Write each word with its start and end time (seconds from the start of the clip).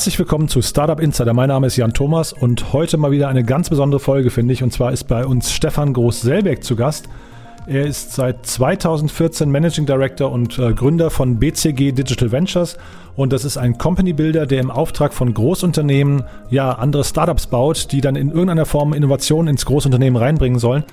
Herzlich 0.00 0.18
willkommen 0.18 0.48
zu 0.48 0.62
Startup 0.62 0.98
Insider. 0.98 1.34
Mein 1.34 1.50
Name 1.50 1.66
ist 1.66 1.76
Jan 1.76 1.92
Thomas 1.92 2.32
und 2.32 2.72
heute 2.72 2.96
mal 2.96 3.10
wieder 3.10 3.28
eine 3.28 3.44
ganz 3.44 3.68
besondere 3.68 4.00
Folge, 4.00 4.30
finde 4.30 4.54
ich. 4.54 4.62
Und 4.62 4.72
zwar 4.72 4.92
ist 4.92 5.04
bei 5.04 5.26
uns 5.26 5.52
Stefan 5.52 5.92
Groß-Selbeck 5.92 6.64
zu 6.64 6.74
Gast. 6.74 7.10
Er 7.66 7.84
ist 7.84 8.14
seit 8.14 8.46
2014 8.46 9.50
Managing 9.50 9.84
Director 9.84 10.32
und 10.32 10.58
äh, 10.58 10.72
Gründer 10.72 11.10
von 11.10 11.38
BCG 11.38 11.92
Digital 11.92 12.32
Ventures. 12.32 12.78
Und 13.14 13.34
das 13.34 13.44
ist 13.44 13.58
ein 13.58 13.76
Company 13.76 14.14
Builder, 14.14 14.46
der 14.46 14.60
im 14.60 14.70
Auftrag 14.70 15.12
von 15.12 15.34
Großunternehmen 15.34 16.24
ja 16.48 16.72
andere 16.72 17.04
Startups 17.04 17.46
baut, 17.48 17.92
die 17.92 18.00
dann 18.00 18.16
in 18.16 18.30
irgendeiner 18.30 18.64
Form 18.64 18.94
Innovationen 18.94 19.48
ins 19.48 19.66
Großunternehmen 19.66 20.16
reinbringen 20.16 20.58
sollen. 20.58 20.84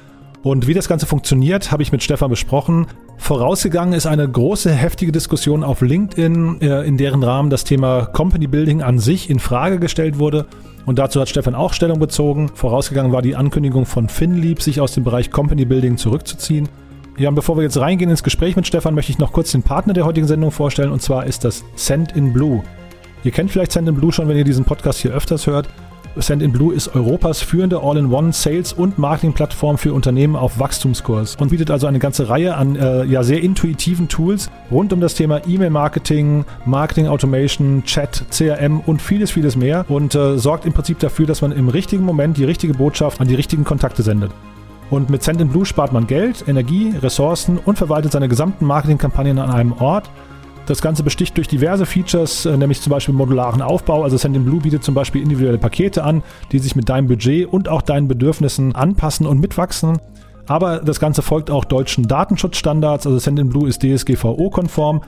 Und 0.44 0.67
wie 0.67 0.73
das 0.73 0.89
Ganze 0.89 1.05
funktioniert, 1.05 1.71
habe 1.71 1.81
ich 1.81 1.94
mit 1.94 2.03
Stefan 2.03 2.30
besprochen. 2.30 2.88
Vorausgegangen 3.17 3.94
ist 3.94 4.05
eine 4.05 4.27
große, 4.27 4.71
heftige 4.71 5.12
Diskussion 5.12 5.63
auf 5.63 5.81
LinkedIn, 5.81 6.62
äh, 6.62 6.84
in 6.84 6.98
deren 6.98 7.23
Rahmen 7.23 7.49
das 7.49 7.63
Thema 7.63 8.05
Company 8.05 8.48
Building 8.48 8.81
an 8.81 8.99
sich 8.99 9.30
in 9.30 9.39
Frage 9.39 9.80
gestellt 9.80 10.20
wurde. 10.20 10.45
Und 10.85 10.99
dazu 10.99 11.20
hat 11.20 11.27
Stefan 11.27 11.55
auch 11.55 11.73
Stellung 11.73 11.99
bezogen. 11.99 12.49
Vorausgegangen 12.53 13.11
war 13.11 13.22
die 13.22 13.35
Ankündigung 13.35 13.85
von 13.85 14.08
FinLeap, 14.08 14.61
sich 14.61 14.80
aus 14.80 14.94
dem 14.94 15.03
Bereich 15.03 15.31
Company 15.31 15.66
Building 15.66 15.98
zurückzuziehen. 15.98 16.70
Ja, 17.17 17.30
und 17.30 17.35
bevor 17.35 17.58
wir 17.58 17.63
jetzt 17.63 17.77
reingehen 17.77 18.09
ins 18.09 18.23
Gespräch 18.23 18.55
mit 18.55 18.67
Stefan, 18.67 18.94
möchte 18.94 19.11
ich 19.11 19.17
noch 19.17 19.34
kurz 19.34 19.52
den 19.52 19.63
Partner 19.63 19.94
der 19.94 20.06
heutigen 20.06 20.28
Sendung 20.28 20.52
vorstellen. 20.52 20.91
Und 20.91 21.02
zwar 21.02 21.25
ist 21.25 21.44
das 21.44 21.66
Send 21.75 22.16
in 22.16 22.31
Blue. 22.31 22.63
Ihr 23.23 23.31
kennt 23.31 23.52
vielleicht 23.52 23.72
Send 23.72 23.89
in 23.89 23.95
Blue 23.95 24.13
schon, 24.13 24.30
wenn 24.30 24.38
ihr 24.38 24.44
diesen 24.44 24.63
Podcast 24.63 25.00
hier 25.00 25.11
öfters 25.11 25.47
hört. 25.47 25.67
Send 26.19 26.41
ist 26.71 26.95
Europas 26.95 27.41
führende 27.41 27.81
All-in-One 27.81 28.33
Sales- 28.33 28.73
und 28.73 28.97
Marketing-Plattform 28.97 29.77
für 29.77 29.93
Unternehmen 29.93 30.35
auf 30.35 30.59
Wachstumskurs 30.59 31.35
und 31.35 31.49
bietet 31.49 31.69
also 31.69 31.87
eine 31.87 31.99
ganze 31.99 32.29
Reihe 32.29 32.55
an 32.55 32.75
äh, 32.75 33.03
ja, 33.05 33.23
sehr 33.23 33.41
intuitiven 33.41 34.07
Tools 34.07 34.49
rund 34.71 34.93
um 34.93 35.01
das 35.01 35.13
Thema 35.13 35.41
E-Mail-Marketing, 35.47 36.45
Marketing-Automation, 36.65 37.83
Chat, 37.83 38.25
CRM 38.31 38.79
und 38.81 39.01
vieles, 39.01 39.31
vieles 39.31 39.55
mehr 39.55 39.85
und 39.89 40.15
äh, 40.15 40.38
sorgt 40.38 40.65
im 40.65 40.73
Prinzip 40.73 40.99
dafür, 40.99 41.25
dass 41.25 41.41
man 41.41 41.51
im 41.51 41.69
richtigen 41.69 42.03
Moment 42.03 42.38
die 42.38 42.45
richtige 42.45 42.73
Botschaft 42.73 43.21
an 43.21 43.27
die 43.27 43.35
richtigen 43.35 43.63
Kontakte 43.63 44.03
sendet. 44.03 44.31
Und 44.89 45.09
mit 45.09 45.21
Send 45.21 45.41
spart 45.67 45.91
man 45.91 46.07
Geld, 46.07 46.45
Energie, 46.47 46.93
Ressourcen 47.01 47.57
und 47.57 47.77
verwaltet 47.77 48.13
seine 48.13 48.29
gesamten 48.29 48.65
Marketingkampagnen 48.65 49.39
an 49.39 49.51
einem 49.51 49.73
Ort 49.73 50.09
das 50.67 50.81
Ganze 50.81 51.01
besticht 51.01 51.35
durch 51.37 51.47
diverse 51.47 51.85
Features, 51.85 52.45
äh, 52.45 52.55
nämlich 52.55 52.81
zum 52.81 52.91
Beispiel 52.91 53.15
modularen 53.15 53.61
Aufbau. 53.61 54.03
Also 54.03 54.17
Sendinblue 54.17 54.59
bietet 54.59 54.83
zum 54.83 54.93
Beispiel 54.93 55.21
individuelle 55.21 55.57
Pakete 55.57 56.03
an, 56.03 56.21
die 56.51 56.59
sich 56.59 56.75
mit 56.75 56.89
deinem 56.89 57.07
Budget 57.07 57.51
und 57.51 57.69
auch 57.69 57.81
deinen 57.81 58.07
Bedürfnissen 58.07 58.75
anpassen 58.75 59.25
und 59.25 59.39
mitwachsen. 59.39 59.99
Aber 60.45 60.79
das 60.79 60.99
Ganze 60.99 61.21
folgt 61.21 61.49
auch 61.49 61.65
deutschen 61.65 62.07
Datenschutzstandards. 62.07 63.07
Also 63.07 63.17
Sendinblue 63.17 63.67
ist 63.67 63.81
DSGVO-konform. 63.81 65.01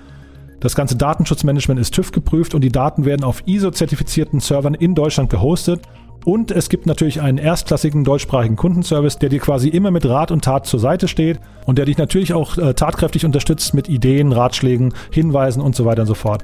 Das 0.60 0.76
ganze 0.76 0.98
Datenschutzmanagement 0.98 1.80
ist 1.80 1.94
TÜV 1.94 2.12
geprüft 2.12 2.54
und 2.54 2.62
die 2.62 2.72
Daten 2.72 3.06
werden 3.06 3.24
auf 3.24 3.44
ISO-zertifizierten 3.46 4.42
Servern 4.42 4.74
in 4.74 4.94
Deutschland 4.94 5.30
gehostet. 5.30 5.82
Und 6.26 6.52
es 6.52 6.68
gibt 6.68 6.86
natürlich 6.86 7.22
einen 7.22 7.38
erstklassigen 7.38 8.04
deutschsprachigen 8.04 8.58
Kundenservice, 8.58 9.20
der 9.20 9.30
dir 9.30 9.40
quasi 9.40 9.70
immer 9.70 9.90
mit 9.90 10.06
Rat 10.06 10.32
und 10.32 10.44
Tat 10.44 10.66
zur 10.66 10.82
Seite 10.82 11.08
steht 11.08 11.40
und 11.66 11.78
der 11.78 11.86
dich 11.86 11.98
natürlich 11.98 12.34
auch 12.34 12.58
äh, 12.58 12.74
tatkräftig 12.74 13.24
unterstützt 13.24 13.74
mit 13.74 13.88
Ideen, 13.88 14.34
Ratschlägen, 14.34 14.94
Hinweisen 15.12 15.62
und 15.62 15.78
so 15.78 15.86
weiter 15.86 16.02
und 16.02 16.08
so 16.08 16.14
fort. 16.14 16.44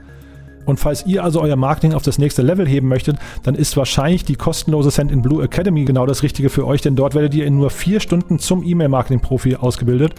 Und 0.66 0.80
falls 0.80 1.06
ihr 1.06 1.24
also 1.24 1.42
euer 1.42 1.58
Marketing 1.58 1.94
auf 1.94 2.04
das 2.04 2.18
nächste 2.18 2.42
Level 2.42 2.68
heben 2.68 2.88
möchtet, 2.88 3.18
dann 3.44 3.54
ist 3.54 3.76
wahrscheinlich 3.76 4.24
die 4.24 4.36
kostenlose 4.36 4.92
Send 4.92 5.12
in 5.12 5.22
Blue 5.22 5.44
Academy 5.44 5.84
genau 5.84 6.06
das 6.06 6.24
Richtige 6.24 6.50
für 6.50 6.66
euch, 6.66 6.82
denn 6.82 6.96
dort 6.96 7.14
werdet 7.14 7.36
ihr 7.36 7.46
in 7.46 7.58
nur 7.58 7.70
vier 7.70 8.00
Stunden 8.00 8.40
zum 8.40 8.64
E-Mail-Marketing-Profi 8.64 9.58
ausgebildet 9.58 10.16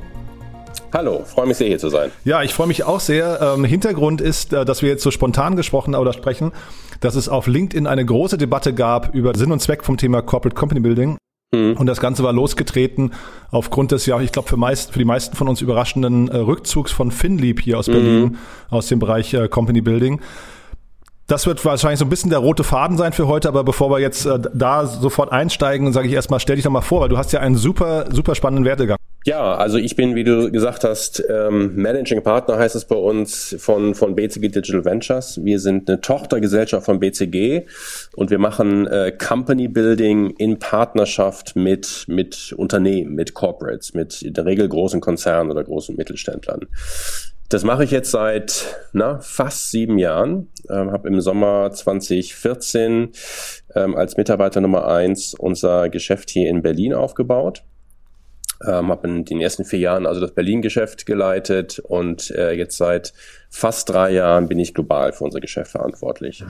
Hallo, 0.93 1.25
freue 1.25 1.47
mich 1.47 1.57
sehr 1.57 1.69
hier 1.69 1.79
zu 1.79 1.89
sein. 1.89 2.11
Ja, 2.25 2.43
ich 2.43 2.53
freue 2.53 2.67
mich 2.67 2.85
auch 2.85 3.01
sehr. 3.01 3.41
Ähm, 3.41 3.65
Hintergrund 3.65 4.21
ist, 4.21 4.53
äh, 4.53 4.65
dass 4.65 4.83
wir 4.83 4.91
jetzt 4.91 5.03
so 5.03 5.11
spontan 5.11 5.57
gesprochen 5.57 5.95
oder 5.95 6.13
sprechen, 6.13 6.53
dass 7.01 7.15
es 7.15 7.29
auf 7.29 7.47
LinkedIn 7.47 7.87
eine 7.87 8.05
große 8.05 8.37
Debatte 8.37 8.75
gab 8.75 9.15
über 9.15 9.35
Sinn 9.35 9.53
und 9.53 9.61
Zweck 9.61 9.85
vom 9.85 9.97
Thema 9.97 10.23
Corporate 10.23 10.55
Company 10.55 10.81
Building. 10.81 11.17
Mhm. 11.55 11.77
Und 11.79 11.87
das 11.87 12.01
Ganze 12.01 12.23
war 12.23 12.33
losgetreten 12.33 13.13
aufgrund 13.51 13.93
des, 13.93 14.07
ja, 14.07 14.21
ich 14.21 14.33
glaube, 14.33 14.49
für, 14.49 14.57
meist, 14.57 14.93
für 14.93 14.99
die 14.99 15.05
meisten 15.05 15.37
von 15.37 15.49
uns 15.49 15.61
überraschenden 15.61 16.29
äh, 16.29 16.37
Rückzugs 16.37 16.93
von 16.93 17.11
FinLeap 17.11 17.61
hier 17.61 17.79
aus 17.79 17.87
Berlin, 17.87 18.23
mhm. 18.23 18.37
aus 18.71 18.89
dem 18.89 18.99
Bereich 18.99 19.33
äh, 19.35 19.49
Company 19.49 19.81
Building. 19.81 20.21
Das 21.27 21.47
wird 21.47 21.65
wahrscheinlich 21.65 21.99
so 21.99 22.05
ein 22.05 22.11
bisschen 22.11 22.31
der 22.31 22.41
rote 22.41 22.65
Faden 22.65 22.99
sein 22.99 23.13
für 23.13 23.27
heute, 23.27 23.49
aber 23.49 23.65
bevor 23.65 23.91
wir 23.91 24.01
jetzt 24.01 24.27
äh, 24.27 24.39
da 24.53 24.87
sofort 24.87 25.33
einsteigen, 25.33 25.93
sage 25.93 26.09
ich 26.09 26.15
erstmal, 26.15 26.41
stell 26.41 26.57
dich 26.57 26.65
doch 26.65 26.71
mal 26.71 26.81
vor, 26.81 27.01
weil 27.01 27.09
du 27.09 27.17
hast 27.17 27.33
ja 27.33 27.41
einen 27.41 27.57
super, 27.57 28.07
super 28.11 28.35
spannenden 28.35 28.65
Werdegang. 28.65 28.99
Ja, 29.25 29.55
also 29.55 29.79
ich 29.79 29.95
bin, 29.95 30.17
wie 30.17 30.25
du 30.25 30.51
gesagt 30.51 30.83
hast, 30.83 31.23
ähm, 31.31 31.77
Managing 31.77 32.23
Partner 32.25 32.59
heißt 32.59 32.75
es 32.75 32.87
bei 32.87 32.97
uns 32.97 33.55
von, 33.59 33.95
von 33.95 34.17
BCG 34.17 34.49
Digital 34.49 34.85
Ventures. 34.85 35.39
Wir 35.45 35.61
sind 35.61 35.89
eine 35.89 36.01
Tochtergesellschaft 36.01 36.87
von 36.87 36.99
BCG 36.99 37.67
und 38.17 38.31
wir 38.31 38.41
machen 38.41 38.89
äh, 38.89 39.13
Company 39.13 39.69
Building 39.69 40.31
in 40.31 40.59
Partnerschaft 40.59 41.55
mit, 41.55 42.05
mit 42.09 42.53
Unternehmen, 42.57 43.15
mit 43.15 43.33
Corporates, 43.35 43.95
mit 43.95 44.23
in 44.23 44.35
der 44.35 44.45
Regel 44.45 44.69
großen 44.69 45.01
Konzernen 45.01 45.53
oder 45.53 45.63
großen 45.63 45.95
Mittelständlern. 45.95 46.67
Das 47.49 47.63
mache 47.63 47.85
ich 47.85 47.93
jetzt 47.93 48.11
seit 48.11 48.77
na, 48.93 49.21
fast 49.21 49.71
sieben 49.71 49.99
Jahren. 49.99 50.49
Ähm, 50.69 50.91
habe 50.91 51.07
im 51.07 51.21
Sommer 51.21 51.71
2014 51.71 53.11
ähm, 53.77 53.95
als 53.95 54.17
Mitarbeiter 54.17 54.61
Nummer 54.61 54.89
eins 54.89 55.35
unser 55.35 55.91
Geschäft 55.91 56.31
hier 56.31 56.49
in 56.49 56.63
Berlin 56.63 56.93
aufgebaut 56.93 57.63
ähm, 58.67 58.89
habe 58.89 59.09
in 59.09 59.25
den 59.25 59.41
ersten 59.41 59.65
vier 59.65 59.79
Jahren 59.79 60.07
also 60.07 60.21
das 60.21 60.33
Berlin-Geschäft 60.33 61.07
geleitet 61.07 61.79
und 61.79 62.31
äh, 62.31 62.53
jetzt 62.53 62.77
seit 62.77 63.13
fast 63.51 63.91
drei 63.91 64.13
Jahren 64.13 64.49
bin 64.49 64.59
ich 64.59 64.73
global 64.73 65.13
für 65.13 65.25
unser 65.25 65.41
Geschäft 65.41 65.73
verantwortlich. 65.73 66.43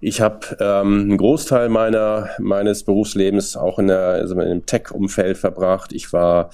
Ich 0.00 0.20
habe 0.20 0.56
ähm, 0.60 1.00
einen 1.00 1.18
Großteil 1.18 1.68
meiner 1.68 2.30
meines 2.38 2.84
Berufslebens 2.84 3.56
auch 3.56 3.78
in 3.78 3.88
der 3.88 3.98
also 3.98 4.38
im 4.40 4.64
Tech-Umfeld 4.64 5.36
verbracht. 5.36 5.92
Ich 5.92 6.12
war 6.12 6.50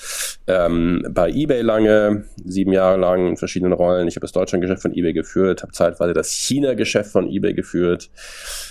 ähm, 0.46 1.06
bei 1.10 1.30
eBay 1.30 1.60
lange, 1.60 2.24
sieben 2.44 2.72
Jahre 2.72 2.98
lang 2.98 3.28
in 3.28 3.36
verschiedenen 3.36 3.72
Rollen. 3.72 4.08
Ich 4.08 4.16
habe 4.16 4.22
das 4.22 4.32
Deutschland-Geschäft 4.32 4.82
von 4.82 4.94
eBay 4.94 5.12
geführt, 5.12 5.62
habe 5.62 5.72
zeitweise 5.72 6.14
das 6.14 6.30
China-Geschäft 6.30 7.10
von 7.10 7.28
eBay 7.28 7.52
geführt. 7.52 8.10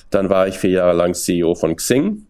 Dann 0.09 0.29
war 0.29 0.47
ich 0.47 0.57
vier 0.57 0.71
Jahre 0.71 0.93
lang 0.95 1.13
CEO 1.13 1.53
von 1.53 1.75
Xing 1.75 2.25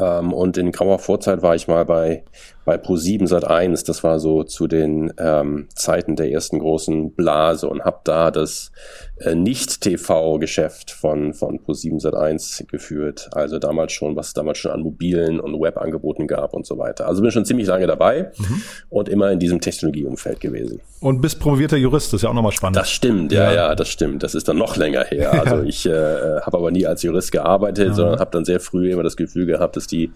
ähm, 0.00 0.32
und 0.32 0.56
in 0.56 0.72
grauer 0.72 0.98
Vorzeit 0.98 1.42
war 1.42 1.54
ich 1.54 1.68
mal 1.68 1.84
bei, 1.84 2.24
bei 2.64 2.76
Pro7 2.76 3.26
Sat 3.26 3.44
1. 3.44 3.84
Das 3.84 4.04
war 4.04 4.20
so 4.20 4.44
zu 4.44 4.66
den 4.66 5.12
ähm, 5.18 5.68
Zeiten 5.74 6.16
der 6.16 6.30
ersten 6.30 6.58
großen 6.58 7.12
Blase 7.12 7.68
und 7.68 7.84
habe 7.84 8.00
da 8.04 8.30
das 8.30 8.72
äh, 9.18 9.34
Nicht-TV-Geschäft 9.34 10.90
von, 10.90 11.34
von 11.34 11.60
Pro7 11.60 12.00
Sat 12.00 12.14
1 12.14 12.64
geführt. 12.70 13.30
Also 13.32 13.58
damals 13.58 13.92
schon, 13.92 14.16
was 14.16 14.28
es 14.28 14.32
damals 14.34 14.58
schon 14.58 14.70
an 14.70 14.80
mobilen 14.80 15.40
und 15.40 15.60
Webangeboten 15.60 16.26
gab 16.26 16.54
und 16.54 16.66
so 16.66 16.78
weiter. 16.78 17.06
Also 17.08 17.22
bin 17.22 17.30
schon 17.30 17.44
ziemlich 17.44 17.66
lange 17.66 17.86
dabei 17.86 18.30
mhm. 18.38 18.62
und 18.90 19.08
immer 19.08 19.30
in 19.30 19.38
diesem 19.38 19.60
Technologieumfeld 19.60 20.40
gewesen. 20.40 20.80
Und 21.00 21.20
bist 21.20 21.40
promovierter 21.40 21.76
Jurist, 21.76 22.12
das 22.12 22.18
ist 22.18 22.22
ja 22.22 22.30
auch 22.30 22.34
nochmal 22.34 22.52
spannend. 22.52 22.76
Das 22.76 22.90
stimmt, 22.90 23.32
ja, 23.32 23.44
ja, 23.44 23.54
ja 23.54 23.74
das 23.74 23.88
stimmt. 23.88 24.22
Das 24.22 24.34
ist 24.34 24.48
dann 24.48 24.58
noch 24.58 24.76
länger 24.76 25.04
her. 25.04 25.32
Also 25.42 25.62
ich 25.64 25.86
äh, 25.86 26.40
habe 26.40 26.58
aber 26.58 26.70
nie 26.70 26.86
als 26.86 27.02
Jurist 27.02 27.32
gearbeitet, 27.32 27.88
ja. 27.88 27.94
sondern 27.94 28.20
habe 28.20 28.30
dann 28.30 28.44
sehr 28.44 28.60
früh 28.60 28.92
immer 28.92 29.02
das 29.02 29.16
Gefühl 29.16 29.46
gehabt, 29.46 29.76
dass 29.76 29.86
die 29.86 30.12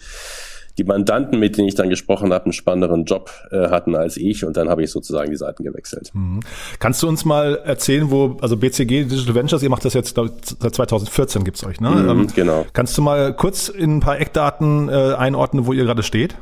die 0.79 0.85
Mandanten, 0.85 1.39
mit 1.39 1.57
denen 1.57 1.69
ich 1.69 1.75
dann 1.75 1.89
gesprochen 1.89 2.33
habe, 2.33 2.45
einen 2.45 2.53
spannenderen 2.53 3.05
Job 3.05 3.31
äh, 3.51 3.69
hatten 3.69 3.95
als 3.95 4.17
ich 4.17 4.45
und 4.45 4.57
dann 4.57 4.69
habe 4.69 4.83
ich 4.83 4.91
sozusagen 4.91 5.31
die 5.31 5.37
Seiten 5.37 5.65
gewechselt. 5.65 6.11
Mhm. 6.15 6.41
Kannst 6.79 7.03
du 7.03 7.09
uns 7.09 7.25
mal 7.25 7.57
erzählen, 7.65 8.11
wo, 8.11 8.37
also 8.41 8.57
BCG 8.57 9.05
Digital 9.05 9.35
Ventures, 9.35 9.63
ihr 9.63 9.71
macht 9.71 9.85
das 9.85 9.95
jetzt 9.95 10.17
seit 10.17 10.75
2014 10.75 11.45
gibt's 11.45 11.65
euch, 11.65 11.81
ne? 11.81 11.91
Mhm, 11.91 12.09
ähm, 12.09 12.27
genau. 12.35 12.67
Kannst 12.73 12.97
du 12.99 13.03
mal 13.03 13.35
kurz 13.35 13.69
in 13.69 13.97
ein 13.97 14.01
paar 14.01 14.21
Eckdaten 14.21 14.89
äh, 14.89 15.15
einordnen, 15.15 15.67
wo 15.67 15.73
ihr 15.73 15.85
gerade 15.85 16.03
steht? 16.03 16.37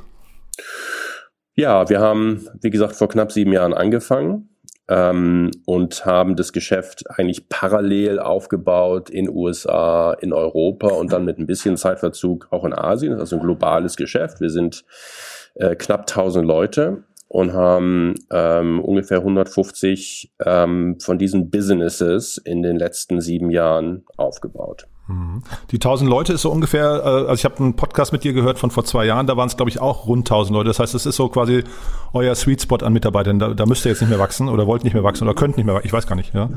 Ja, 1.56 1.88
wir 1.88 2.00
haben, 2.00 2.48
wie 2.60 2.70
gesagt, 2.70 2.96
vor 2.96 3.08
knapp 3.08 3.30
sieben 3.30 3.52
Jahren 3.52 3.72
angefangen 3.72 4.48
ähm, 4.88 5.50
und 5.64 6.04
haben 6.04 6.36
das 6.36 6.52
Geschäft 6.52 7.04
eigentlich 7.10 7.48
parallel 7.48 8.18
aufgebaut 8.18 9.10
in 9.10 9.28
USA, 9.28 10.12
in 10.12 10.32
Europa 10.32 10.88
und 10.88 11.12
dann 11.12 11.24
mit 11.24 11.38
ein 11.38 11.46
bisschen 11.46 11.76
Zeitverzug 11.76 12.48
auch 12.50 12.64
in 12.64 12.74
Asien. 12.74 13.12
Das 13.12 13.18
ist 13.18 13.22
also 13.22 13.36
ein 13.36 13.42
globales 13.42 13.96
Geschäft. 13.96 14.40
Wir 14.40 14.50
sind 14.50 14.84
äh, 15.54 15.74
knapp 15.76 16.00
1000 16.00 16.44
Leute 16.44 17.04
und 17.28 17.52
haben 17.52 18.14
ähm, 18.30 18.80
ungefähr 18.80 19.18
150 19.18 20.34
ähm, 20.44 20.98
von 21.00 21.18
diesen 21.18 21.50
Businesses 21.50 22.38
in 22.38 22.62
den 22.62 22.76
letzten 22.76 23.20
sieben 23.20 23.50
Jahren 23.50 24.04
aufgebaut. 24.16 24.86
Mhm. 25.08 25.42
Die 25.70 25.76
1000 25.76 26.08
Leute 26.08 26.32
ist 26.32 26.42
so 26.42 26.50
ungefähr, 26.50 26.84
äh, 26.84 27.08
also 27.08 27.34
ich 27.34 27.44
habe 27.44 27.58
einen 27.58 27.76
Podcast 27.76 28.12
mit 28.12 28.24
dir 28.24 28.32
gehört 28.32 28.58
von 28.58 28.70
vor 28.70 28.84
zwei 28.84 29.04
Jahren, 29.04 29.26
da 29.26 29.36
waren 29.36 29.48
es 29.48 29.56
glaube 29.56 29.70
ich 29.70 29.80
auch 29.80 30.06
rund 30.06 30.30
1000 30.30 30.54
Leute. 30.54 30.68
Das 30.68 30.78
heißt, 30.78 30.94
es 30.94 31.06
ist 31.06 31.16
so 31.16 31.28
quasi 31.28 31.64
euer 32.14 32.34
Sweet 32.34 32.62
Spot 32.62 32.76
an 32.76 32.92
Mitarbeitern. 32.92 33.38
Da, 33.38 33.54
da 33.54 33.66
müsst 33.66 33.84
ihr 33.84 33.90
jetzt 33.90 34.00
nicht 34.00 34.10
mehr 34.10 34.18
wachsen 34.18 34.48
oder 34.48 34.66
wollt 34.66 34.84
nicht 34.84 34.94
mehr 34.94 35.04
wachsen 35.04 35.24
oder 35.24 35.34
könnt 35.34 35.56
nicht 35.56 35.66
mehr 35.66 35.74
wachsen. 35.74 35.86
Ich 35.86 35.92
weiß 35.92 36.06
gar 36.06 36.16
nicht. 36.16 36.34
Ja, 36.34 36.50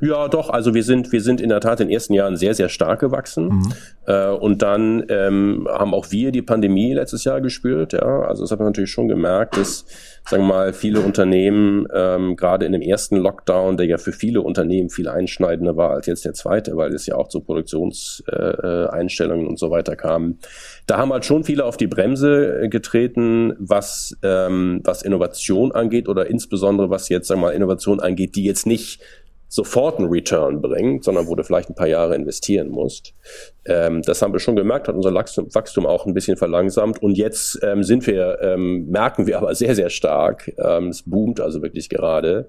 ja 0.00 0.28
doch. 0.28 0.48
Also 0.48 0.74
wir 0.74 0.84
sind, 0.84 1.12
wir 1.12 1.20
sind 1.20 1.40
in 1.40 1.48
der 1.48 1.60
Tat 1.60 1.80
in 1.80 1.88
den 1.88 1.94
ersten 1.94 2.14
Jahren 2.14 2.36
sehr, 2.36 2.54
sehr 2.54 2.68
stark 2.68 3.00
gewachsen. 3.00 3.48
Mhm. 3.48 3.72
Äh, 4.06 4.28
und 4.28 4.62
dann 4.62 5.04
ähm, 5.08 5.68
haben 5.70 5.94
auch 5.94 6.10
wir 6.10 6.32
die 6.32 6.42
Pandemie 6.42 6.94
letztes 6.94 7.24
Jahr 7.24 7.40
gespürt. 7.40 7.92
Ja, 7.92 8.22
also 8.22 8.42
das 8.42 8.50
hat 8.50 8.58
man 8.58 8.68
natürlich 8.68 8.90
schon 8.90 9.08
gemerkt, 9.08 9.56
dass 9.56 9.84
sagen 10.28 10.42
wir 10.44 10.48
mal, 10.48 10.72
viele 10.72 11.00
Unternehmen, 11.00 11.86
ähm, 11.92 12.36
gerade 12.36 12.64
in 12.64 12.70
dem 12.72 12.82
ersten 12.82 13.16
Lockdown, 13.16 13.76
der 13.76 13.86
ja 13.86 13.98
für 13.98 14.12
viele 14.12 14.40
Unternehmen 14.40 14.88
viel 14.88 15.08
einschneidender 15.08 15.76
war 15.76 15.90
als 15.90 16.06
jetzt 16.06 16.24
der 16.24 16.34
zweite, 16.34 16.76
weil 16.76 16.94
es 16.94 17.06
ja 17.06 17.16
auch 17.16 17.26
zu 17.28 17.40
Produktionseinstellungen 17.40 19.46
äh, 19.46 19.48
und 19.48 19.58
so 19.58 19.70
weiter 19.70 19.96
kam. 19.96 20.38
Da 20.86 20.98
haben 20.98 21.12
halt 21.12 21.24
schon 21.24 21.42
viele 21.44 21.64
auf 21.64 21.76
die 21.76 21.88
Bremse 21.88 22.68
getreten, 22.68 23.54
was, 23.58 24.16
ähm, 24.22 24.80
was 24.84 24.91
Innovation 25.00 25.72
angeht 25.72 26.08
oder 26.08 26.26
insbesondere 26.26 26.90
was 26.90 27.08
jetzt, 27.08 27.28
sagen 27.28 27.40
wir 27.40 27.46
mal, 27.46 27.54
Innovation 27.54 28.00
angeht, 28.00 28.36
die 28.36 28.44
jetzt 28.44 28.66
nicht 28.66 29.00
sofort 29.48 29.98
einen 29.98 30.08
Return 30.08 30.60
bringt, 30.60 31.04
sondern 31.04 31.26
wo 31.26 31.34
du 31.34 31.44
vielleicht 31.44 31.70
ein 31.70 31.74
paar 31.74 31.86
Jahre 31.86 32.14
investieren 32.14 32.68
musst. 32.68 33.14
Ähm, 33.64 34.02
das 34.02 34.22
haben 34.22 34.32
wir 34.32 34.40
schon 34.40 34.56
gemerkt, 34.56 34.88
hat 34.88 34.94
unser 34.94 35.14
Wachstum 35.14 35.86
auch 35.86 36.06
ein 36.06 36.14
bisschen 36.14 36.36
verlangsamt. 36.36 37.02
Und 37.02 37.16
jetzt 37.16 37.60
ähm, 37.62 37.82
sind 37.82 38.06
wir, 38.06 38.38
ähm, 38.42 38.88
merken 38.88 39.26
wir 39.26 39.38
aber 39.38 39.54
sehr, 39.54 39.74
sehr 39.74 39.90
stark, 39.90 40.52
ähm, 40.58 40.88
es 40.88 41.02
boomt 41.02 41.40
also 41.40 41.62
wirklich 41.62 41.88
gerade, 41.88 42.48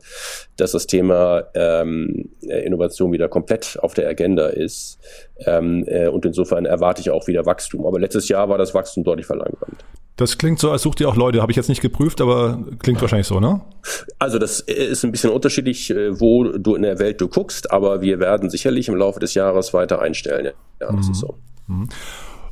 dass 0.57 0.71
das 0.71 0.87
Thema 0.87 1.43
ähm, 1.53 2.29
Innovation 2.41 3.11
wieder 3.11 3.29
komplett 3.29 3.77
auf 3.81 3.93
der 3.93 4.09
Agenda 4.09 4.47
ist. 4.47 4.99
Ähm, 5.45 5.83
äh, 5.87 6.07
und 6.07 6.25
insofern 6.25 6.65
erwarte 6.65 7.01
ich 7.01 7.11
auch 7.11 7.27
wieder 7.27 7.45
Wachstum. 7.45 7.85
Aber 7.85 7.99
letztes 7.99 8.29
Jahr 8.29 8.49
war 8.49 8.57
das 8.57 8.73
Wachstum 8.73 9.03
deutlich 9.03 9.25
verlangsamt. 9.25 9.83
Das 10.15 10.37
klingt 10.37 10.59
so, 10.59 10.69
als 10.69 10.83
sucht 10.83 11.01
ihr 11.01 11.09
auch 11.09 11.15
Leute. 11.15 11.41
Habe 11.41 11.51
ich 11.51 11.55
jetzt 11.55 11.69
nicht 11.69 11.81
geprüft, 11.81 12.21
aber 12.21 12.63
klingt 12.79 13.01
wahrscheinlich 13.01 13.25
so, 13.25 13.39
ne? 13.39 13.61
Also 14.19 14.37
das 14.37 14.59
ist 14.59 15.03
ein 15.03 15.11
bisschen 15.11 15.31
unterschiedlich, 15.31 15.89
äh, 15.89 16.19
wo 16.19 16.43
du 16.43 16.75
in 16.75 16.83
der 16.83 16.99
Welt 16.99 17.19
du 17.19 17.27
guckst, 17.27 17.71
aber 17.71 18.01
wir 18.01 18.19
werden 18.19 18.49
sicherlich 18.51 18.87
im 18.89 18.95
Laufe 18.95 19.19
des 19.19 19.33
Jahres 19.33 19.73
weiter 19.73 20.01
einstellen. 20.01 20.51
Ja, 20.83 20.95
das 20.95 21.07
mhm. 21.07 21.11
ist 21.11 21.19
so. 21.19 21.37
Mhm. 21.67 21.89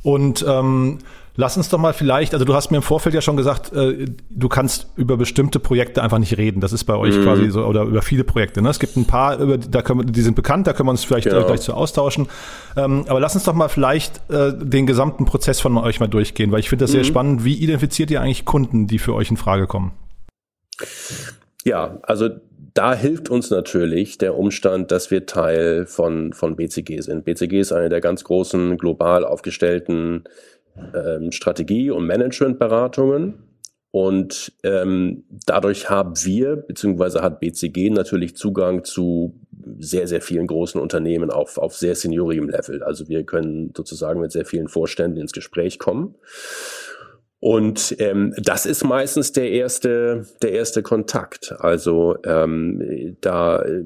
Und 0.02 0.44
ähm, 0.48 0.98
Lass 1.34 1.56
uns 1.56 1.70
doch 1.70 1.78
mal 1.78 1.94
vielleicht, 1.94 2.34
also 2.34 2.44
du 2.44 2.54
hast 2.54 2.70
mir 2.70 2.76
im 2.76 2.82
Vorfeld 2.82 3.14
ja 3.14 3.22
schon 3.22 3.38
gesagt, 3.38 3.72
äh, 3.72 4.04
du 4.28 4.48
kannst 4.50 4.88
über 4.96 5.16
bestimmte 5.16 5.60
Projekte 5.60 6.02
einfach 6.02 6.18
nicht 6.18 6.36
reden. 6.36 6.60
Das 6.60 6.74
ist 6.74 6.84
bei 6.84 6.94
euch 6.94 7.16
mhm. 7.16 7.22
quasi 7.22 7.50
so, 7.50 7.64
oder 7.64 7.84
über 7.84 8.02
viele 8.02 8.22
Projekte. 8.22 8.60
Ne? 8.60 8.68
Es 8.68 8.78
gibt 8.78 8.96
ein 8.98 9.06
paar, 9.06 9.38
über, 9.38 9.56
da 9.56 9.80
können 9.80 10.00
wir, 10.00 10.04
die 10.04 10.20
sind 10.20 10.34
bekannt, 10.34 10.66
da 10.66 10.74
können 10.74 10.88
wir 10.88 10.90
uns 10.90 11.04
vielleicht 11.04 11.28
genau. 11.28 11.46
gleich 11.46 11.62
zu 11.62 11.72
austauschen. 11.72 12.28
Ähm, 12.76 13.06
aber 13.08 13.18
lass 13.18 13.34
uns 13.34 13.44
doch 13.44 13.54
mal 13.54 13.68
vielleicht 13.68 14.20
äh, 14.30 14.52
den 14.54 14.86
gesamten 14.86 15.24
Prozess 15.24 15.58
von 15.58 15.78
euch 15.78 16.00
mal 16.00 16.06
durchgehen, 16.06 16.52
weil 16.52 16.60
ich 16.60 16.68
finde 16.68 16.84
das 16.84 16.90
mhm. 16.90 16.96
sehr 16.96 17.04
spannend. 17.04 17.44
Wie 17.44 17.54
identifiziert 17.54 18.10
ihr 18.10 18.20
eigentlich 18.20 18.44
Kunden, 18.44 18.86
die 18.86 18.98
für 18.98 19.14
euch 19.14 19.30
in 19.30 19.38
Frage 19.38 19.66
kommen? 19.66 19.92
Ja, 21.64 21.98
also 22.02 22.28
da 22.74 22.94
hilft 22.94 23.30
uns 23.30 23.50
natürlich 23.50 24.18
der 24.18 24.36
Umstand, 24.36 24.90
dass 24.90 25.10
wir 25.10 25.26
Teil 25.26 25.86
von, 25.86 26.32
von 26.32 26.56
BCG 26.56 27.00
sind. 27.00 27.24
BCG 27.24 27.60
ist 27.60 27.72
eine 27.72 27.88
der 27.88 28.00
ganz 28.00 28.24
großen 28.24 28.78
global 28.78 29.24
aufgestellten 29.24 30.24
ähm, 30.94 31.32
Strategie- 31.32 31.90
und 31.90 32.06
Managementberatungen. 32.06 33.34
Und 33.90 34.52
ähm, 34.64 35.24
dadurch 35.44 35.90
haben 35.90 36.14
wir, 36.24 36.56
beziehungsweise 36.56 37.20
hat 37.20 37.40
BCG 37.40 37.90
natürlich 37.90 38.36
Zugang 38.36 38.84
zu 38.84 39.38
sehr, 39.78 40.08
sehr 40.08 40.22
vielen 40.22 40.46
großen 40.46 40.80
Unternehmen 40.80 41.30
auf, 41.30 41.58
auf 41.58 41.76
sehr 41.76 41.94
seniorigem 41.94 42.48
Level. 42.48 42.82
Also 42.82 43.08
wir 43.08 43.24
können 43.24 43.72
sozusagen 43.76 44.20
mit 44.20 44.32
sehr 44.32 44.46
vielen 44.46 44.68
Vorständen 44.68 45.20
ins 45.20 45.32
Gespräch 45.32 45.78
kommen. 45.78 46.14
Und 47.44 47.96
ähm, 47.98 48.32
das 48.40 48.66
ist 48.66 48.84
meistens 48.84 49.32
der 49.32 49.50
erste, 49.50 50.28
der 50.42 50.52
erste 50.52 50.80
Kontakt. 50.80 51.52
Also 51.58 52.14
ähm, 52.24 53.16
da 53.20 53.60
äh, 53.62 53.82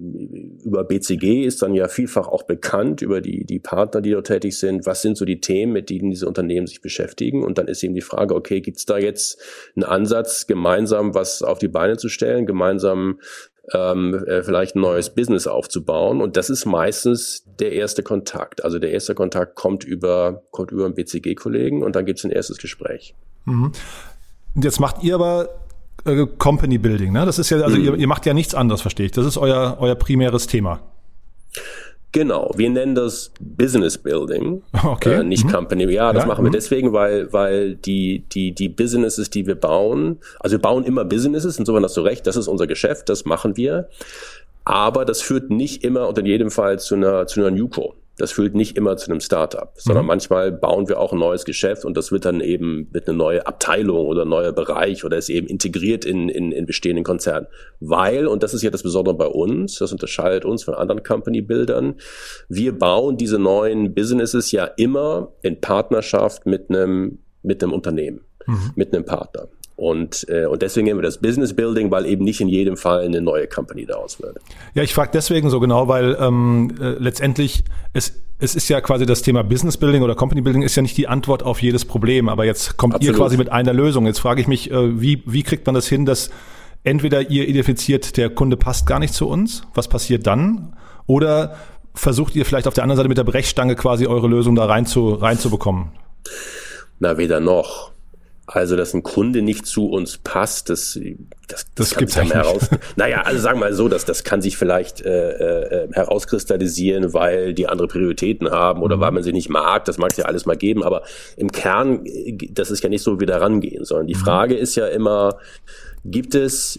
über 0.62 0.84
BCG 0.84 1.42
ist 1.46 1.62
dann 1.62 1.72
ja 1.72 1.88
vielfach 1.88 2.28
auch 2.28 2.42
bekannt 2.42 3.00
über 3.00 3.22
die 3.22 3.46
die 3.46 3.58
Partner, 3.58 4.02
die 4.02 4.10
dort 4.10 4.26
tätig 4.26 4.58
sind. 4.58 4.84
Was 4.84 5.00
sind 5.00 5.16
so 5.16 5.24
die 5.24 5.40
Themen, 5.40 5.72
mit 5.72 5.88
denen 5.88 6.10
diese 6.10 6.28
Unternehmen 6.28 6.66
sich 6.66 6.82
beschäftigen? 6.82 7.42
Und 7.42 7.56
dann 7.56 7.66
ist 7.66 7.82
eben 7.82 7.94
die 7.94 8.02
Frage: 8.02 8.34
Okay, 8.34 8.60
gibt 8.60 8.76
es 8.76 8.84
da 8.84 8.98
jetzt 8.98 9.40
einen 9.74 9.84
Ansatz, 9.84 10.46
gemeinsam 10.46 11.14
was 11.14 11.40
auf 11.42 11.58
die 11.58 11.68
Beine 11.68 11.96
zu 11.96 12.10
stellen, 12.10 12.44
gemeinsam 12.44 13.20
ähm, 13.72 14.14
äh, 14.26 14.42
vielleicht 14.42 14.76
ein 14.76 14.80
neues 14.80 15.14
Business 15.14 15.46
aufzubauen. 15.46 16.20
Und 16.20 16.36
das 16.36 16.50
ist 16.50 16.66
meistens 16.66 17.44
der 17.58 17.72
erste 17.72 18.02
Kontakt. 18.02 18.64
Also 18.64 18.78
der 18.78 18.90
erste 18.90 19.14
Kontakt 19.14 19.54
kommt 19.54 19.84
über, 19.84 20.42
kommt 20.50 20.70
über 20.70 20.84
einen 20.84 20.94
BCG-Kollegen 20.94 21.82
und 21.82 21.96
dann 21.96 22.06
gibt 22.06 22.18
es 22.18 22.24
ein 22.24 22.30
erstes 22.30 22.58
Gespräch. 22.58 23.14
Mhm. 23.44 23.72
Jetzt 24.54 24.80
macht 24.80 25.02
ihr 25.02 25.14
aber 25.14 25.48
äh, 26.04 26.26
Company 26.38 26.78
Building, 26.78 27.12
ne? 27.12 27.26
Das 27.26 27.38
ist 27.38 27.50
ja, 27.50 27.60
also 27.60 27.76
mhm. 27.76 27.84
ihr, 27.84 27.94
ihr 27.94 28.06
macht 28.06 28.26
ja 28.26 28.34
nichts 28.34 28.54
anderes, 28.54 28.80
verstehe 28.80 29.06
ich. 29.06 29.12
Das 29.12 29.26
ist 29.26 29.36
euer, 29.36 29.76
euer 29.80 29.94
primäres 29.94 30.46
Thema. 30.46 30.80
Genau, 32.12 32.50
wir 32.56 32.70
nennen 32.70 32.94
das 32.94 33.30
Business 33.40 33.98
Building, 33.98 34.62
okay. 34.84 35.20
äh, 35.20 35.22
nicht 35.22 35.44
mhm. 35.44 35.50
Company. 35.50 35.84
Ja, 35.92 36.12
das 36.12 36.22
ja, 36.22 36.28
machen 36.28 36.44
wir 36.44 36.48
mhm. 36.48 36.54
deswegen, 36.54 36.92
weil 36.92 37.32
weil 37.32 37.74
die 37.74 38.24
die 38.32 38.52
die 38.52 38.68
Businesses, 38.68 39.28
die 39.28 39.46
wir 39.46 39.54
bauen, 39.56 40.18
also 40.40 40.54
wir 40.56 40.62
bauen 40.62 40.84
immer 40.84 41.04
Businesses. 41.04 41.58
Insofern 41.58 41.84
hast 41.84 41.96
du 41.96 42.00
recht, 42.00 42.26
das 42.26 42.36
ist 42.36 42.48
unser 42.48 42.66
Geschäft, 42.66 43.08
das 43.08 43.24
machen 43.24 43.56
wir. 43.56 43.88
Aber 44.64 45.04
das 45.04 45.20
führt 45.20 45.50
nicht 45.50 45.84
immer 45.84 46.08
und 46.08 46.18
in 46.18 46.26
jedem 46.26 46.50
Fall 46.50 46.78
zu 46.78 46.94
einer 46.94 47.26
zu 47.26 47.40
einer 47.40 47.50
Newco. 47.50 47.94
Das 48.18 48.32
führt 48.32 48.54
nicht 48.54 48.76
immer 48.76 48.96
zu 48.96 49.10
einem 49.10 49.20
Startup, 49.20 49.72
sondern 49.76 50.04
mhm. 50.04 50.08
manchmal 50.08 50.50
bauen 50.50 50.88
wir 50.88 50.98
auch 50.98 51.12
ein 51.12 51.18
neues 51.18 51.44
Geschäft 51.44 51.84
und 51.84 51.96
das 51.96 52.12
wird 52.12 52.24
dann 52.24 52.40
eben 52.40 52.88
mit 52.92 53.06
einer 53.06 53.16
neuen 53.16 53.40
Abteilung 53.42 54.06
oder 54.06 54.24
neuer 54.24 54.52
Bereich 54.52 55.04
oder 55.04 55.18
ist 55.18 55.28
eben 55.28 55.46
integriert 55.46 56.04
in, 56.04 56.28
in, 56.28 56.50
in 56.50 56.64
bestehenden 56.64 57.04
Konzernen. 57.04 57.46
Weil, 57.80 58.26
und 58.26 58.42
das 58.42 58.54
ist 58.54 58.62
ja 58.62 58.70
das 58.70 58.82
Besondere 58.82 59.14
bei 59.14 59.26
uns, 59.26 59.78
das 59.78 59.92
unterscheidet 59.92 60.44
uns 60.44 60.64
von 60.64 60.74
anderen 60.74 61.02
Company-Bildern, 61.02 61.96
wir 62.48 62.78
bauen 62.78 63.16
diese 63.18 63.38
neuen 63.38 63.94
Businesses 63.94 64.50
ja 64.50 64.64
immer 64.64 65.32
in 65.42 65.60
Partnerschaft 65.60 66.46
mit 66.46 66.70
einem, 66.70 67.18
mit 67.42 67.62
einem 67.62 67.72
Unternehmen, 67.72 68.22
mhm. 68.46 68.72
mit 68.76 68.94
einem 68.94 69.04
Partner. 69.04 69.48
Und, 69.76 70.26
äh, 70.30 70.46
und 70.46 70.62
deswegen 70.62 70.86
nehmen 70.86 71.00
wir 71.00 71.02
das 71.02 71.18
Business 71.18 71.54
Building, 71.54 71.90
weil 71.90 72.06
eben 72.06 72.24
nicht 72.24 72.40
in 72.40 72.48
jedem 72.48 72.78
Fall 72.78 73.00
eine 73.00 73.20
neue 73.20 73.46
Company 73.46 73.84
daraus 73.84 74.20
wird. 74.20 74.38
Ja, 74.74 74.82
ich 74.82 74.94
frage 74.94 75.10
deswegen 75.12 75.50
so 75.50 75.60
genau, 75.60 75.86
weil 75.86 76.16
ähm, 76.18 76.74
äh, 76.80 76.92
letztendlich 76.92 77.62
es, 77.92 78.14
es 78.38 78.54
ist 78.54 78.70
ja 78.70 78.80
quasi 78.80 79.04
das 79.04 79.20
Thema 79.20 79.44
Business 79.44 79.76
Building 79.76 80.02
oder 80.02 80.14
Company 80.14 80.40
Building 80.40 80.62
ist 80.62 80.76
ja 80.76 80.82
nicht 80.82 80.96
die 80.96 81.08
Antwort 81.08 81.42
auf 81.42 81.60
jedes 81.60 81.84
Problem, 81.84 82.30
aber 82.30 82.46
jetzt 82.46 82.78
kommt 82.78 82.94
Absolut. 82.94 83.14
ihr 83.14 83.18
quasi 83.18 83.36
mit 83.36 83.52
einer 83.52 83.74
Lösung. 83.74 84.06
Jetzt 84.06 84.18
frage 84.18 84.40
ich 84.40 84.48
mich, 84.48 84.70
äh, 84.70 85.00
wie, 85.00 85.22
wie 85.26 85.42
kriegt 85.42 85.66
man 85.66 85.74
das 85.74 85.86
hin, 85.86 86.06
dass 86.06 86.30
entweder 86.82 87.30
ihr 87.30 87.46
identifiziert, 87.46 88.16
der 88.16 88.30
Kunde 88.30 88.56
passt 88.56 88.86
gar 88.86 88.98
nicht 88.98 89.12
zu 89.12 89.28
uns, 89.28 89.62
was 89.74 89.88
passiert 89.88 90.26
dann? 90.26 90.74
Oder 91.06 91.56
versucht 91.94 92.34
ihr 92.34 92.46
vielleicht 92.46 92.66
auf 92.66 92.74
der 92.74 92.84
anderen 92.84 92.96
Seite 92.96 93.08
mit 93.10 93.18
der 93.18 93.24
Brechstange 93.24 93.74
quasi 93.74 94.06
eure 94.06 94.28
Lösung 94.28 94.54
da 94.54 94.64
rein 94.64 94.86
zu, 94.86 95.10
reinzubekommen? 95.10 95.90
Na, 96.98 97.18
weder 97.18 97.40
noch. 97.40 97.90
Also, 98.48 98.76
dass 98.76 98.94
ein 98.94 99.02
Kunde 99.02 99.42
nicht 99.42 99.66
zu 99.66 99.88
uns 99.88 100.18
passt, 100.18 100.70
das, 100.70 100.98
das, 101.48 101.66
das, 101.74 101.90
das 101.90 101.90
kann 101.90 102.06
sich 102.06 102.32
heraus. 102.32 102.70
Naja, 102.96 103.22
also 103.22 103.40
sagen 103.40 103.58
wir 103.58 103.66
mal 103.66 103.72
so, 103.74 103.88
dass 103.88 104.04
das 104.04 104.22
kann 104.22 104.40
sich 104.40 104.56
vielleicht 104.56 105.00
äh, 105.00 105.30
äh, 105.84 105.88
herauskristallisieren, 105.92 107.12
weil 107.12 107.54
die 107.54 107.66
andere 107.66 107.88
Prioritäten 107.88 108.48
haben 108.48 108.82
oder 108.82 108.98
mhm. 108.98 109.00
weil 109.00 109.10
man 109.10 109.22
sie 109.24 109.32
nicht 109.32 109.48
mag. 109.48 109.84
Das 109.84 109.98
mag 109.98 110.12
es 110.12 110.16
ja 110.16 110.26
alles 110.26 110.46
mal 110.46 110.56
geben, 110.56 110.84
aber 110.84 111.02
im 111.36 111.50
Kern, 111.50 112.04
das 112.52 112.70
ist 112.70 112.84
ja 112.84 112.88
nicht 112.88 113.02
so, 113.02 113.16
wie 113.16 113.20
wir 113.20 113.26
da 113.26 113.38
rangehen, 113.38 113.84
sondern 113.84 114.06
die 114.06 114.14
mhm. 114.14 114.20
Frage 114.20 114.54
ist 114.54 114.76
ja 114.76 114.86
immer, 114.86 115.38
gibt 116.04 116.36
es 116.36 116.78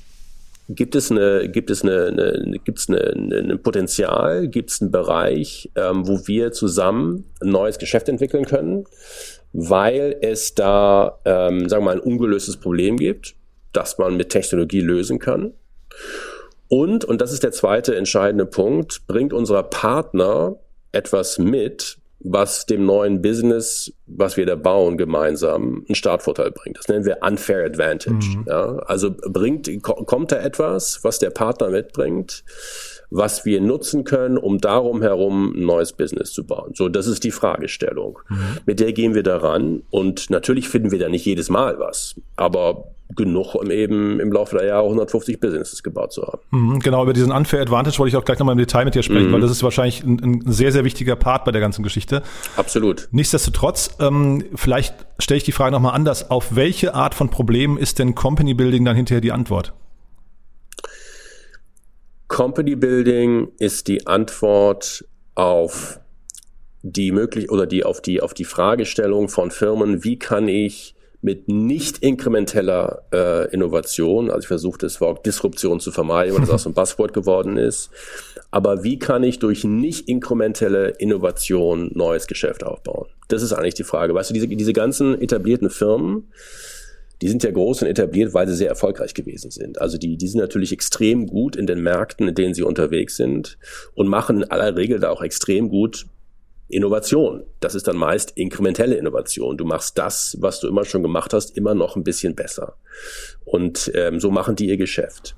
Gibt 0.69 0.95
es 0.95 1.11
eine, 1.11 1.47
gibt 1.47 1.69
es 1.69 1.83
eine, 1.83 2.07
eine 2.07 2.59
gibt 2.59 2.79
es 2.79 2.89
eine, 2.89 3.13
eine 3.13 3.57
Potenzial, 3.57 4.49
gibt 4.49 4.69
es 4.69 4.81
einen 4.81 4.91
Bereich, 4.91 5.71
ähm, 5.75 6.05
wo 6.05 6.27
wir 6.27 6.51
zusammen 6.51 7.23
ein 7.41 7.51
neues 7.51 7.79
Geschäft 7.79 8.09
entwickeln 8.09 8.43
können? 8.43 8.83
Weil 9.59 10.15
es 10.21 10.53
da, 10.53 11.19
ähm, 11.25 11.67
sagen 11.67 11.81
wir 11.81 11.85
mal, 11.85 11.95
ein 11.95 11.99
ungelöstes 11.99 12.57
Problem 12.57 12.95
gibt, 12.95 13.33
das 13.73 13.97
man 13.97 14.15
mit 14.15 14.29
Technologie 14.29 14.81
lösen 14.81 15.17
kann. 15.17 15.53
Und, 16.67 17.05
und 17.05 17.21
das 17.21 17.31
ist 17.31 17.41
der 17.41 17.51
zweite 17.51 17.95
entscheidende 17.95 18.45
Punkt, 18.45 19.07
bringt 19.07 19.33
unser 19.33 19.63
Partner 19.63 20.57
etwas 20.91 21.39
mit, 21.39 21.97
was 22.19 22.67
dem 22.67 22.85
neuen 22.85 23.23
Business, 23.23 23.91
was 24.05 24.37
wir 24.37 24.45
da 24.45 24.53
bauen, 24.53 24.95
gemeinsam 24.95 25.83
einen 25.87 25.95
Startvorteil 25.95 26.51
bringt. 26.51 26.77
Das 26.77 26.87
nennen 26.87 27.05
wir 27.05 27.17
Unfair 27.23 27.65
Advantage. 27.65 28.37
Mhm. 28.37 28.45
Ja? 28.47 28.77
Also 28.85 29.09
bringt, 29.09 29.71
kommt 29.81 30.31
da 30.31 30.37
etwas, 30.37 31.03
was 31.03 31.17
der 31.17 31.31
Partner 31.31 31.71
mitbringt, 31.71 32.43
was 33.09 33.45
wir 33.45 33.61
nutzen 33.61 34.03
können, 34.03 34.37
um 34.37 34.59
darum 34.59 35.01
herum 35.01 35.53
ein 35.55 35.65
neues 35.65 35.93
Business 35.93 36.31
zu 36.31 36.45
bauen. 36.45 36.73
So, 36.75 36.89
das 36.89 37.07
ist 37.07 37.23
die 37.23 37.31
Fragestellung. 37.31 38.19
Mhm. 38.29 38.37
Mit 38.65 38.79
der 38.79 38.93
gehen 38.93 39.15
wir 39.15 39.23
daran 39.23 39.83
und 39.89 40.29
natürlich 40.29 40.69
finden 40.69 40.91
wir 40.91 40.99
da 40.99 41.09
nicht 41.09 41.25
jedes 41.25 41.49
Mal 41.49 41.79
was, 41.79 42.15
aber 42.35 42.85
genug, 43.15 43.55
um 43.55 43.71
eben 43.71 44.19
im 44.19 44.31
Laufe 44.31 44.57
der 44.57 44.67
Jahre 44.67 44.83
150 44.83 45.39
Businesses 45.39 45.81
gebaut 45.81 46.11
zu 46.11 46.23
haben. 46.23 46.41
Mhm, 46.51 46.79
genau, 46.79 47.03
über 47.03 47.13
diesen 47.13 47.31
Unfair 47.31 47.61
Advantage 47.61 47.99
wollte 47.99 48.09
ich 48.09 48.15
auch 48.17 48.25
gleich 48.25 48.39
nochmal 48.39 48.53
im 48.53 48.59
Detail 48.59 48.85
mit 48.85 48.95
dir 48.95 49.03
sprechen, 49.03 49.29
mhm. 49.29 49.33
weil 49.33 49.41
das 49.41 49.51
ist 49.51 49.63
wahrscheinlich 49.63 50.03
ein, 50.03 50.19
ein, 50.21 50.51
sehr, 50.51 50.71
sehr 50.71 50.83
wichtiger 50.83 51.15
Part 51.15 51.45
bei 51.45 51.51
der 51.51 51.61
ganzen 51.61 51.83
Geschichte. 51.83 52.21
Absolut. 52.57 53.07
Nichtsdestotrotz, 53.11 53.95
ähm, 53.99 54.43
vielleicht 54.55 54.93
stelle 55.19 55.37
ich 55.37 55.43
die 55.43 55.53
Frage 55.53 55.71
nochmal 55.71 55.93
anders. 55.93 56.29
Auf 56.29 56.55
welche 56.55 56.93
Art 56.93 57.15
von 57.15 57.29
Problemen 57.29 57.77
ist 57.77 57.99
denn 57.99 58.13
Company 58.13 58.53
Building 58.53 58.83
dann 58.83 58.95
hinterher 58.95 59.21
die 59.21 59.31
Antwort? 59.31 59.73
Company 62.27 62.75
Building 62.75 63.49
ist 63.59 63.87
die 63.87 64.05
Antwort 64.07 65.05
auf 65.35 65.99
die 66.83 67.11
möglich 67.11 67.49
oder 67.51 67.65
die 67.65 67.83
auf 67.83 68.01
die 68.01 68.21
auf 68.21 68.33
die 68.33 68.45
Fragestellung 68.45 69.29
von 69.29 69.51
Firmen, 69.51 70.03
wie 70.03 70.19
kann 70.19 70.47
ich 70.47 70.95
mit 71.21 71.47
nicht 71.47 71.99
inkrementeller 71.99 73.03
äh, 73.11 73.51
Innovation, 73.51 74.29
also 74.29 74.41
ich 74.41 74.47
versuche 74.47 74.77
das 74.77 75.01
Wort 75.01 75.25
Disruption 75.25 75.79
zu 75.79 75.91
vermeiden, 75.91 76.33
weil 76.33 76.41
das 76.41 76.51
auch 76.51 76.59
so 76.59 76.69
ein 76.69 76.73
Buzzword 76.75 77.13
geworden 77.13 77.57
ist, 77.57 77.89
aber 78.51 78.83
wie 78.83 78.99
kann 78.99 79.23
ich 79.23 79.39
durch 79.39 79.63
nicht 79.63 80.07
inkrementelle 80.07 80.89
Innovation 80.89 81.91
neues 81.93 82.27
Geschäft 82.27 82.63
aufbauen? 82.63 83.07
Das 83.27 83.41
ist 83.41 83.51
eigentlich 83.51 83.73
die 83.73 83.83
Frage. 83.83 84.13
Weißt 84.13 84.29
du, 84.29 84.33
diese, 84.33 84.47
diese 84.47 84.73
ganzen 84.73 85.19
etablierten 85.19 85.69
Firmen, 85.69 86.31
die 87.21 87.29
sind 87.29 87.43
ja 87.43 87.51
groß 87.51 87.81
und 87.81 87.87
etabliert, 87.87 88.33
weil 88.33 88.47
sie 88.47 88.55
sehr 88.55 88.69
erfolgreich 88.69 89.13
gewesen 89.13 89.51
sind. 89.51 89.81
Also 89.81 89.97
die, 89.97 90.17
die 90.17 90.27
sind 90.27 90.39
natürlich 90.39 90.71
extrem 90.71 91.27
gut 91.27 91.55
in 91.55 91.65
den 91.65 91.81
Märkten, 91.81 92.27
in 92.27 92.35
denen 92.35 92.53
sie 92.53 92.63
unterwegs 92.63 93.17
sind 93.17 93.57
und 93.95 94.07
machen 94.07 94.37
in 94.37 94.51
aller 94.51 94.75
Regel 94.75 94.99
da 94.99 95.09
auch 95.09 95.21
extrem 95.21 95.69
gut 95.69 96.05
Innovation. 96.69 97.43
Das 97.59 97.75
ist 97.75 97.87
dann 97.87 97.95
meist 97.95 98.31
inkrementelle 98.35 98.95
Innovation. 98.95 99.57
Du 99.57 99.65
machst 99.65 99.97
das, 99.97 100.37
was 100.41 100.59
du 100.59 100.67
immer 100.67 100.83
schon 100.83 101.01
gemacht 101.01 101.33
hast, 101.33 101.55
immer 101.55 101.73
noch 101.73 101.95
ein 101.95 102.03
bisschen 102.03 102.35
besser. 102.35 102.75
Und 103.45 103.91
ähm, 103.95 104.19
so 104.19 104.31
machen 104.31 104.55
die 104.55 104.67
ihr 104.67 104.77
Geschäft. 104.77 105.35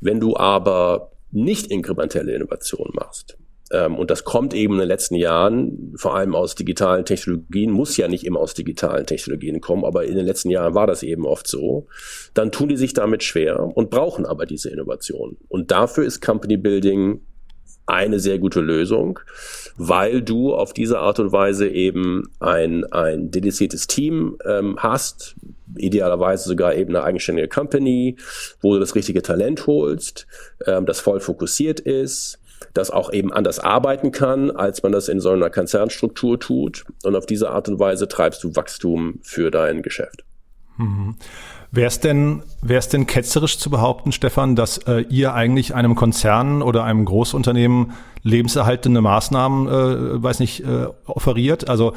Wenn 0.00 0.18
du 0.18 0.36
aber 0.36 1.12
nicht 1.30 1.68
inkrementelle 1.68 2.34
Innovation 2.34 2.90
machst, 2.94 3.38
und 3.72 4.10
das 4.10 4.24
kommt 4.24 4.54
eben 4.54 4.74
in 4.74 4.80
den 4.80 4.88
letzten 4.88 5.14
Jahren, 5.14 5.94
vor 5.96 6.14
allem 6.14 6.34
aus 6.34 6.54
digitalen 6.54 7.04
Technologien, 7.04 7.70
muss 7.70 7.96
ja 7.96 8.08
nicht 8.08 8.24
immer 8.24 8.40
aus 8.40 8.54
digitalen 8.54 9.06
Technologien 9.06 9.60
kommen, 9.60 9.84
aber 9.84 10.04
in 10.04 10.16
den 10.16 10.26
letzten 10.26 10.50
Jahren 10.50 10.74
war 10.74 10.86
das 10.86 11.02
eben 11.02 11.26
oft 11.26 11.46
so, 11.46 11.86
dann 12.34 12.52
tun 12.52 12.68
die 12.68 12.76
sich 12.76 12.94
damit 12.94 13.22
schwer 13.22 13.60
und 13.60 13.90
brauchen 13.90 14.26
aber 14.26 14.46
diese 14.46 14.70
Innovation. 14.70 15.36
Und 15.48 15.70
dafür 15.70 16.04
ist 16.04 16.20
Company 16.20 16.56
Building 16.56 17.20
eine 17.86 18.20
sehr 18.20 18.38
gute 18.38 18.60
Lösung, 18.60 19.18
weil 19.76 20.22
du 20.22 20.54
auf 20.54 20.72
diese 20.72 20.98
Art 20.98 21.18
und 21.18 21.32
Weise 21.32 21.68
eben 21.68 22.28
ein, 22.40 22.84
ein 22.92 23.30
dediziertes 23.30 23.86
Team 23.86 24.38
ähm, 24.46 24.76
hast, 24.78 25.34
idealerweise 25.76 26.48
sogar 26.48 26.74
eben 26.74 26.94
eine 26.94 27.04
eigenständige 27.04 27.48
Company, 27.48 28.16
wo 28.60 28.74
du 28.74 28.80
das 28.80 28.94
richtige 28.94 29.22
Talent 29.22 29.66
holst, 29.66 30.26
ähm, 30.66 30.86
das 30.86 31.00
voll 31.00 31.20
fokussiert 31.20 31.80
ist, 31.80 32.38
das 32.74 32.90
auch 32.90 33.12
eben 33.12 33.32
anders 33.32 33.58
arbeiten 33.58 34.12
kann, 34.12 34.50
als 34.50 34.82
man 34.82 34.92
das 34.92 35.08
in 35.08 35.20
so 35.20 35.30
einer 35.30 35.50
Konzernstruktur 35.50 36.38
tut. 36.38 36.84
Und 37.04 37.16
auf 37.16 37.26
diese 37.26 37.50
Art 37.50 37.68
und 37.68 37.78
Weise 37.78 38.08
treibst 38.08 38.42
du 38.44 38.54
Wachstum 38.56 39.20
für 39.22 39.50
dein 39.50 39.82
Geschäft. 39.82 40.24
Mhm. 40.76 41.16
Wäre 41.70 41.88
es 41.88 42.00
denn, 42.00 42.42
wär's 42.60 42.90
denn 42.90 43.06
ketzerisch 43.06 43.58
zu 43.58 43.70
behaupten, 43.70 44.12
Stefan, 44.12 44.56
dass 44.56 44.78
äh, 44.78 45.06
ihr 45.08 45.32
eigentlich 45.32 45.74
einem 45.74 45.94
Konzern 45.94 46.60
oder 46.60 46.84
einem 46.84 47.06
Großunternehmen 47.06 47.92
lebenserhaltende 48.22 49.00
Maßnahmen, 49.00 49.68
äh, 49.68 50.22
weiß 50.22 50.40
nicht, 50.40 50.64
äh, 50.64 50.88
offeriert? 51.06 51.70
Also 51.70 51.94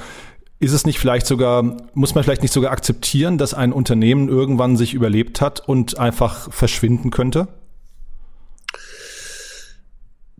ist 0.59 0.71
es 0.71 0.85
nicht 0.85 0.97
vielleicht 0.97 1.27
sogar, 1.27 1.63
muss 1.93 2.15
man 2.15 2.23
vielleicht 2.23 2.41
nicht 2.41 2.53
sogar 2.53 2.71
akzeptieren, 2.71 3.37
dass 3.37 3.53
ein 3.53 3.73
Unternehmen 3.73 4.29
irgendwann 4.29 4.77
sich 4.77 4.93
überlebt 4.93 5.41
hat 5.41 5.67
und 5.67 5.99
einfach 5.99 6.51
verschwinden 6.51 7.11
könnte? 7.11 7.49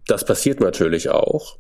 Das 0.08 0.26
passiert 0.26 0.60
natürlich 0.60 1.10
auch, 1.10 1.58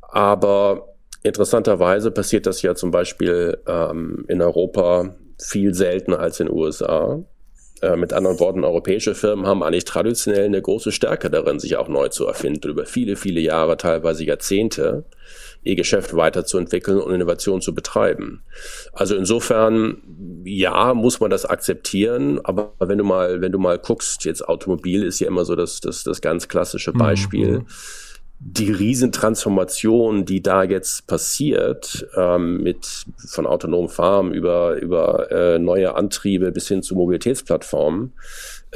aber 0.00 0.94
interessanterweise 1.22 2.10
passiert 2.10 2.46
das 2.46 2.62
ja 2.62 2.74
zum 2.74 2.90
Beispiel 2.90 3.58
ähm, 3.66 4.24
in 4.28 4.40
Europa 4.40 5.16
viel 5.38 5.74
seltener 5.74 6.20
als 6.20 6.40
in 6.40 6.46
den 6.46 6.56
USA. 6.56 7.22
Äh, 7.82 7.96
mit 7.96 8.12
anderen 8.12 8.40
Worten, 8.40 8.64
europäische 8.64 9.14
Firmen 9.14 9.46
haben 9.46 9.62
eigentlich 9.62 9.84
traditionell 9.84 10.46
eine 10.46 10.62
große 10.62 10.92
Stärke 10.92 11.28
darin, 11.28 11.58
sich 11.58 11.76
auch 11.76 11.88
neu 11.88 12.08
zu 12.08 12.26
erfinden, 12.26 12.70
über 12.70 12.86
viele, 12.86 13.16
viele 13.16 13.40
Jahre, 13.40 13.76
teilweise 13.76 14.24
Jahrzehnte, 14.24 15.04
ihr 15.66 15.76
Geschäft 15.76 16.14
weiterzuentwickeln 16.16 16.98
und 16.98 17.12
Innovation 17.12 17.60
zu 17.60 17.74
betreiben. 17.74 18.42
Also 18.92 19.16
insofern, 19.16 20.02
ja, 20.44 20.94
muss 20.94 21.20
man 21.20 21.30
das 21.30 21.44
akzeptieren, 21.44 22.40
aber 22.44 22.72
wenn 22.78 22.98
du 22.98 23.04
mal, 23.04 23.40
wenn 23.40 23.52
du 23.52 23.58
mal 23.58 23.78
guckst, 23.78 24.24
jetzt 24.24 24.48
Automobil 24.48 25.02
ist 25.02 25.20
ja 25.20 25.26
immer 25.28 25.44
so 25.44 25.56
das, 25.56 25.80
das, 25.80 26.04
das 26.04 26.20
ganz 26.20 26.48
klassische 26.48 26.92
mhm, 26.92 26.98
Beispiel. 26.98 27.58
Mhm 27.58 27.66
die 28.38 28.70
Riesentransformation, 28.70 30.24
die 30.24 30.42
da 30.42 30.62
jetzt 30.62 31.06
passiert, 31.06 32.06
ähm, 32.16 32.62
mit 32.62 33.06
von 33.16 33.46
autonomen 33.46 33.88
Farmen 33.88 34.32
über, 34.32 34.76
über 34.76 35.30
äh, 35.30 35.58
neue 35.58 35.94
Antriebe 35.94 36.52
bis 36.52 36.68
hin 36.68 36.82
zu 36.82 36.94
Mobilitätsplattformen, 36.94 38.12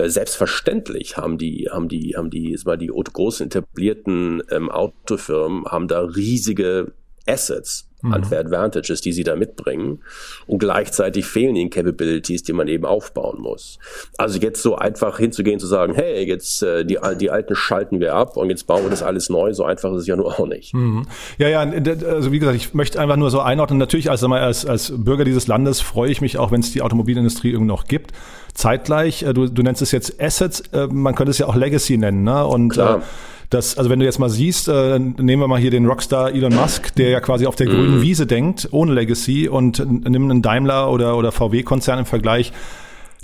selbstverständlich 0.09 1.17
haben 1.17 1.37
die, 1.37 1.69
haben 1.71 1.89
die, 1.89 2.17
haben 2.17 2.31
die, 2.31 2.57
mal 2.65 2.79
die 2.79 2.87
großen 2.87 3.47
etablierten 3.47 4.43
ähm, 4.51 4.71
Autofirmen 4.71 5.65
haben 5.67 5.89
da 5.89 6.01
riesige 6.01 6.93
Assets, 7.31 7.87
mhm. 8.03 8.15
an 8.15 8.25
Advantages, 8.25 9.01
die 9.01 9.13
sie 9.13 9.25
da 9.25 9.37
mitbringen. 9.37 10.01
Und 10.47 10.59
gleichzeitig 10.59 11.27
fehlen 11.27 11.57
ihnen 11.57 11.71
Capabilities, 11.71 12.43
die 12.43 12.53
man 12.53 12.69
eben 12.69 12.85
aufbauen 12.85 13.41
muss. 13.41 13.79
Also 14.19 14.39
jetzt 14.39 14.63
so 14.63 14.77
einfach 14.77 15.19
hinzugehen, 15.19 15.61
zu 15.61 15.67
sagen, 15.67 15.95
hey, 15.95 16.25
jetzt 16.27 16.63
äh, 16.63 16.85
die, 16.85 16.99
die 17.19 17.31
alten 17.31 17.55
schalten 17.55 18.01
wir 18.01 18.15
ab 18.15 18.37
und 18.37 18.51
jetzt 18.51 18.67
bauen 18.67 18.83
wir 18.83 18.91
das 18.91 19.03
alles 19.03 19.29
neu, 19.29 19.53
so 19.53 19.65
einfach 19.65 19.93
ist 19.93 20.03
es 20.03 20.07
ja 20.07 20.17
nur 20.17 20.39
auch 20.39 20.47
nicht. 20.47 20.75
Mhm. 20.75 21.07
Ja, 21.39 21.49
ja, 21.49 21.61
also 21.61 22.33
wie 22.33 22.39
gesagt, 22.39 22.57
ich 22.57 22.75
möchte 22.75 23.01
einfach 23.01 23.17
nur 23.17 23.31
so 23.31 23.41
einordnen. 23.41 23.79
Natürlich, 23.79 24.11
also 24.11 24.29
als, 24.29 24.67
als 24.67 24.93
Bürger 24.97 25.25
dieses 25.25 25.47
Landes 25.47 25.81
freue 25.81 26.11
ich 26.11 26.21
mich 26.21 26.39
auch, 26.39 26.53
wenn 26.53 26.61
es 26.61 26.73
die 26.73 26.83
Automobilindustrie 26.83 27.51
irgendwie 27.51 27.69
noch 27.69 27.87
gibt. 27.87 28.13
Zeitgleich, 28.55 29.23
äh, 29.23 29.33
du, 29.33 29.47
du 29.47 29.63
nennst 29.63 29.83
es 29.83 29.93
jetzt 29.93 30.21
Assets, 30.21 30.61
äh, 30.73 30.87
man 30.87 31.15
könnte 31.15 31.31
es 31.31 31.39
ja 31.39 31.47
auch 31.47 31.57
Legacy 31.57 31.97
nennen, 31.97 32.25
ne? 32.25 32.45
Und 32.45 32.71
Klar. 32.71 33.03
Äh, 33.51 33.57
das, 33.57 33.77
also 33.77 33.91
wenn 33.91 33.99
du 33.99 34.05
jetzt 34.05 34.19
mal 34.19 34.31
siehst, 34.31 34.69
äh, 34.69 34.99
nehmen 34.99 35.43
wir 35.43 35.49
mal 35.49 35.61
hier 35.61 35.71
den 35.71 35.87
Rockstar 35.87 36.33
Elon 36.33 36.55
Musk, 36.55 36.95
der 36.95 37.11
ja 37.11 37.21
quasi 37.21 37.47
auf 37.47 37.57
der 37.57 37.67
grünen 37.67 37.99
mhm. 37.99 38.03
Wiese 38.03 38.27
denkt, 38.27 38.69
ohne 38.71 38.93
Legacy 38.93 39.49
und 39.49 39.85
nimm 39.89 40.31
einen 40.31 40.43
Daimler 40.43 40.91
oder, 40.91 41.17
oder 41.17 41.33
VW-Konzern 41.33 41.99
im 41.99 42.07
Vergleich, 42.07 42.53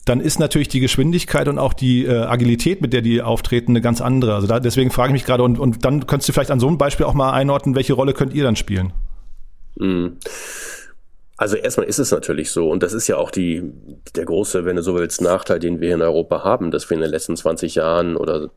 dann 0.05 0.21
ist 0.21 0.39
natürlich 0.39 0.69
die 0.69 0.79
Geschwindigkeit 0.81 1.49
und 1.49 1.59
auch 1.59 1.73
die 1.73 2.05
äh, 2.05 2.13
Agilität, 2.13 2.81
mit 2.81 2.93
der 2.93 3.03
die 3.03 3.23
auftreten, 3.23 3.73
eine 3.73 3.81
ganz 3.81 4.01
andere. 4.01 4.35
Also 4.35 4.47
da, 4.47 4.61
deswegen 4.61 4.91
frage 4.91 5.11
ich 5.11 5.15
mich 5.15 5.25
gerade, 5.25 5.43
und, 5.43 5.59
und 5.59 5.85
dann 5.85 6.07
könntest 6.07 6.29
du 6.29 6.33
vielleicht 6.33 6.53
an 6.53 6.61
so 6.61 6.69
einem 6.69 6.79
Beispiel 6.79 7.07
auch 7.07 7.15
mal 7.15 7.33
einordnen, 7.33 7.75
welche 7.75 7.93
Rolle 7.93 8.13
könnt 8.13 8.33
ihr 8.33 8.45
dann 8.45 8.55
spielen? 8.55 8.93
Mhm. 9.77 10.19
Also 11.39 11.57
erstmal 11.57 11.87
ist 11.87 11.99
es 11.99 12.13
natürlich 12.13 12.51
so, 12.51 12.71
und 12.71 12.83
das 12.83 12.95
ist 12.95 13.09
ja 13.09 13.17
auch 13.17 13.31
die, 13.31 13.63
der 14.15 14.25
große, 14.25 14.65
wenn 14.65 14.77
du 14.77 14.83
so 14.83 14.95
willst, 14.95 15.21
Nachteil, 15.21 15.59
den 15.59 15.81
wir 15.81 15.95
in 15.95 16.01
Europa 16.01 16.45
haben, 16.45 16.71
dass 16.71 16.89
wir 16.89 16.95
in 16.95 17.03
den 17.03 17.11
letzten 17.11 17.37
20 17.37 17.75
Jahren 17.75 18.17
oder 18.17 18.51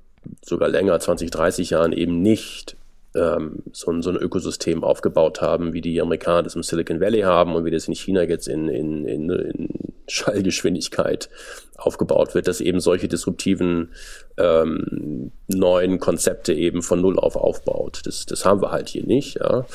sogar 0.44 0.70
länger, 0.70 1.00
20, 1.00 1.32
30 1.32 1.72
Jahren 1.72 1.94
eben 1.94 2.22
nicht 2.22 2.76
ähm, 3.16 3.64
so, 3.72 3.92
ein, 3.92 4.02
so 4.02 4.10
ein 4.10 4.18
Ökosystem 4.18 4.84
aufgebaut 4.84 5.42
haben, 5.42 5.74
wie 5.74 5.82
die 5.82 6.02
Amerikaner 6.02 6.44
das 6.44 6.56
im 6.56 6.64
Silicon 6.64 7.02
Valley 7.02 7.22
haben 7.22 7.56
und 7.56 7.66
wie 7.66 7.72
das 7.72 7.88
in 7.88 7.96
China 7.96 8.24
jetzt 8.24 8.48
in, 8.48 8.68
in, 8.68 9.06
in, 9.06 9.30
in 9.30 9.70
Schallgeschwindigkeit 10.08 11.30
aufgebaut 11.78 12.36
wird, 12.36 12.48
dass 12.48 12.62
eben 12.62 12.80
solche 12.80 13.08
disruptiven 13.08 13.90
ähm, 14.38 15.32
neuen 15.48 16.00
Konzepte 16.00 16.54
eben 16.54 16.82
von 16.82 17.02
Null 17.02 17.18
auf 17.18 17.36
aufbaut. 17.36 18.02
Das, 18.06 18.26
das 18.26 18.44
haben 18.46 18.62
wir 18.62 18.72
halt 18.72 18.90
hier 18.90 19.06
nicht. 19.06 19.40
Ja? 19.40 19.66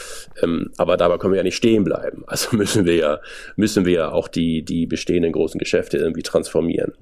Ähm, 0.43 0.71
aber 0.77 0.97
dabei 0.97 1.19
können 1.19 1.33
wir 1.33 1.39
ja 1.39 1.45
nicht 1.45 1.57
stehen 1.57 1.85
bleiben. 1.85 2.25
Also 2.35 2.57
müssen 2.57 2.85
wir 2.85 2.97
ja 2.97 3.21
müssen 3.55 3.87
wir 3.87 4.13
auch 4.13 4.27
die 4.27 4.63
die 4.63 4.87
bestehenden 4.87 5.31
großen 5.31 5.59
Geschäfte 5.59 5.99
irgendwie 5.99 6.23
transformieren. 6.23 6.93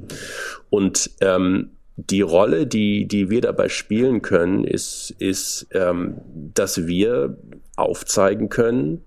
Und 0.69 1.11
ähm, 1.21 1.71
die 1.97 2.23
Rolle, 2.23 2.67
die, 2.67 3.07
die 3.07 3.31
wir 3.31 3.41
dabei 3.41 3.69
spielen 3.69 4.23
können, 4.23 4.65
ist, 4.65 5.15
ist 5.19 5.67
ähm, 5.73 6.19
dass 6.55 6.87
wir 6.87 7.37
aufzeigen 7.77 8.49
können, 8.49 9.05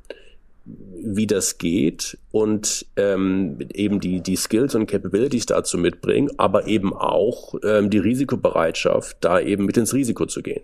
wie 0.65 1.27
das 1.27 1.59
geht 1.59 2.17
und 2.31 2.85
ähm, 2.95 3.59
eben 3.73 3.99
die, 3.99 4.21
die 4.21 4.35
Skills 4.35 4.73
und 4.73 4.87
Capabilities 4.87 5.45
dazu 5.45 5.77
mitbringen, 5.77 6.31
aber 6.37 6.67
eben 6.67 6.93
auch 6.93 7.53
ähm, 7.63 7.91
die 7.91 7.99
Risikobereitschaft, 7.99 9.17
da 9.21 9.39
eben 9.39 9.65
mit 9.65 9.77
ins 9.77 9.93
Risiko 9.93 10.25
zu 10.25 10.41
gehen 10.41 10.63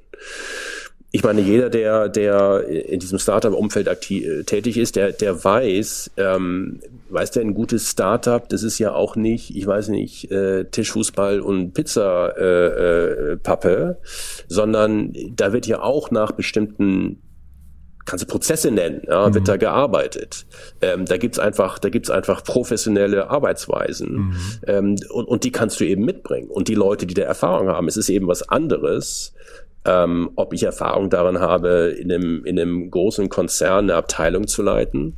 ich 1.14 1.24
meine, 1.24 1.42
jeder, 1.42 1.70
der, 1.70 2.08
der 2.08 2.66
in 2.68 3.02
diesem 3.02 3.20
Startup-Umfeld 3.20 3.90
aktiv, 3.90 4.26
äh, 4.26 4.44
tätig 4.44 4.78
ist, 4.78 4.96
der, 4.96 5.12
der 5.12 5.44
weiß, 5.44 6.12
ähm, 6.16 6.80
weiß 7.10 7.32
der 7.32 7.44
ein 7.44 7.54
gutes 7.54 7.92
Startup, 7.92 8.48
das 8.48 8.64
ist 8.64 8.80
ja 8.80 8.94
auch 8.94 9.18
nicht, 9.18 9.54
ich 9.54 9.68
weiß 9.68 9.90
nicht, 9.90 10.32
äh, 10.32 10.64
Tischfußball 10.66 11.42
und 11.42 11.74
Pizza-Pappe, 11.74 13.70
äh, 13.70 13.92
äh, 13.92 13.96
sondern 14.48 15.14
da 15.36 15.52
wird 15.52 15.68
ja 15.68 15.82
auch 15.82 16.12
nach 16.12 16.32
bestimmten 16.32 17.22
kannst 18.06 18.24
du 18.24 18.28
Prozesse 18.28 18.72
nennen, 18.72 19.04
ja, 19.08 19.30
mhm. 19.30 19.36
wird 19.36 19.48
da 19.48 19.58
gearbeitet. 19.58 20.46
Ähm, 20.82 21.06
da 21.06 21.18
gibt's 21.18 21.38
einfach, 21.40 21.78
da 21.80 21.90
gibt's 21.90 22.10
einfach 22.10 22.44
professionelle 22.44 23.30
Arbeitsweisen 23.30 24.14
mhm. 24.16 24.36
ähm, 24.68 24.96
und, 25.12 25.26
und 25.26 25.44
die 25.44 25.52
kannst 25.52 25.80
du 25.80 25.86
eben 25.86 26.04
mitbringen. 26.04 26.50
Und 26.50 26.68
die 26.68 26.76
Leute, 26.76 27.06
die 27.06 27.14
da 27.14 27.22
Erfahrung 27.22 27.68
haben, 27.68 27.88
es 27.88 27.98
ist 27.98 28.10
eben 28.10 28.28
was 28.28 28.50
anderes, 28.50 29.34
ähm, 29.86 30.32
ob 30.36 30.54
ich 30.54 30.64
Erfahrung 30.64 31.10
darin 31.10 31.40
habe, 31.40 31.96
in 32.00 32.12
einem, 32.12 32.46
in 32.46 32.60
einem 32.60 32.92
großen 32.92 33.30
Konzern 33.30 33.86
eine 33.86 33.96
Abteilung 33.96 34.48
zu 34.48 34.62
leiten 34.62 35.18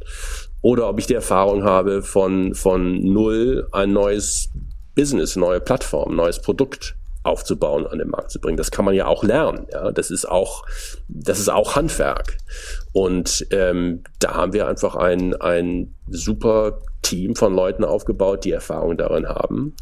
oder 0.62 0.88
ob 0.88 1.00
ich 1.00 1.08
die 1.08 1.14
Erfahrung 1.14 1.64
habe, 1.64 2.02
von, 2.02 2.54
von 2.56 3.04
null 3.04 3.68
ein 3.74 3.92
neues 3.92 4.50
Business, 4.96 5.36
neue 5.36 5.60
Plattform, 5.60 6.16
neues 6.16 6.42
Produkt 6.42 6.96
aufzubauen, 7.24 7.88
an 7.88 8.00
den 8.00 8.10
Markt 8.10 8.32
zu 8.32 8.40
bringen. 8.40 8.58
Das 8.58 8.72
kann 8.72 8.86
man 8.86 8.94
ja 8.94 9.08
auch 9.08 9.24
lernen. 9.24 9.66
Ja, 9.72 9.92
das 9.92 10.12
ist 10.12 10.30
auch, 10.30 10.66
das 11.08 11.40
ist 11.40 11.50
auch 11.50 11.76
Handwerk. 11.76 12.38
Und 12.92 13.48
ähm, 13.52 14.04
da 14.20 14.36
haben 14.36 14.54
wir 14.54 14.68
einfach 14.68 14.96
ein 14.96 15.34
ein 15.42 15.96
super 16.10 16.82
Team 17.02 17.36
von 17.36 17.56
Leuten 17.56 17.84
aufgebaut, 17.84 18.44
die 18.46 18.52
Erfahrung 18.52 18.98
darin 18.98 19.28
haben. 19.28 19.76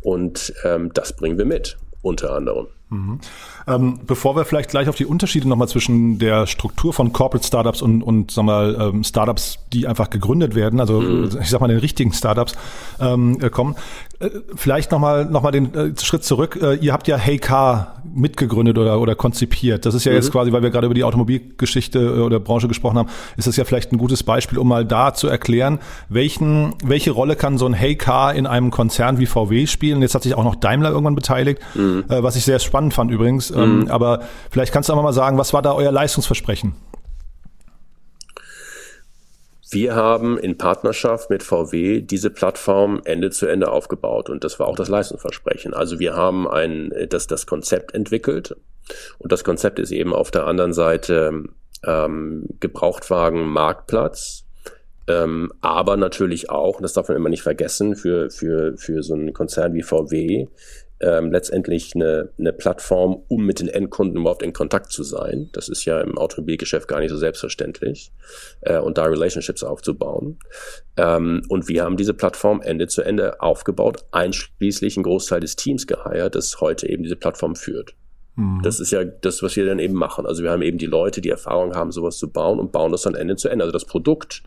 Und 0.00 0.52
ähm, 0.64 0.92
das 0.92 1.12
bringen 1.12 1.38
wir 1.38 1.44
mit, 1.44 1.78
unter 2.02 2.32
anderem. 2.32 2.68
Mhm. 2.90 3.20
Ähm, 3.68 4.00
bevor 4.06 4.36
wir 4.36 4.44
vielleicht 4.44 4.70
gleich 4.70 4.88
auf 4.88 4.96
die 4.96 5.06
Unterschiede 5.06 5.48
nochmal 5.48 5.68
zwischen 5.68 6.18
der 6.18 6.46
Struktur 6.46 6.92
von 6.92 7.12
Corporate 7.12 7.46
Startups 7.46 7.82
und, 7.82 8.02
und 8.02 8.30
sag 8.30 8.44
mal, 8.44 8.76
ähm, 8.80 9.04
Startups, 9.04 9.58
die 9.72 9.86
einfach 9.86 10.10
gegründet 10.10 10.54
werden, 10.54 10.80
also 10.80 11.00
mhm. 11.00 11.30
ich 11.40 11.50
sag 11.50 11.60
mal 11.60 11.68
den 11.68 11.78
richtigen 11.78 12.12
Startups 12.12 12.54
ähm, 13.00 13.38
äh, 13.40 13.50
kommen, 13.50 13.76
äh, 14.20 14.30
vielleicht 14.56 14.90
nochmal 14.90 15.26
noch 15.26 15.42
mal 15.42 15.52
den 15.52 15.74
äh, 15.74 15.92
Schritt 16.00 16.24
zurück. 16.24 16.58
Äh, 16.60 16.74
ihr 16.76 16.92
habt 16.92 17.06
ja 17.06 17.16
Hey 17.16 17.38
Car 17.38 18.02
mitgegründet 18.14 18.76
oder, 18.76 19.00
oder 19.00 19.14
konzipiert. 19.14 19.86
Das 19.86 19.94
ist 19.94 20.04
ja 20.04 20.12
mhm. 20.12 20.16
jetzt 20.16 20.32
quasi, 20.32 20.52
weil 20.52 20.62
wir 20.62 20.70
gerade 20.70 20.86
über 20.86 20.94
die 20.94 21.04
Automobilgeschichte 21.04 21.98
äh, 21.98 22.20
oder 22.20 22.40
Branche 22.40 22.66
gesprochen 22.66 22.98
haben, 22.98 23.08
ist 23.36 23.46
das 23.46 23.56
ja 23.56 23.64
vielleicht 23.64 23.92
ein 23.92 23.98
gutes 23.98 24.22
Beispiel, 24.22 24.58
um 24.58 24.66
mal 24.66 24.84
da 24.84 25.14
zu 25.14 25.28
erklären, 25.28 25.78
welchen, 26.08 26.74
welche 26.84 27.12
Rolle 27.12 27.36
kann 27.36 27.58
so 27.58 27.66
ein 27.66 27.74
Hey 27.74 27.94
Car 27.96 28.34
in 28.34 28.46
einem 28.46 28.70
Konzern 28.70 29.18
wie 29.18 29.26
VW 29.26 29.66
spielen. 29.66 30.02
Jetzt 30.02 30.14
hat 30.14 30.22
sich 30.24 30.34
auch 30.34 30.44
noch 30.44 30.56
Daimler 30.56 30.90
irgendwann 30.90 31.14
beteiligt, 31.14 31.60
mhm. 31.74 32.04
äh, 32.08 32.22
was 32.22 32.34
ich 32.34 32.44
sehr 32.44 32.58
spannend 32.58 32.94
fand 32.94 33.10
übrigens. 33.10 33.50
Ähm, 33.58 33.80
mhm. 33.80 33.90
aber 33.90 34.20
vielleicht 34.50 34.72
kannst 34.72 34.88
du 34.88 34.92
auch 34.92 35.02
mal 35.02 35.12
sagen, 35.12 35.38
was 35.38 35.52
war 35.52 35.62
da 35.62 35.72
euer 35.72 35.92
Leistungsversprechen? 35.92 36.74
Wir 39.70 39.94
haben 39.94 40.38
in 40.38 40.56
Partnerschaft 40.56 41.28
mit 41.28 41.42
VW 41.42 42.00
diese 42.00 42.30
Plattform 42.30 43.02
Ende 43.04 43.30
zu 43.30 43.46
Ende 43.46 43.70
aufgebaut 43.70 44.30
und 44.30 44.42
das 44.42 44.58
war 44.58 44.66
auch 44.66 44.76
das 44.76 44.88
Leistungsversprechen. 44.88 45.74
Also 45.74 45.98
wir 45.98 46.14
haben 46.14 46.48
ein, 46.48 46.90
das, 47.10 47.26
das 47.26 47.46
Konzept 47.46 47.94
entwickelt 47.94 48.56
und 49.18 49.30
das 49.30 49.44
Konzept 49.44 49.78
ist 49.78 49.90
eben 49.90 50.14
auf 50.14 50.30
der 50.30 50.46
anderen 50.46 50.72
Seite 50.72 51.44
ähm, 51.84 52.46
Gebrauchtwagen 52.60 53.46
Marktplatz, 53.46 54.46
ähm, 55.06 55.52
aber 55.60 55.96
natürlich 55.96 56.48
auch, 56.48 56.80
das 56.80 56.94
darf 56.94 57.08
man 57.08 57.16
immer 57.16 57.28
nicht 57.28 57.42
vergessen, 57.42 57.94
für, 57.94 58.30
für, 58.30 58.76
für 58.76 59.02
so 59.02 59.14
einen 59.14 59.34
Konzern 59.34 59.74
wie 59.74 59.82
VW 59.82 60.48
ähm, 61.00 61.30
letztendlich 61.30 61.94
eine, 61.94 62.30
eine 62.38 62.52
Plattform, 62.52 63.22
um 63.28 63.44
mit 63.44 63.60
den 63.60 63.68
Endkunden 63.68 64.20
überhaupt 64.20 64.42
in 64.42 64.52
Kontakt 64.52 64.90
zu 64.92 65.02
sein. 65.02 65.48
Das 65.52 65.68
ist 65.68 65.84
ja 65.84 66.00
im 66.00 66.18
Automobilgeschäft 66.18 66.88
gar 66.88 67.00
nicht 67.00 67.10
so 67.10 67.16
selbstverständlich 67.16 68.12
äh, 68.62 68.78
und 68.78 68.98
da 68.98 69.04
Relationships 69.04 69.62
aufzubauen. 69.62 70.38
Ähm, 70.96 71.42
und 71.48 71.68
wir 71.68 71.84
haben 71.84 71.96
diese 71.96 72.14
Plattform 72.14 72.60
Ende 72.62 72.88
zu 72.88 73.02
Ende 73.02 73.40
aufgebaut, 73.40 74.04
einschließlich 74.10 74.96
einen 74.96 75.04
Großteil 75.04 75.40
des 75.40 75.56
Teams 75.56 75.86
geheiert, 75.86 76.34
das 76.34 76.60
heute 76.60 76.88
eben 76.88 77.02
diese 77.02 77.16
Plattform 77.16 77.54
führt. 77.54 77.94
Mhm. 78.38 78.62
Das 78.62 78.78
ist 78.78 78.92
ja 78.92 79.04
das, 79.04 79.42
was 79.42 79.56
wir 79.56 79.66
dann 79.66 79.80
eben 79.80 79.94
machen. 79.94 80.24
Also 80.24 80.44
wir 80.44 80.52
haben 80.52 80.62
eben 80.62 80.78
die 80.78 80.86
Leute, 80.86 81.20
die 81.20 81.28
Erfahrung 81.28 81.74
haben, 81.74 81.90
sowas 81.90 82.18
zu 82.18 82.30
bauen 82.30 82.60
und 82.60 82.70
bauen 82.70 82.92
das 82.92 83.02
dann 83.02 83.16
Ende 83.16 83.34
zu 83.34 83.48
Ende. 83.48 83.64
Also 83.64 83.72
das 83.72 83.84
Produkt, 83.84 84.44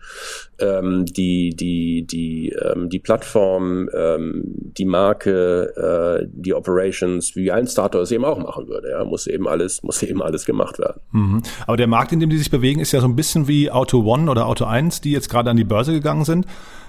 ähm, 0.60 1.06
die, 1.06 1.49
die, 1.54 2.08
die, 2.08 2.49
ähm, 2.51 2.89
die 2.89 2.99
Plattform, 2.99 3.89
ähm, 3.93 4.43
die 4.45 4.86
Marke, 4.86 6.21
äh, 6.21 6.25
die 6.32 6.54
Operations, 6.54 7.36
wie 7.36 7.51
ein 7.51 7.67
Starter 7.67 7.99
es 7.99 8.12
eben 8.12 8.23
auch 8.23 8.39
machen 8.39 8.69
würde. 8.69 8.91
Ja, 8.91 9.04
muss 9.04 9.27
eben 9.27 9.47
alles, 9.47 9.84
muss 9.84 10.01
eben 10.04 10.21
alles 10.21 10.45
gemacht 10.45 10.80
werden. 10.80 11.01
Mhm. 11.12 11.43
Aber 11.67 11.75
der 11.75 11.88
Markt, 11.88 12.13
in 12.13 12.21
dem 12.21 12.30
die 12.30 12.38
sich 12.38 12.49
bewegen, 12.49 12.80
ist 12.80 12.93
ja 12.93 13.01
so 13.01 13.08
ein 13.08 13.17
bisschen 13.17 13.49
wie 13.49 13.69
Auto 13.69 14.06
One 14.06 14.32
oder 14.32 14.45
Auto 14.45 14.63
1, 14.63 15.01
die 15.01 15.12
jetzt 15.12 15.30
gerade 15.30 15.49
an 15.49 15.58
die 15.58 15.65
Börse 15.65 15.91
gegangen 15.91 16.23
sind. 16.23 16.45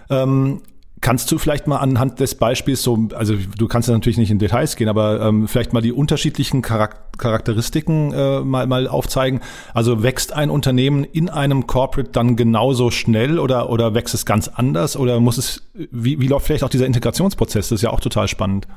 Ähm, 0.08 0.60
Kannst 1.02 1.32
du 1.32 1.38
vielleicht 1.38 1.66
mal 1.66 1.78
anhand 1.78 2.20
des 2.20 2.36
Beispiels 2.36 2.82
so, 2.82 3.08
also 3.14 3.34
du 3.58 3.66
kannst 3.66 3.88
ja 3.88 3.94
natürlich 3.94 4.18
nicht 4.18 4.30
in 4.30 4.38
Details 4.38 4.76
gehen, 4.76 4.88
aber 4.88 5.20
ähm, 5.20 5.48
vielleicht 5.48 5.72
mal 5.72 5.82
die 5.82 5.90
unterschiedlichen 5.90 6.62
Charakteristiken 6.62 8.14
äh, 8.14 8.40
mal, 8.40 8.68
mal 8.68 8.86
aufzeigen. 8.86 9.40
Also 9.74 10.04
wächst 10.04 10.32
ein 10.32 10.48
Unternehmen 10.48 11.02
in 11.02 11.28
einem 11.28 11.66
Corporate 11.66 12.10
dann 12.12 12.36
genauso 12.36 12.92
schnell 12.92 13.40
oder, 13.40 13.68
oder 13.68 13.94
wächst 13.94 14.14
es 14.14 14.24
ganz 14.24 14.46
anders 14.46 14.96
oder 14.96 15.18
muss 15.18 15.38
es, 15.38 15.68
wie, 15.74 16.20
wie 16.20 16.28
läuft 16.28 16.46
vielleicht 16.46 16.62
auch 16.62 16.70
dieser 16.70 16.86
Integrationsprozess? 16.86 17.68
Das 17.70 17.76
ist 17.76 17.82
ja 17.82 17.90
auch 17.90 18.00
total 18.00 18.28
spannend. 18.28 18.68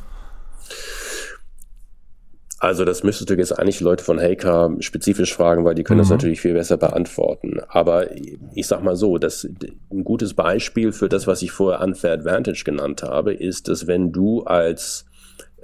Also 2.66 2.84
das 2.84 3.04
müsstest 3.04 3.30
du 3.30 3.36
jetzt 3.36 3.52
eigentlich 3.60 3.80
Leute 3.80 4.04
von 4.04 4.20
Haker 4.20 4.76
spezifisch 4.80 5.36
fragen, 5.36 5.66
weil 5.66 5.76
die 5.76 5.84
können 5.84 6.00
mhm. 6.00 6.04
das 6.04 6.10
natürlich 6.10 6.42
viel 6.42 6.54
besser 6.54 6.78
beantworten. 6.78 7.60
Aber 7.68 8.08
ich 8.56 8.66
sag 8.66 8.84
mal 8.84 8.96
so, 8.96 9.20
dass 9.20 9.48
ein 9.92 10.04
gutes 10.04 10.34
Beispiel 10.34 10.92
für 10.92 11.08
das, 11.08 11.28
was 11.28 11.44
ich 11.44 11.52
vorher 11.52 11.82
Unfair 11.82 12.14
Advantage 12.14 12.64
genannt 12.66 13.04
habe, 13.04 13.36
ist, 13.36 13.68
dass 13.68 13.86
wenn 13.86 14.12
du 14.12 14.42
als 14.46 15.06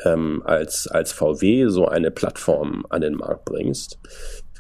ähm, 0.06 0.44
als 0.46 0.88
als 0.88 1.12
VW 1.12 1.70
so 1.70 1.88
eine 1.88 2.12
Plattform 2.12 2.86
an 2.90 3.02
den 3.02 3.16
Markt 3.16 3.46
bringst, 3.46 3.98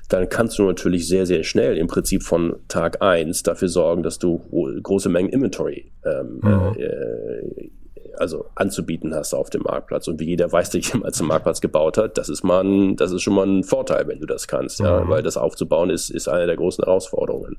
dann 0.10 0.27
kannst 0.27 0.58
du 0.58 0.63
natürlich 0.63 1.08
sehr, 1.08 1.27
sehr 1.27 1.43
schnell 1.43 1.77
im 1.77 1.86
Prinzip 1.86 2.23
von 2.23 2.56
Tag 2.67 3.04
eins 3.04 3.43
dafür 3.43 3.69
sorgen, 3.69 4.01
dass 4.01 4.17
du 4.17 4.39
große 4.82 5.10
Mengen 5.10 5.30
Inventory 5.30 5.91
ähm, 6.04 6.39
mhm. 6.41 6.75
äh, 6.75 7.69
also 8.17 8.45
anzubieten 8.56 9.13
hast 9.13 9.34
auf 9.34 9.50
dem 9.50 9.63
Marktplatz. 9.63 10.08
Und 10.08 10.19
wie 10.19 10.26
jeder 10.26 10.52
weiß, 10.52 10.69
der 10.71 10.82
jemals 10.82 11.19
einen 11.19 11.30
Marktplatz 11.30 11.62
gebaut 11.62 11.97
hat, 11.97 12.17
das 12.17 12.30
ist 12.30 12.43
mal 12.43 12.63
ein, 12.63 12.95
das 12.95 13.12
ist 13.12 13.21
schon 13.21 13.36
mal 13.36 13.45
ein 13.45 13.63
Vorteil, 13.63 14.08
wenn 14.08 14.19
du 14.19 14.26
das 14.26 14.47
kannst, 14.47 14.80
ja, 14.80 15.02
mhm. 15.02 15.10
weil 15.10 15.24
das 15.24 15.38
aufzubauen 15.38 15.89
ist, 15.89 16.10
ist 16.10 16.28
eine 16.28 16.45
der 16.45 16.56
großen 16.56 16.84
Herausforderungen. 16.84 17.58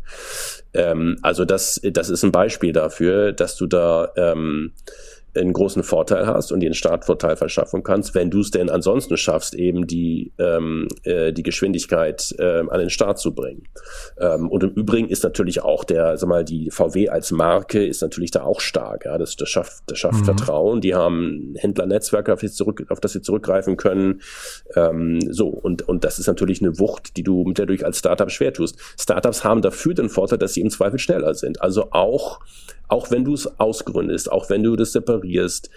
Ähm, 0.75 1.19
also 1.23 1.45
das, 1.45 1.81
das 1.83 2.11
ist 2.11 2.23
ein 2.23 2.33
Beispiel 2.33 2.73
dafür, 2.73 3.33
dass 3.33 3.57
du 3.57 3.67
da 3.67 4.11
ähm, 4.17 4.73
einen 5.35 5.53
großen 5.53 5.83
Vorteil 5.83 6.27
hast 6.27 6.53
und 6.53 6.61
dir 6.61 6.67
einen 6.67 6.75
Startvorteil 6.75 7.37
verschaffen 7.37 7.83
kannst, 7.83 8.15
wenn 8.15 8.31
du 8.31 8.41
es 8.41 8.51
denn 8.51 8.71
ansonsten 8.71 9.17
schaffst, 9.17 9.55
eben 9.55 9.87
die, 9.87 10.33
ähm, 10.39 10.89
äh, 11.05 11.33
die 11.33 11.43
Geschwindigkeit 11.43 12.35
äh, 12.39 12.61
an 12.69 12.79
den 12.79 12.91
Start 12.91 13.19
zu 13.19 13.35
bringen. 13.35 13.65
Ähm, 14.19 14.51
und 14.51 14.63
im 14.63 14.71
Übrigen 14.71 15.09
ist 15.09 15.25
natürlich 15.25 15.63
auch 15.63 15.85
der, 15.85 16.17
sag 16.17 16.29
mal, 16.29 16.45
die 16.45 16.71
VW 16.71 17.09
als 17.09 17.31
Marke 17.31 17.85
ist 17.85 18.03
natürlich 18.03 18.31
da 18.31 18.43
auch 18.43 18.61
stark. 18.61 19.05
Ja, 19.05 19.19
das, 19.19 19.37
das 19.37 19.49
schafft, 19.49 19.83
das 19.87 19.99
schafft 19.99 20.21
mhm. 20.21 20.25
Vertrauen. 20.25 20.81
Die 20.81 20.95
haben 20.95 21.55
Händlernetzwerke, 21.57 22.33
auf, 22.33 22.43
auf 22.89 23.01
das 23.01 23.13
sie 23.13 23.23
zurückgreifen 23.23 23.77
können. 23.77 24.21
Ähm, 24.75 25.21
so 25.31 25.49
und 25.49 25.83
und 25.89 26.05
das 26.05 26.19
ist 26.19 26.27
natürlich 26.27 26.61
eine 26.61 26.79
Wucht, 26.79 27.17
die 27.17 27.23
du 27.23 27.45
mit 27.45 27.59
der 27.59 27.67
du 27.67 27.73
als 27.85 27.99
Startup 27.99 28.31
schwer 28.31 28.53
tust. 28.53 28.77
Startups 28.99 29.45
haben 29.45 29.63
dafür 29.63 29.95
den 29.95 30.09
Vorteil, 30.09 30.39
dass 30.39 30.55
sie 30.55 30.61
im 30.61 30.71
Zweifel 30.71 30.99
schneller 30.99 31.35
sind. 31.35 31.63
Also 31.63 31.89
auch 31.91 32.41
auch 32.93 33.11
wenn 33.11 33.25
du 33.25 33.33
es 33.33 33.59
ausgründest, 33.59 34.31
auch 34.31 34.51
wenn 34.51 34.63
du 34.63 34.77
das 34.77 34.93
separierst, 34.93 35.22
generierst, 35.23 35.71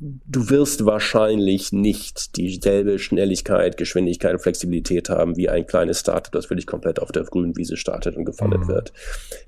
du 0.00 0.50
wirst 0.50 0.84
wahrscheinlich 0.84 1.72
nicht 1.72 2.36
dieselbe 2.36 2.98
Schnelligkeit, 2.98 3.76
Geschwindigkeit 3.76 4.32
und 4.32 4.40
Flexibilität 4.40 5.08
haben 5.08 5.36
wie 5.36 5.48
ein 5.48 5.66
kleines 5.66 6.00
Startup, 6.00 6.30
das 6.32 6.50
wirklich 6.50 6.66
komplett 6.66 7.00
auf 7.00 7.10
der 7.10 7.24
grünen 7.24 7.56
Wiese 7.56 7.76
startet 7.76 8.16
und 8.16 8.24
gefundet 8.24 8.62
mhm. 8.62 8.68
wird. 8.68 8.92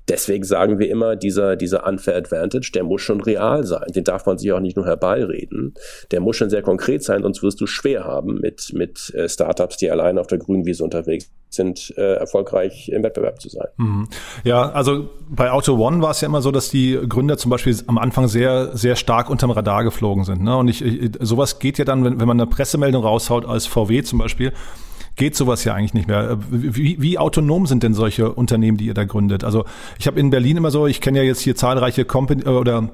Deswegen 0.09 0.43
sagen 0.43 0.79
wir 0.79 0.89
immer, 0.89 1.15
dieser, 1.15 1.55
dieser 1.55 1.87
Unfair 1.87 2.17
Advantage, 2.17 2.71
der 2.73 2.83
muss 2.83 3.01
schon 3.01 3.21
real 3.21 3.65
sein. 3.65 3.91
Den 3.95 4.03
darf 4.03 4.25
man 4.25 4.37
sich 4.37 4.51
auch 4.51 4.59
nicht 4.59 4.75
nur 4.75 4.85
herbeireden. 4.85 5.73
Der 6.11 6.19
muss 6.19 6.35
schon 6.35 6.49
sehr 6.49 6.61
konkret 6.61 7.03
sein, 7.03 7.23
sonst 7.23 7.43
wirst 7.43 7.61
du 7.61 7.67
schwer 7.67 8.03
haben 8.03 8.39
mit, 8.41 8.73
mit 8.73 9.13
äh, 9.15 9.29
Startups, 9.29 9.77
die 9.77 9.89
allein 9.89 10.17
auf 10.17 10.27
der 10.27 10.37
grünen 10.37 10.65
Wiese 10.65 10.83
unterwegs 10.83 11.31
sind, 11.53 11.93
äh, 11.97 12.15
erfolgreich 12.15 12.89
im 12.89 13.03
Wettbewerb 13.03 13.41
zu 13.41 13.49
sein. 13.49 13.67
Mhm. 13.77 14.07
Ja, 14.43 14.71
also 14.71 15.09
bei 15.29 15.51
Auto 15.51 15.75
One 15.75 16.01
war 16.01 16.11
es 16.11 16.21
ja 16.21 16.27
immer 16.27 16.41
so, 16.41 16.51
dass 16.51 16.69
die 16.69 16.97
Gründer 17.07 17.37
zum 17.37 17.51
Beispiel 17.51 17.75
am 17.87 17.97
Anfang 17.97 18.27
sehr, 18.27 18.75
sehr 18.75 18.95
stark 18.95 19.29
unterm 19.29 19.51
Radar 19.51 19.83
geflogen 19.83 20.23
sind. 20.23 20.40
Ne? 20.43 20.55
Und 20.57 20.67
ich, 20.67 20.83
ich, 20.83 21.11
sowas 21.19 21.59
geht 21.59 21.77
ja 21.77 21.85
dann, 21.85 22.03
wenn, 22.03 22.19
wenn 22.19 22.27
man 22.27 22.39
eine 22.39 22.47
Pressemeldung 22.47 23.03
raushaut 23.03 23.45
als 23.45 23.65
VW 23.65 24.03
zum 24.03 24.19
Beispiel, 24.19 24.53
geht 25.15 25.35
sowas 25.35 25.63
ja 25.63 25.73
eigentlich 25.73 25.93
nicht 25.93 26.07
mehr. 26.07 26.37
Wie, 26.49 27.01
wie 27.01 27.17
autonom 27.17 27.65
sind 27.67 27.83
denn 27.83 27.93
solche 27.93 28.31
Unternehmen, 28.31 28.77
die 28.77 28.85
ihr 28.85 28.93
da 28.93 29.03
gründet? 29.03 29.43
Also 29.43 29.65
ich 29.99 30.07
habe 30.07 30.19
in 30.19 30.29
Berlin 30.29 30.57
immer 30.57 30.71
so, 30.71 30.87
ich 30.87 31.01
kenne 31.01 31.19
ja 31.19 31.23
jetzt 31.23 31.41
hier 31.41 31.55
zahlreiche 31.55 32.05
Company 32.05 32.43
oder 32.45 32.89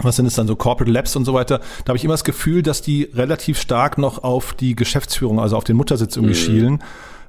was 0.00 0.16
sind 0.16 0.26
es 0.26 0.34
dann 0.34 0.46
so 0.46 0.56
Corporate 0.56 0.90
Labs 0.90 1.16
und 1.16 1.24
so 1.24 1.34
weiter, 1.34 1.58
da 1.84 1.90
habe 1.90 1.96
ich 1.96 2.04
immer 2.04 2.14
das 2.14 2.24
Gefühl, 2.24 2.62
dass 2.62 2.82
die 2.82 3.08
relativ 3.14 3.60
stark 3.60 3.98
noch 3.98 4.22
auf 4.22 4.54
die 4.54 4.76
Geschäftsführung, 4.76 5.40
also 5.40 5.56
auf 5.56 5.64
den 5.64 5.76
Muttersitz 5.76 6.16
irgendwie 6.16 6.34
mhm. 6.34 6.38
schielen. 6.38 6.82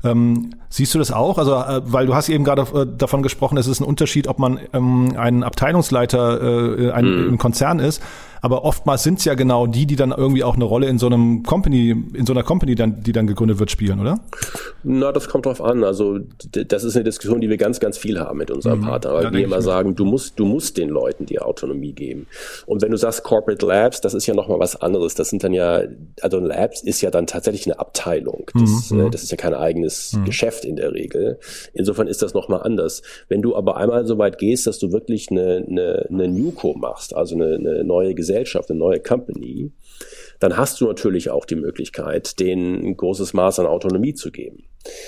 Ähm, 0.03 0.51
siehst 0.69 0.95
du 0.95 0.99
das 0.99 1.11
auch? 1.11 1.37
Also, 1.37 1.55
äh, 1.55 1.81
weil 1.83 2.05
du 2.05 2.15
hast 2.15 2.29
eben 2.29 2.43
gerade 2.43 2.61
äh, 2.61 2.85
davon 2.97 3.21
gesprochen, 3.21 3.57
es 3.57 3.67
ist 3.67 3.81
ein 3.81 3.85
Unterschied, 3.85 4.27
ob 4.27 4.39
man 4.39 4.59
ähm, 4.73 5.13
ein 5.17 5.43
Abteilungsleiter 5.43 6.41
äh, 6.41 6.91
ein, 6.91 7.05
mm. 7.05 7.29
im 7.29 7.37
Konzern 7.37 7.79
ist. 7.79 8.01
Aber 8.41 8.63
oftmals 8.63 9.03
sind 9.03 9.19
es 9.19 9.25
ja 9.25 9.33
genau 9.33 9.67
die, 9.67 9.85
die 9.85 9.95
dann 9.95 10.11
irgendwie 10.11 10.43
auch 10.43 10.55
eine 10.55 10.65
Rolle 10.65 10.87
in 10.87 10.97
so 10.97 11.07
einem 11.07 11.43
Company, 11.43 11.95
in 12.13 12.25
so 12.25 12.33
einer 12.33 12.43
Company 12.43 12.75
dann, 12.75 13.01
die 13.03 13.11
dann 13.11 13.27
gegründet 13.27 13.59
wird, 13.59 13.71
spielen, 13.71 13.99
oder? 13.99 14.19
Na, 14.83 15.11
das 15.11 15.27
kommt 15.27 15.45
drauf 15.45 15.61
an. 15.61 15.83
Also 15.83 16.19
das 16.51 16.83
ist 16.83 16.95
eine 16.95 17.03
Diskussion, 17.03 17.41
die 17.41 17.49
wir 17.49 17.57
ganz, 17.57 17.79
ganz 17.79 17.97
viel 17.97 18.19
haben 18.19 18.37
mit 18.37 18.49
unserem 18.51 18.79
mhm. 18.79 18.85
Partner, 18.85 19.13
weil 19.13 19.23
ja, 19.25 19.33
wir 19.33 19.43
immer 19.43 19.61
sagen, 19.61 19.95
du 19.95 20.05
musst, 20.05 20.39
du 20.39 20.45
musst 20.45 20.77
den 20.77 20.89
Leuten 20.89 21.25
die 21.25 21.39
Autonomie 21.39 21.93
geben. 21.93 22.27
Und 22.65 22.81
wenn 22.81 22.91
du 22.91 22.97
sagst 22.97 23.23
Corporate 23.23 23.65
Labs, 23.65 24.01
das 24.01 24.13
ist 24.13 24.25
ja 24.25 24.33
nochmal 24.33 24.59
was 24.59 24.75
anderes. 24.81 25.15
Das 25.15 25.29
sind 25.29 25.43
dann 25.43 25.53
ja, 25.53 25.81
also 26.21 26.39
Labs 26.39 26.81
ist 26.81 27.01
ja 27.01 27.11
dann 27.11 27.27
tatsächlich 27.27 27.65
eine 27.65 27.79
Abteilung. 27.79 28.49
Das, 28.53 28.91
mhm. 28.91 29.07
äh, 29.07 29.09
das 29.09 29.23
ist 29.23 29.31
ja 29.31 29.37
kein 29.37 29.53
eigenes 29.53 30.13
mhm. 30.13 30.25
Geschäft 30.25 30.63
in 30.63 30.77
der 30.77 30.93
Regel. 30.93 31.39
Insofern 31.73 32.07
ist 32.07 32.21
das 32.21 32.33
nochmal 32.33 32.61
anders. 32.63 33.01
Wenn 33.27 33.41
du 33.41 33.55
aber 33.55 33.77
einmal 33.77 34.05
so 34.05 34.17
weit 34.17 34.37
gehst, 34.37 34.65
dass 34.67 34.79
du 34.79 34.91
wirklich 34.91 35.29
eine, 35.29 35.65
eine, 35.67 36.05
eine 36.09 36.27
Newco 36.27 36.73
machst, 36.73 37.15
also 37.15 37.35
eine, 37.35 37.55
eine 37.55 37.83
neue 37.83 38.13
Gesellschaft, 38.15 38.28
eine 38.35 38.79
neue 38.79 38.99
Company, 38.99 39.71
dann 40.39 40.55
hast 40.55 40.79
du 40.79 40.87
natürlich 40.87 41.29
auch 41.29 41.45
die 41.45 41.55
Möglichkeit, 41.55 42.39
denen 42.39 42.85
ein 42.85 42.97
großes 42.97 43.33
Maß 43.33 43.59
an 43.59 43.65
Autonomie 43.65 44.13
zu 44.13 44.31
geben. 44.31 44.63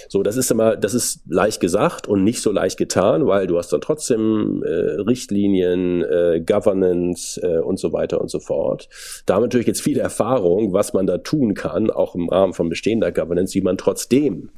So, 0.09 0.21
das 0.21 0.35
ist 0.35 0.51
immer, 0.51 0.75
das 0.75 0.93
ist 0.93 1.21
leicht 1.29 1.61
gesagt 1.61 2.07
und 2.07 2.23
nicht 2.23 2.41
so 2.41 2.51
leicht 2.51 2.77
getan, 2.77 3.25
weil 3.25 3.47
du 3.47 3.57
hast 3.57 3.71
dann 3.71 3.79
trotzdem 3.79 4.61
äh, 4.63 4.69
Richtlinien, 4.69 6.03
äh, 6.03 6.43
Governance 6.45 7.41
äh, 7.41 7.59
und 7.59 7.79
so 7.79 7.93
weiter 7.93 8.19
und 8.19 8.29
so 8.29 8.39
fort. 8.39 8.89
Da 9.25 9.35
haben 9.35 9.43
wir 9.43 9.47
natürlich 9.47 9.67
jetzt 9.67 9.81
viel 9.81 9.97
Erfahrung, 9.97 10.73
was 10.73 10.93
man 10.93 11.07
da 11.07 11.19
tun 11.19 11.53
kann, 11.53 11.89
auch 11.89 12.15
im 12.15 12.27
Rahmen 12.27 12.53
von 12.53 12.67
bestehender 12.67 13.13
Governance, 13.13 13.53
wie 13.55 13.61
man 13.61 13.77
trotzdem 13.77 14.49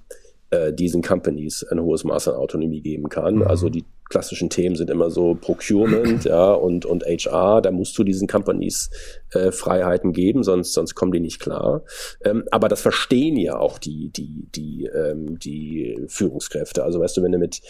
äh, 0.50 0.74
diesen 0.74 1.04
Companies 1.04 1.64
ein 1.64 1.80
hohes 1.80 2.04
Maß 2.04 2.30
an 2.30 2.36
Autonomie 2.36 2.82
geben 2.82 3.10
kann. 3.10 3.36
Mhm. 3.36 3.44
Also 3.44 3.70
die 3.70 3.86
klassischen 4.14 4.52
Themen 4.52 4.76
sind 4.76 4.92
immer 4.92 5.10
so 5.10 5.34
Procurement 5.34 6.24
ja, 6.26 6.54
und, 6.54 6.86
und 6.86 7.04
HR. 7.04 7.64
Da 7.64 7.72
musst 7.72 7.98
du 7.98 8.04
diesen 8.04 8.28
Companies 8.28 8.92
äh, 9.32 9.52
Freiheiten 9.52 10.14
geben, 10.14 10.44
sonst, 10.44 10.74
sonst 10.74 10.94
kommen 10.94 11.12
die 11.12 11.20
nicht 11.20 11.40
klar. 11.40 11.82
Ähm, 12.24 12.44
aber 12.52 12.68
das 12.68 12.82
verstehen 12.82 13.38
ja 13.38 13.58
auch 13.58 13.80
die, 13.80 14.10
die, 14.10 14.48
die, 14.54 14.86
ähm, 14.86 15.40
die 15.40 16.00
Führungskräfte. 16.08 16.84
Also 16.84 17.00
weißt 17.00 17.18
du, 17.18 17.24
wenn 17.24 17.32
du 17.32 17.40
mit, 17.40 17.62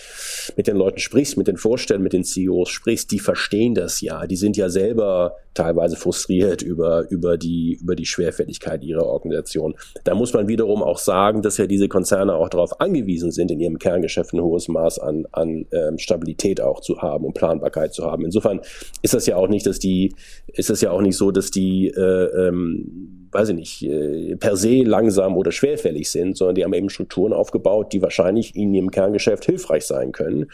mit 0.57 0.67
den 0.67 0.75
Leuten 0.75 0.99
sprichst, 0.99 1.37
mit 1.37 1.47
den 1.47 1.55
Vorstellern, 1.55 2.03
mit 2.03 2.11
den 2.11 2.25
CEOs 2.25 2.69
sprichst, 2.69 3.09
die 3.11 3.19
verstehen 3.19 3.73
das 3.73 4.01
ja. 4.01 4.27
Die 4.27 4.35
sind 4.35 4.57
ja 4.57 4.67
selber 4.67 5.37
teilweise 5.53 5.95
frustriert 5.95 6.61
über, 6.61 7.09
über, 7.09 7.37
die, 7.37 7.79
über 7.81 7.95
die 7.95 8.05
Schwerfälligkeit 8.05 8.83
ihrer 8.83 9.05
Organisation. 9.05 9.75
Da 10.03 10.13
muss 10.13 10.33
man 10.33 10.49
wiederum 10.49 10.83
auch 10.83 10.97
sagen, 10.97 11.41
dass 11.41 11.57
ja 11.57 11.67
diese 11.67 11.87
Konzerne 11.87 12.35
auch 12.35 12.49
darauf 12.49 12.81
angewiesen 12.81 13.31
sind, 13.31 13.49
in 13.49 13.61
ihrem 13.61 13.79
Kerngeschäft 13.79 14.33
ein 14.33 14.41
hohes 14.41 14.67
Maß 14.67 14.99
an, 14.99 15.25
an 15.31 15.67
ähm, 15.71 15.97
Stabilität 15.99 16.32
Stabilität 16.33 16.61
auch 16.61 16.81
zu 16.81 17.01
haben 17.01 17.25
und 17.25 17.33
Planbarkeit 17.33 17.93
zu 17.93 18.05
haben. 18.05 18.25
Insofern 18.25 18.61
ist 19.01 19.13
das 19.13 19.25
ja 19.25 19.35
auch 19.35 19.47
nicht, 19.47 19.65
dass 19.65 19.79
die, 19.79 20.13
ist 20.47 20.69
das 20.69 20.81
ja 20.81 20.91
auch 20.91 21.01
nicht 21.01 21.17
so, 21.17 21.31
dass 21.31 21.51
die, 21.51 21.87
äh, 21.87 22.47
ähm, 22.47 23.27
weiß 23.31 23.49
ich 23.49 23.55
nicht, 23.55 23.83
äh, 23.83 24.35
per 24.35 24.55
se 24.55 24.83
langsam 24.83 25.37
oder 25.37 25.51
schwerfällig 25.51 26.09
sind, 26.09 26.37
sondern 26.37 26.55
die 26.55 26.63
haben 26.63 26.73
eben 26.73 26.89
Strukturen 26.89 27.33
aufgebaut, 27.33 27.93
die 27.93 28.01
wahrscheinlich 28.01 28.55
in 28.55 28.73
ihrem 28.73 28.91
Kerngeschäft 28.91 29.45
hilfreich 29.45 29.85
sein 29.85 30.11
können. 30.11 30.47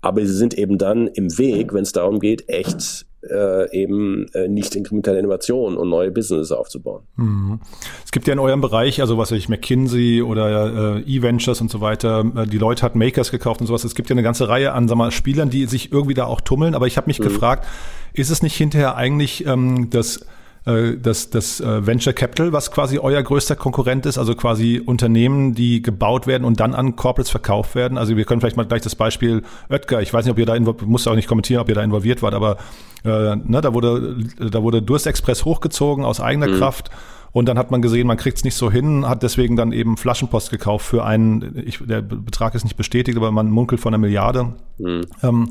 Aber 0.00 0.20
sie 0.20 0.34
sind 0.34 0.54
eben 0.54 0.78
dann 0.78 1.06
im 1.08 1.36
Weg, 1.38 1.72
wenn 1.72 1.82
es 1.82 1.92
darum 1.92 2.20
geht, 2.20 2.48
echt 2.48 3.06
äh, 3.30 3.70
eben 3.72 4.26
äh, 4.34 4.48
nicht 4.48 4.74
inkrementelle 4.74 5.18
Innovation 5.18 5.76
und 5.76 5.88
neue 5.88 6.10
Businesses 6.10 6.52
aufzubauen. 6.52 7.02
Mhm. 7.16 7.60
Es 8.04 8.12
gibt 8.12 8.26
ja 8.26 8.32
in 8.32 8.38
eurem 8.38 8.60
Bereich, 8.60 9.00
also 9.00 9.18
was 9.18 9.30
weiß 9.30 9.38
ich, 9.38 9.48
McKinsey 9.48 10.22
oder 10.22 10.96
äh, 10.96 11.00
E-Ventures 11.02 11.60
und 11.60 11.70
so 11.70 11.80
weiter, 11.80 12.24
äh, 12.36 12.46
die 12.46 12.58
Leute 12.58 12.82
hat 12.82 12.94
Makers 12.94 13.30
gekauft 13.30 13.60
und 13.60 13.66
sowas. 13.66 13.84
Es 13.84 13.94
gibt 13.94 14.08
ja 14.08 14.14
eine 14.14 14.22
ganze 14.22 14.48
Reihe 14.48 14.72
an 14.72 14.88
sag 14.88 14.96
mal, 14.96 15.10
Spielern, 15.10 15.50
die 15.50 15.66
sich 15.66 15.92
irgendwie 15.92 16.14
da 16.14 16.26
auch 16.26 16.40
tummeln. 16.40 16.74
Aber 16.74 16.86
ich 16.86 16.96
habe 16.96 17.08
mich 17.08 17.18
mhm. 17.18 17.24
gefragt, 17.24 17.66
ist 18.12 18.30
es 18.30 18.42
nicht 18.42 18.56
hinterher 18.56 18.96
eigentlich 18.96 19.46
ähm, 19.46 19.90
das 19.90 20.26
das, 20.66 21.30
das 21.30 21.60
äh, 21.60 21.86
Venture 21.86 22.12
Capital, 22.12 22.52
was 22.52 22.72
quasi 22.72 22.98
euer 22.98 23.22
größter 23.22 23.54
Konkurrent 23.54 24.04
ist, 24.04 24.18
also 24.18 24.34
quasi 24.34 24.82
Unternehmen, 24.84 25.54
die 25.54 25.80
gebaut 25.80 26.26
werden 26.26 26.44
und 26.44 26.58
dann 26.58 26.74
an 26.74 26.96
Corporates 26.96 27.30
verkauft 27.30 27.76
werden. 27.76 27.96
Also 27.96 28.16
wir 28.16 28.24
können 28.24 28.40
vielleicht 28.40 28.56
mal 28.56 28.66
gleich 28.66 28.82
das 28.82 28.96
Beispiel 28.96 29.44
Oetker, 29.70 30.02
ich 30.02 30.12
weiß 30.12 30.24
nicht, 30.24 30.32
ob 30.32 30.38
ihr 30.38 30.46
da 30.46 30.56
involviert, 30.56 30.88
muss 30.88 31.06
auch 31.06 31.14
nicht 31.14 31.28
kommentieren, 31.28 31.60
ob 31.60 31.68
ihr 31.68 31.76
da 31.76 31.84
involviert 31.84 32.20
wart, 32.20 32.34
aber 32.34 32.56
äh, 33.04 33.36
ne, 33.36 33.60
da 33.60 33.74
wurde, 33.74 34.16
da 34.38 34.60
wurde 34.60 34.82
Durstexpress 34.82 35.44
hochgezogen 35.44 36.04
aus 36.04 36.20
eigener 36.20 36.48
mhm. 36.48 36.58
Kraft. 36.58 36.90
Und 37.30 37.48
dann 37.48 37.58
hat 37.58 37.70
man 37.70 37.82
gesehen, 37.82 38.06
man 38.06 38.16
kriegt 38.16 38.38
es 38.38 38.44
nicht 38.44 38.54
so 38.54 38.70
hin, 38.70 39.06
hat 39.06 39.22
deswegen 39.22 39.56
dann 39.56 39.70
eben 39.70 39.98
Flaschenpost 39.98 40.50
gekauft 40.50 40.86
für 40.86 41.04
einen, 41.04 41.62
ich, 41.64 41.78
der 41.84 42.00
Betrag 42.00 42.54
ist 42.54 42.64
nicht 42.64 42.78
bestätigt, 42.78 43.16
aber 43.16 43.30
man 43.30 43.50
munkelt 43.50 43.80
von 43.80 43.92
einer 43.92 44.00
Milliarde. 44.00 44.54
Mhm. 44.78 45.02
Ähm, 45.22 45.48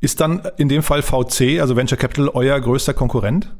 ist 0.00 0.20
dann 0.20 0.42
in 0.56 0.68
dem 0.68 0.82
Fall 0.82 1.02
VC, 1.02 1.60
also 1.60 1.76
Venture 1.76 1.98
Capital, 1.98 2.28
euer 2.28 2.58
größter 2.58 2.94
Konkurrent? 2.94 3.54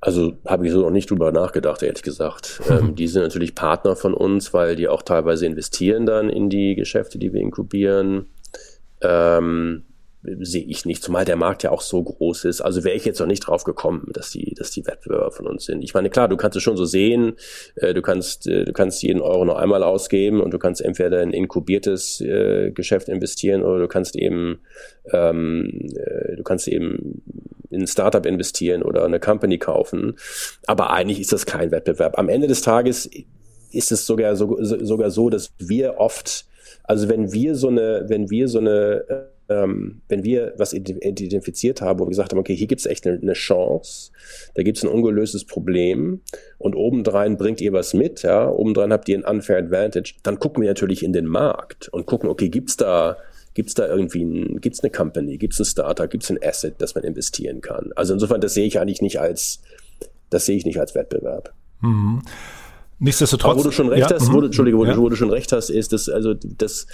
Also 0.00 0.32
habe 0.44 0.66
ich 0.66 0.72
so 0.72 0.80
noch 0.80 0.90
nicht 0.90 1.08
drüber 1.08 1.30
nachgedacht, 1.30 1.82
ehrlich 1.82 2.02
gesagt. 2.02 2.60
Ähm, 2.70 2.94
die 2.94 3.06
sind 3.06 3.22
natürlich 3.22 3.54
Partner 3.54 3.96
von 3.96 4.14
uns, 4.14 4.52
weil 4.52 4.76
die 4.76 4.88
auch 4.88 5.02
teilweise 5.02 5.46
investieren 5.46 6.06
dann 6.06 6.28
in 6.28 6.48
die 6.48 6.74
Geschäfte, 6.74 7.18
die 7.18 7.32
wir 7.32 7.40
inkubieren. 7.40 8.26
Ähm, 9.00 9.84
sehe 10.22 10.64
ich 10.64 10.84
nicht, 10.84 11.02
zumal 11.02 11.24
der 11.24 11.36
Markt 11.36 11.64
ja 11.64 11.70
auch 11.70 11.80
so 11.80 12.02
groß 12.02 12.44
ist. 12.44 12.60
Also 12.60 12.84
wäre 12.84 12.96
ich 12.96 13.04
jetzt 13.04 13.18
noch 13.18 13.26
nicht 13.26 13.40
drauf 13.40 13.64
gekommen, 13.64 14.08
dass 14.12 14.30
die, 14.30 14.54
dass 14.54 14.70
die 14.70 14.86
Wettbewerber 14.86 15.32
von 15.32 15.46
uns 15.46 15.64
sind. 15.64 15.82
Ich 15.82 15.94
meine, 15.94 16.10
klar, 16.10 16.28
du 16.28 16.36
kannst 16.36 16.56
es 16.56 16.62
schon 16.62 16.76
so 16.76 16.84
sehen, 16.84 17.34
äh, 17.74 17.92
du 17.92 18.02
kannst, 18.02 18.46
äh, 18.46 18.64
du 18.64 18.72
kannst 18.72 19.02
jeden 19.02 19.20
Euro 19.20 19.44
nur 19.44 19.58
einmal 19.58 19.82
ausgeben 19.82 20.40
und 20.40 20.52
du 20.52 20.58
kannst 20.58 20.80
entweder 20.80 21.22
in 21.22 21.30
ein 21.30 21.34
inkubiertes 21.34 22.20
äh, 22.20 22.70
Geschäft 22.70 23.08
investieren 23.08 23.62
oder 23.62 23.80
du 23.80 23.88
kannst 23.88 24.14
eben, 24.14 24.60
ähm, 25.12 25.90
äh, 25.96 26.36
du 26.36 26.42
kannst 26.44 26.68
eben 26.68 27.22
in 27.72 27.82
ein 27.82 27.86
Startup 27.86 28.24
investieren 28.24 28.82
oder 28.82 29.04
eine 29.04 29.20
Company 29.20 29.58
kaufen. 29.58 30.16
Aber 30.66 30.90
eigentlich 30.90 31.20
ist 31.20 31.32
das 31.32 31.46
kein 31.46 31.70
Wettbewerb. 31.70 32.18
Am 32.18 32.28
Ende 32.28 32.46
des 32.46 32.62
Tages 32.62 33.08
ist 33.70 33.92
es 33.92 34.06
sogar 34.06 34.36
so, 34.36 34.58
sogar 34.60 35.10
so, 35.10 35.30
dass 35.30 35.52
wir 35.58 35.98
oft, 35.98 36.46
also 36.84 37.08
wenn 37.08 37.32
wir 37.32 37.54
so 37.54 37.68
eine, 37.68 38.04
wenn 38.08 38.30
wir 38.30 38.48
so 38.48 38.58
eine 38.58 39.30
ähm, 39.52 40.02
wenn 40.08 40.24
wir 40.24 40.54
was 40.56 40.72
identifiziert 40.72 41.80
haben, 41.80 41.98
wo 41.98 42.04
wir 42.04 42.10
gesagt 42.10 42.32
haben, 42.32 42.38
okay, 42.38 42.54
hier 42.54 42.66
gibt 42.66 42.80
es 42.80 42.86
echt 42.86 43.06
eine, 43.06 43.32
Chance, 43.32 44.12
da 44.54 44.62
gibt 44.62 44.78
es 44.78 44.84
ein 44.84 44.90
ungelöstes 44.90 45.44
Problem 45.44 46.20
und 46.58 46.74
obendrein 46.74 47.36
bringt 47.36 47.60
ihr 47.60 47.72
was 47.72 47.94
mit, 47.94 48.22
ja, 48.22 48.48
obendrein 48.48 48.92
habt 48.92 49.08
ihr 49.08 49.18
ein 49.18 49.24
unfair 49.24 49.58
advantage, 49.58 50.14
dann 50.22 50.38
gucken 50.38 50.62
wir 50.62 50.70
natürlich 50.70 51.02
in 51.02 51.12
den 51.12 51.26
Markt 51.26 51.88
und 51.88 52.06
gucken, 52.06 52.28
okay, 52.28 52.48
gibt's 52.48 52.76
da 52.76 53.16
Gibt 53.54 53.78
da 53.78 53.86
irgendwie 53.86 54.24
ein, 54.24 54.60
gibt's 54.60 54.80
eine 54.80 54.90
Company, 54.90 55.36
gibt's 55.36 55.58
ein 55.60 55.64
Startup, 55.64 56.08
gibt's 56.08 56.30
ein 56.30 56.38
Asset, 56.42 56.76
das 56.78 56.94
man 56.94 57.04
investieren 57.04 57.60
kann? 57.60 57.90
Also 57.96 58.14
insofern, 58.14 58.40
das 58.40 58.54
sehe 58.54 58.66
ich 58.66 58.78
eigentlich 58.80 59.02
nicht 59.02 59.20
als, 59.20 59.60
das 60.30 60.46
sehe 60.46 60.56
ich 60.56 60.64
nicht 60.64 60.78
als 60.78 60.94
Wettbewerb. 60.94 61.52
Mhm. 61.80 62.22
Nichtsdestotrotz. 62.98 63.50
Aber 63.50 63.60
wo 63.60 63.64
du 63.64 63.72
schon 63.72 63.88
recht 63.88 64.10
ja, 64.10 64.16
hast, 64.16 64.32
wo, 64.32 64.38
mhm. 64.38 64.46
Entschuldige, 64.46 64.78
wo, 64.78 64.84
ja. 64.84 64.96
wo, 64.96 65.08
du 65.08 65.16
schon 65.16 65.30
recht 65.30 65.52
hast, 65.52 65.70
ist 65.70 65.92
das, 65.92 66.08
also 66.08 66.34
das, 66.34 66.86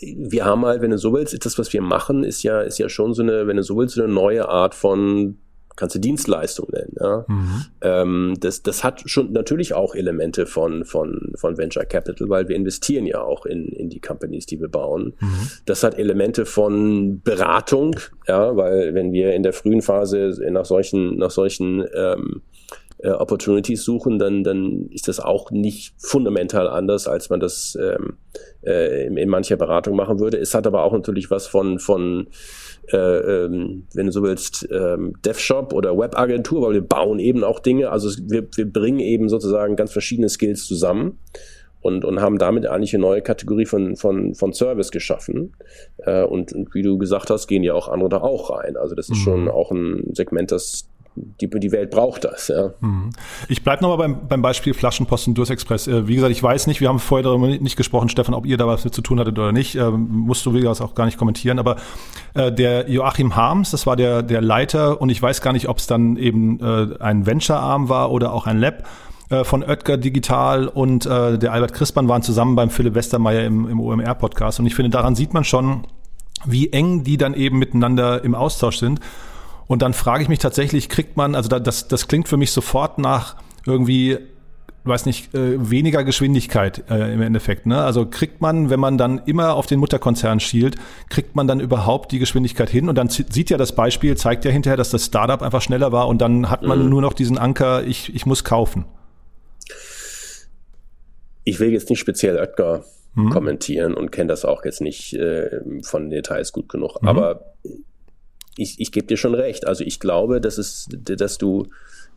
wir 0.00 0.44
haben 0.44 0.64
halt, 0.64 0.80
wenn 0.82 0.90
du 0.90 0.98
so 0.98 1.12
willst, 1.12 1.44
das, 1.44 1.58
was 1.58 1.72
wir 1.72 1.82
machen, 1.82 2.24
ist 2.24 2.42
ja, 2.42 2.62
ist 2.62 2.78
ja 2.78 2.88
schon 2.88 3.14
so 3.14 3.22
eine, 3.22 3.46
wenn 3.46 3.58
du 3.58 3.62
so 3.62 3.76
willst, 3.76 3.94
so 3.94 4.02
eine 4.02 4.12
neue 4.12 4.48
Art 4.48 4.74
von 4.74 5.38
kannst 5.76 5.94
du 5.94 5.98
Dienstleistung 5.98 6.68
nennen. 6.72 6.94
Ja? 7.00 7.24
Mhm. 7.28 7.64
Ähm, 7.80 8.34
das, 8.40 8.62
das 8.62 8.84
hat 8.84 9.02
schon 9.06 9.32
natürlich 9.32 9.74
auch 9.74 9.94
Elemente 9.94 10.46
von, 10.46 10.84
von, 10.84 11.32
von 11.36 11.58
Venture 11.58 11.84
Capital, 11.84 12.28
weil 12.28 12.48
wir 12.48 12.56
investieren 12.56 13.06
ja 13.06 13.22
auch 13.22 13.46
in, 13.46 13.68
in 13.68 13.88
die 13.88 14.00
Companies, 14.00 14.46
die 14.46 14.60
wir 14.60 14.68
bauen. 14.68 15.14
Mhm. 15.20 15.50
Das 15.66 15.82
hat 15.82 15.98
Elemente 15.98 16.46
von 16.46 17.20
Beratung, 17.22 17.96
ja, 18.26 18.56
weil 18.56 18.94
wenn 18.94 19.12
wir 19.12 19.34
in 19.34 19.42
der 19.42 19.52
frühen 19.52 19.82
Phase 19.82 20.36
nach 20.50 20.64
solchen, 20.64 21.16
nach 21.16 21.30
solchen 21.30 21.84
ähm, 21.94 22.42
äh, 23.02 23.10
Opportunities 23.10 23.82
suchen, 23.84 24.18
dann, 24.18 24.44
dann 24.44 24.88
ist 24.90 25.08
das 25.08 25.20
auch 25.20 25.50
nicht 25.50 25.94
fundamental 25.98 26.68
anders, 26.68 27.08
als 27.08 27.30
man 27.30 27.40
das 27.40 27.76
ähm, 27.80 28.16
äh, 28.64 29.06
in, 29.06 29.16
in 29.16 29.28
mancher 29.28 29.56
Beratung 29.56 29.96
machen 29.96 30.20
würde. 30.20 30.38
Es 30.38 30.54
hat 30.54 30.66
aber 30.66 30.84
auch 30.84 30.92
natürlich 30.92 31.30
was 31.30 31.46
von, 31.46 31.78
von 31.78 32.28
äh, 32.92 32.96
ähm, 32.96 33.86
wenn 33.94 34.06
du 34.06 34.12
so 34.12 34.22
willst, 34.22 34.68
ähm, 34.70 35.14
DevShop 35.24 35.72
oder 35.72 35.96
Webagentur, 35.96 36.62
weil 36.62 36.74
wir 36.74 36.86
bauen 36.86 37.18
eben 37.18 37.44
auch 37.44 37.60
Dinge. 37.60 37.90
Also 37.90 38.10
wir, 38.28 38.46
wir 38.54 38.70
bringen 38.70 39.00
eben 39.00 39.28
sozusagen 39.28 39.76
ganz 39.76 39.92
verschiedene 39.92 40.28
Skills 40.28 40.66
zusammen 40.66 41.18
und, 41.80 42.04
und 42.04 42.20
haben 42.20 42.38
damit 42.38 42.66
eigentlich 42.66 42.94
eine 42.94 43.02
neue 43.02 43.22
Kategorie 43.22 43.66
von, 43.66 43.96
von, 43.96 44.34
von 44.34 44.52
Service 44.52 44.90
geschaffen. 44.90 45.54
Äh, 45.98 46.22
und, 46.22 46.52
und 46.52 46.74
wie 46.74 46.82
du 46.82 46.98
gesagt 46.98 47.30
hast, 47.30 47.48
gehen 47.48 47.64
ja 47.64 47.74
auch 47.74 47.88
andere 47.88 48.08
da 48.08 48.18
auch 48.18 48.50
rein. 48.50 48.76
Also 48.76 48.94
das 48.94 49.08
ist 49.08 49.18
mhm. 49.18 49.22
schon 49.22 49.48
auch 49.48 49.70
ein 49.72 50.14
Segment, 50.14 50.52
das 50.52 50.88
die, 51.14 51.48
die 51.48 51.72
Welt 51.72 51.90
braucht 51.90 52.24
das. 52.24 52.48
Ja. 52.48 52.70
Mhm. 52.80 53.10
Ich 53.48 53.62
bleibe 53.62 53.82
nochmal 53.82 53.98
beim, 53.98 54.28
beim 54.28 54.42
Beispiel 54.42 54.74
Flaschenpost 54.74 55.28
und 55.28 55.34
Durstexpress. 55.34 55.86
Äh, 55.86 56.08
wie 56.08 56.14
gesagt, 56.14 56.32
ich 56.32 56.42
weiß 56.42 56.66
nicht, 56.66 56.80
wir 56.80 56.88
haben 56.88 56.98
vorher 56.98 57.24
darüber 57.24 57.48
nicht 57.48 57.76
gesprochen, 57.76 58.08
Stefan, 58.08 58.34
ob 58.34 58.46
ihr 58.46 58.56
da 58.56 58.66
was 58.66 58.84
mit 58.84 58.94
zu 58.94 59.02
tun 59.02 59.20
hattet 59.20 59.38
oder 59.38 59.52
nicht. 59.52 59.74
Ähm, 59.74 60.08
musst 60.10 60.46
du, 60.46 60.54
wie 60.54 60.60
gesagt, 60.60 60.80
auch 60.80 60.94
gar 60.94 61.04
nicht 61.04 61.18
kommentieren. 61.18 61.58
Aber 61.58 61.76
äh, 62.34 62.50
der 62.50 62.90
Joachim 62.90 63.36
Harms, 63.36 63.70
das 63.70 63.86
war 63.86 63.96
der, 63.96 64.22
der 64.22 64.40
Leiter 64.40 65.00
und 65.00 65.10
ich 65.10 65.20
weiß 65.20 65.42
gar 65.42 65.52
nicht, 65.52 65.68
ob 65.68 65.78
es 65.78 65.86
dann 65.86 66.16
eben 66.16 66.60
äh, 66.60 66.98
ein 67.00 67.26
Venture-Arm 67.26 67.88
war 67.88 68.10
oder 68.10 68.32
auch 68.32 68.46
ein 68.46 68.58
Lab 68.58 68.84
äh, 69.30 69.44
von 69.44 69.62
Oetker 69.62 69.98
Digital 69.98 70.68
und 70.68 71.06
äh, 71.06 71.38
der 71.38 71.52
Albert 71.52 71.74
Crispern 71.74 72.08
waren 72.08 72.22
zusammen 72.22 72.56
beim 72.56 72.70
Philipp 72.70 72.94
Westermeier 72.94 73.44
im, 73.44 73.68
im 73.68 73.80
OMR-Podcast. 73.80 74.60
Und 74.60 74.66
ich 74.66 74.74
finde, 74.74 74.90
daran 74.90 75.14
sieht 75.14 75.34
man 75.34 75.44
schon, 75.44 75.86
wie 76.44 76.72
eng 76.72 77.04
die 77.04 77.16
dann 77.16 77.34
eben 77.34 77.58
miteinander 77.58 78.24
im 78.24 78.34
Austausch 78.34 78.78
sind. 78.78 79.00
Und 79.72 79.80
dann 79.80 79.94
frage 79.94 80.22
ich 80.22 80.28
mich 80.28 80.38
tatsächlich, 80.38 80.90
kriegt 80.90 81.16
man, 81.16 81.34
also 81.34 81.48
das, 81.48 81.88
das 81.88 82.06
klingt 82.06 82.28
für 82.28 82.36
mich 82.36 82.52
sofort 82.52 82.98
nach 82.98 83.36
irgendwie 83.64 84.18
weiß 84.84 85.06
nicht, 85.06 85.34
äh, 85.34 85.70
weniger 85.70 86.04
Geschwindigkeit 86.04 86.84
äh, 86.90 87.10
im 87.14 87.22
Endeffekt. 87.22 87.64
Ne? 87.64 87.82
Also 87.82 88.04
kriegt 88.04 88.42
man, 88.42 88.68
wenn 88.68 88.80
man 88.80 88.98
dann 88.98 89.22
immer 89.24 89.54
auf 89.54 89.64
den 89.64 89.78
Mutterkonzern 89.78 90.40
schielt, 90.40 90.76
kriegt 91.08 91.36
man 91.36 91.46
dann 91.46 91.58
überhaupt 91.58 92.12
die 92.12 92.18
Geschwindigkeit 92.18 92.68
hin? 92.68 92.90
Und 92.90 92.98
dann 92.98 93.08
sieht 93.08 93.48
ja 93.48 93.56
das 93.56 93.74
Beispiel, 93.74 94.14
zeigt 94.14 94.44
ja 94.44 94.50
hinterher, 94.50 94.76
dass 94.76 94.90
das 94.90 95.06
Startup 95.06 95.40
einfach 95.40 95.62
schneller 95.62 95.90
war 95.90 96.06
und 96.06 96.20
dann 96.20 96.50
hat 96.50 96.64
man 96.64 96.82
mhm. 96.82 96.90
nur 96.90 97.00
noch 97.00 97.14
diesen 97.14 97.38
Anker, 97.38 97.82
ich, 97.82 98.14
ich 98.14 98.26
muss 98.26 98.44
kaufen. 98.44 98.84
Ich 101.44 101.60
will 101.60 101.72
jetzt 101.72 101.88
nicht 101.88 102.00
speziell 102.00 102.36
Oetker 102.36 102.84
mhm. 103.14 103.30
kommentieren 103.30 103.94
und 103.94 104.12
kenne 104.12 104.28
das 104.28 104.44
auch 104.44 104.66
jetzt 104.66 104.82
nicht 104.82 105.14
äh, 105.14 105.60
von 105.82 106.10
Details 106.10 106.52
gut 106.52 106.68
genug, 106.68 107.00
mhm. 107.00 107.08
aber 107.08 107.54
ich, 108.56 108.80
ich 108.80 108.92
gebe 108.92 109.06
dir 109.06 109.16
schon 109.16 109.34
recht. 109.34 109.66
Also 109.66 109.84
ich 109.84 110.00
glaube, 110.00 110.40
dass 110.40 110.58
es, 110.58 110.88
dass 110.90 111.38
du 111.38 111.66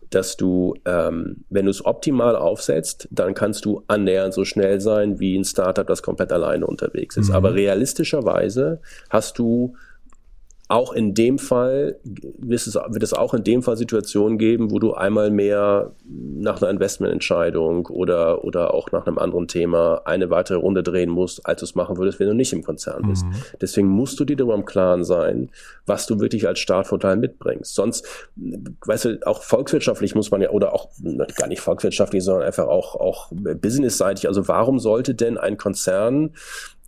dass 0.10 0.38
du, 0.38 0.76
ähm, 0.86 1.44
wenn 1.50 1.66
du 1.66 1.72
es 1.72 1.84
optimal 1.84 2.36
aufsetzt, 2.36 3.08
dann 3.12 3.34
kannst 3.34 3.66
du 3.66 3.84
annähernd 3.88 4.34
so 4.34 4.46
schnell 4.46 4.80
sein 4.80 5.20
wie 5.20 5.36
ein 5.36 5.44
Startup, 5.44 5.86
das 5.86 6.04
komplett 6.04 6.32
alleine 6.32 6.68
unterwegs 6.68 7.18
ist. 7.18 7.30
Mhm. 7.30 7.36
Aber 7.36 7.56
realistischerweise 7.56 8.80
hast 9.10 9.40
du 9.40 9.76
auch 10.68 10.94
in 10.94 11.14
dem 11.14 11.38
Fall 11.38 12.00
wird 12.04 12.66
es, 12.66 12.74
wird 12.74 13.04
es 13.04 13.14
auch 13.14 13.36
in 13.36 13.44
dem 13.44 13.62
Fall 13.62 13.78
Situationen 13.78 14.40
geben, 14.40 14.72
wo 14.72 14.80
du 14.80 14.94
einmal 14.94 15.30
mehr 15.30 15.92
nach 16.10 16.60
einer 16.60 16.72
Investmententscheidung 16.72 17.86
oder, 17.86 18.44
oder 18.44 18.74
auch 18.74 18.92
nach 18.92 19.06
einem 19.06 19.20
anderen 19.20 19.48
Thema 19.48 20.02
eine 20.06 20.32
weitere 20.32 20.58
Runde 20.58 20.82
drehen 20.82 21.12
musst, 21.12 21.46
als 21.46 21.60
du 21.60 21.66
es 21.66 21.76
machen 21.76 21.98
würdest, 21.98 22.20
wenn 22.20 22.28
du 22.28 22.34
nicht 22.34 22.52
im 22.52 22.64
Konzern 22.64 23.04
bist. 23.08 23.26
Mhm. 23.26 23.34
Deswegen 23.62 23.88
musst 23.88 24.20
du 24.20 24.26
dir 24.26 24.36
darüber 24.36 24.56
im 24.56 24.66
Klaren 24.66 25.04
sein, 25.04 25.52
was 25.86 26.08
du 26.08 26.20
wirklich 26.20 26.48
als 26.48 26.58
Startvorteil 26.58 27.18
mitbringst. 27.18 27.76
Sonst, 27.76 28.08
weißt 28.36 29.06
du, 29.06 29.20
auch 29.28 29.44
volkswirtschaftlich 29.44 30.16
muss 30.16 30.32
man 30.32 30.42
ja, 30.42 30.50
oder 30.50 30.74
auch 30.74 30.90
gar 31.38 31.48
nicht 31.48 31.62
volkswirtschaftlich, 31.62 32.24
sondern 32.24 32.44
einfach 32.44 32.68
auch, 32.68 32.96
auch 32.96 33.32
businessseitig. 33.32 34.28
Also 34.28 34.48
warum 34.48 34.80
sollte 34.80 35.14
denn 35.14 35.38
ein 35.38 35.58
Konzern 35.58 36.34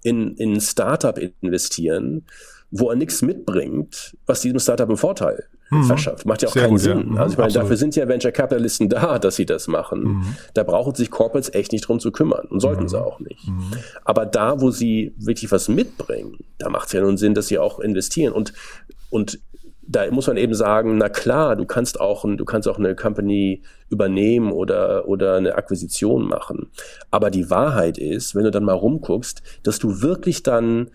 in, 0.01 0.35
in 0.35 0.53
ein 0.53 0.61
Startup 0.61 1.19
investieren, 1.41 2.25
wo 2.71 2.89
er 2.89 2.95
nichts 2.95 3.21
mitbringt, 3.21 4.17
was 4.25 4.41
diesem 4.41 4.59
Startup 4.59 4.87
einen 4.87 4.97
Vorteil 4.97 5.45
mhm. 5.69 5.83
verschafft. 5.83 6.25
Macht 6.25 6.41
ja 6.41 6.49
auch 6.49 6.53
Sehr 6.53 6.63
keinen 6.63 6.71
gut, 6.71 6.81
Sinn. 6.81 6.97
Ja. 6.97 7.03
Mhm, 7.03 7.17
also 7.17 7.33
ich 7.33 7.37
meine, 7.37 7.53
dafür 7.53 7.77
sind 7.77 7.95
ja 7.95 8.07
Venture 8.07 8.31
Capitalisten 8.31 8.89
da, 8.89 9.19
dass 9.19 9.35
sie 9.35 9.45
das 9.45 9.67
machen. 9.67 10.03
Mhm. 10.03 10.35
Da 10.53 10.63
brauchen 10.63 10.95
sich 10.95 11.09
Corporates 11.09 11.53
echt 11.53 11.71
nicht 11.71 11.87
drum 11.87 11.99
zu 11.99 12.11
kümmern 12.11 12.47
und 12.47 12.59
sollten 12.59 12.83
mhm. 12.83 12.89
sie 12.89 13.01
auch 13.01 13.19
nicht. 13.19 13.47
Mhm. 13.47 13.71
Aber 14.03 14.25
da, 14.25 14.59
wo 14.61 14.71
sie 14.71 15.13
wirklich 15.17 15.51
was 15.51 15.69
mitbringen, 15.69 16.37
da 16.57 16.69
macht 16.69 16.87
es 16.87 16.93
ja 16.93 17.01
nun 17.01 17.17
Sinn, 17.17 17.33
dass 17.33 17.47
sie 17.47 17.57
auch 17.57 17.79
investieren. 17.79 18.33
Und, 18.33 18.53
und 19.09 19.39
da 19.87 20.11
muss 20.11 20.27
man 20.27 20.37
eben 20.37 20.53
sagen, 20.53 20.97
na 20.97 21.09
klar, 21.09 21.55
du 21.55 21.65
kannst 21.65 21.99
auch, 21.99 22.23
du 22.23 22.45
kannst 22.45 22.67
auch 22.67 22.77
eine 22.77 22.95
Company 22.95 23.61
übernehmen 23.89 24.51
oder, 24.51 25.07
oder 25.07 25.35
eine 25.35 25.55
Akquisition 25.55 26.27
machen. 26.27 26.69
Aber 27.09 27.31
die 27.31 27.49
Wahrheit 27.49 27.97
ist, 27.97 28.35
wenn 28.35 28.43
du 28.43 28.51
dann 28.51 28.65
mal 28.65 28.73
rumguckst, 28.73 29.41
dass 29.63 29.79
du 29.79 30.01
wirklich 30.01 30.43
dann 30.43 30.89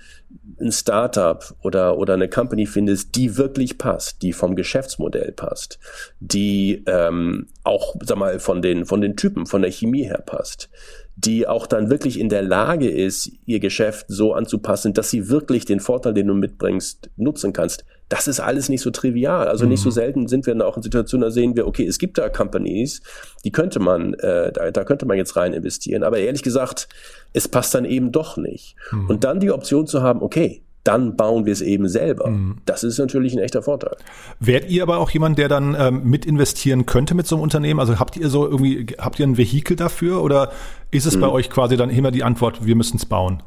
ein 0.61 0.73
Startup 0.73 1.43
oder, 1.63 1.97
oder 1.99 2.15
eine 2.15 2.29
Company 2.29 2.67
findest, 2.67 3.17
die 3.17 3.39
wirklich 3.39 3.79
passt, 3.79 4.23
die 4.23 4.35
vom 4.35 4.57
Geschäftsmodell 4.57 5.33
passt, 5.33 5.79
die 6.21 6.83
ähm, 6.87 7.49
auch, 7.65 7.95
sag 8.03 8.19
mal, 8.19 8.39
von 8.39 8.61
den, 8.61 8.85
von 8.85 9.01
den 9.01 9.17
Typen, 9.17 9.47
von 9.47 9.63
der 9.63 9.71
Chemie 9.71 10.05
her 10.05 10.23
passt, 10.25 10.69
die 11.17 11.47
auch 11.47 11.67
dann 11.67 11.91
wirklich 11.91 12.19
in 12.19 12.29
der 12.29 12.43
Lage 12.43 12.91
ist, 12.91 13.31
ihr 13.47 13.61
Geschäft 13.61 14.07
so 14.09 14.35
anzupassen, 14.35 14.95
dass 14.95 15.11
sie 15.11 15.29
wirklich 15.29 15.65
den 15.65 15.81
Vorteil, 15.81 16.15
den 16.15 16.27
du 16.27 16.35
mitbringst, 16.35 17.11
nutzen 17.17 17.53
kannst. 17.53 17.85
Das 18.13 18.29
ist 18.29 18.41
alles 18.41 18.69
nicht 18.69 18.83
so 18.83 18.91
trivial. 18.91 19.49
Also 19.49 19.65
nicht 19.65 19.81
so 19.81 19.89
mhm. 19.89 19.95
selten 19.95 20.29
sind 20.29 20.45
wir 20.45 20.53
dann 20.53 20.61
auch 20.61 20.77
in 20.77 20.83
Situationen, 20.83 21.23
da 21.23 21.31
sehen 21.31 21.57
wir, 21.57 21.67
okay, 21.67 21.87
es 21.87 21.99
gibt 21.99 22.19
da 22.19 22.29
Companies, 22.29 23.01
die 23.43 23.53
könnte 23.53 23.81
man, 23.81 24.13
äh, 24.13 24.53
da, 24.53 24.71
da 24.71 24.85
könnte 24.85 25.07
man 25.07 25.17
jetzt 25.17 25.35
rein 25.35 25.55
investieren. 25.55 26.03
Aber 26.03 26.19
ehrlich 26.19 26.43
gesagt, 26.43 26.91
es 27.33 27.49
passt 27.49 27.75
dann 27.75 27.87
eben 27.87 28.13
doch 28.13 28.37
nicht. 28.37 28.77
Mhm. 28.91 29.09
Und 29.09 29.25
dann 29.25 29.41
die 29.41 29.51
Option 29.51 29.87
zu 29.87 30.03
haben, 30.03 30.21
okay, 30.21 30.61
dann 30.85 31.17
bauen 31.17 31.47
wir 31.47 31.55
es 31.55 31.63
eben 31.63 31.89
selber. 31.89 32.29
Mhm. 32.29 32.59
Das 32.67 32.85
ist 32.85 32.99
natürlich 32.99 33.33
ein 33.33 33.39
echter 33.39 33.63
Vorteil. 33.63 33.97
Wärt 34.41 34.69
ihr 34.69 34.83
aber 34.83 34.99
auch 34.99 35.09
jemand, 35.09 35.39
der 35.39 35.49
dann 35.49 35.75
ähm, 35.79 36.03
mit 36.05 36.27
investieren 36.27 36.85
könnte 36.85 37.15
mit 37.15 37.27
so 37.27 37.37
einem 37.37 37.43
Unternehmen? 37.45 37.81
Also 37.81 37.99
habt 37.99 38.19
ihr 38.19 38.29
so 38.29 38.45
irgendwie, 38.45 38.89
habt 38.99 39.19
ihr 39.19 39.27
ein 39.27 39.39
Vehikel 39.39 39.75
dafür 39.75 40.23
oder 40.23 40.53
ist 40.91 41.07
es 41.07 41.17
mhm. 41.17 41.21
bei 41.21 41.29
euch 41.31 41.49
quasi 41.49 41.79
dann 41.79 41.89
immer 41.89 42.11
die 42.11 42.25
Antwort, 42.25 42.67
wir 42.67 42.77
müssen 42.77 42.99
es 42.99 43.07
bauen? 43.07 43.43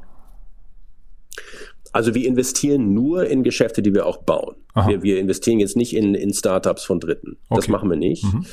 Also 1.95 2.13
wir 2.13 2.27
investieren 2.27 2.93
nur 2.93 3.25
in 3.25 3.41
Geschäfte, 3.41 3.81
die 3.81 3.93
wir 3.93 4.05
auch 4.05 4.17
bauen. 4.17 4.57
Wir, 4.85 5.01
wir, 5.01 5.17
investieren 5.17 5.61
jetzt 5.61 5.77
nicht 5.77 5.95
in, 5.95 6.13
in 6.13 6.33
Startups 6.33 6.83
von 6.83 6.99
Dritten. 6.99 7.37
Okay. 7.47 7.61
Das 7.61 7.69
machen 7.69 7.89
wir 7.89 7.95
nicht. 7.95 8.25
Mhm. 8.25 8.45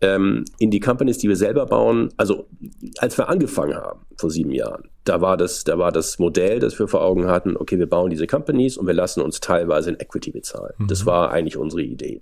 Ähm, 0.00 0.44
in 0.58 0.72
die 0.72 0.80
Companies, 0.80 1.18
die 1.18 1.28
wir 1.28 1.36
selber 1.36 1.66
bauen, 1.66 2.08
also 2.16 2.48
als 2.98 3.16
wir 3.16 3.28
angefangen 3.28 3.76
haben 3.76 4.00
vor 4.16 4.32
sieben 4.32 4.50
Jahren, 4.50 4.88
da 5.04 5.20
war 5.20 5.36
das, 5.36 5.62
da 5.62 5.78
war 5.78 5.92
das 5.92 6.18
Modell, 6.18 6.58
das 6.58 6.76
wir 6.80 6.88
vor 6.88 7.02
Augen 7.02 7.28
hatten, 7.28 7.56
okay, 7.56 7.78
wir 7.78 7.88
bauen 7.88 8.10
diese 8.10 8.26
Companies 8.26 8.76
und 8.76 8.88
wir 8.88 8.94
lassen 8.94 9.20
uns 9.20 9.38
teilweise 9.38 9.90
in 9.90 10.00
Equity 10.00 10.32
bezahlen. 10.32 10.74
Mhm. 10.78 10.88
Das 10.88 11.06
war 11.06 11.30
eigentlich 11.30 11.56
unsere 11.56 11.82
Idee. 11.82 12.18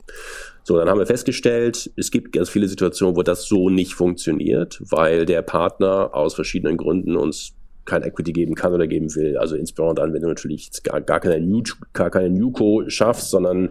So, 0.62 0.77
dann 0.77 0.91
haben 0.91 0.99
wir 0.99 1.07
festgestellt, 1.07 1.91
es 1.97 2.11
gibt 2.11 2.33
ganz 2.33 2.51
viele 2.51 2.69
Situationen, 2.69 3.17
wo 3.17 3.23
das 3.23 3.45
so 3.47 3.71
nicht 3.71 3.95
funktioniert, 3.95 4.83
weil 4.91 5.25
der 5.25 5.41
Partner 5.41 6.11
aus 6.12 6.35
verschiedenen 6.35 6.77
Gründen 6.77 7.17
uns 7.17 7.55
kein 7.87 8.03
Equity 8.03 8.33
geben 8.33 8.55
kann 8.55 8.72
oder 8.72 8.87
geben 8.87 9.14
will. 9.14 9.37
Also 9.38 9.57
insbesondere 9.57 10.05
dann, 10.05 10.14
wenn 10.14 10.22
du 10.22 10.29
natürlich 10.29 10.70
gar, 10.83 11.01
gar 11.01 11.20
keine, 11.20 11.40
New, 11.40 11.62
gar 11.92 12.11
keine 12.11 12.31
Newco 12.31 12.85
schaffst, 12.88 13.31
sondern 13.31 13.70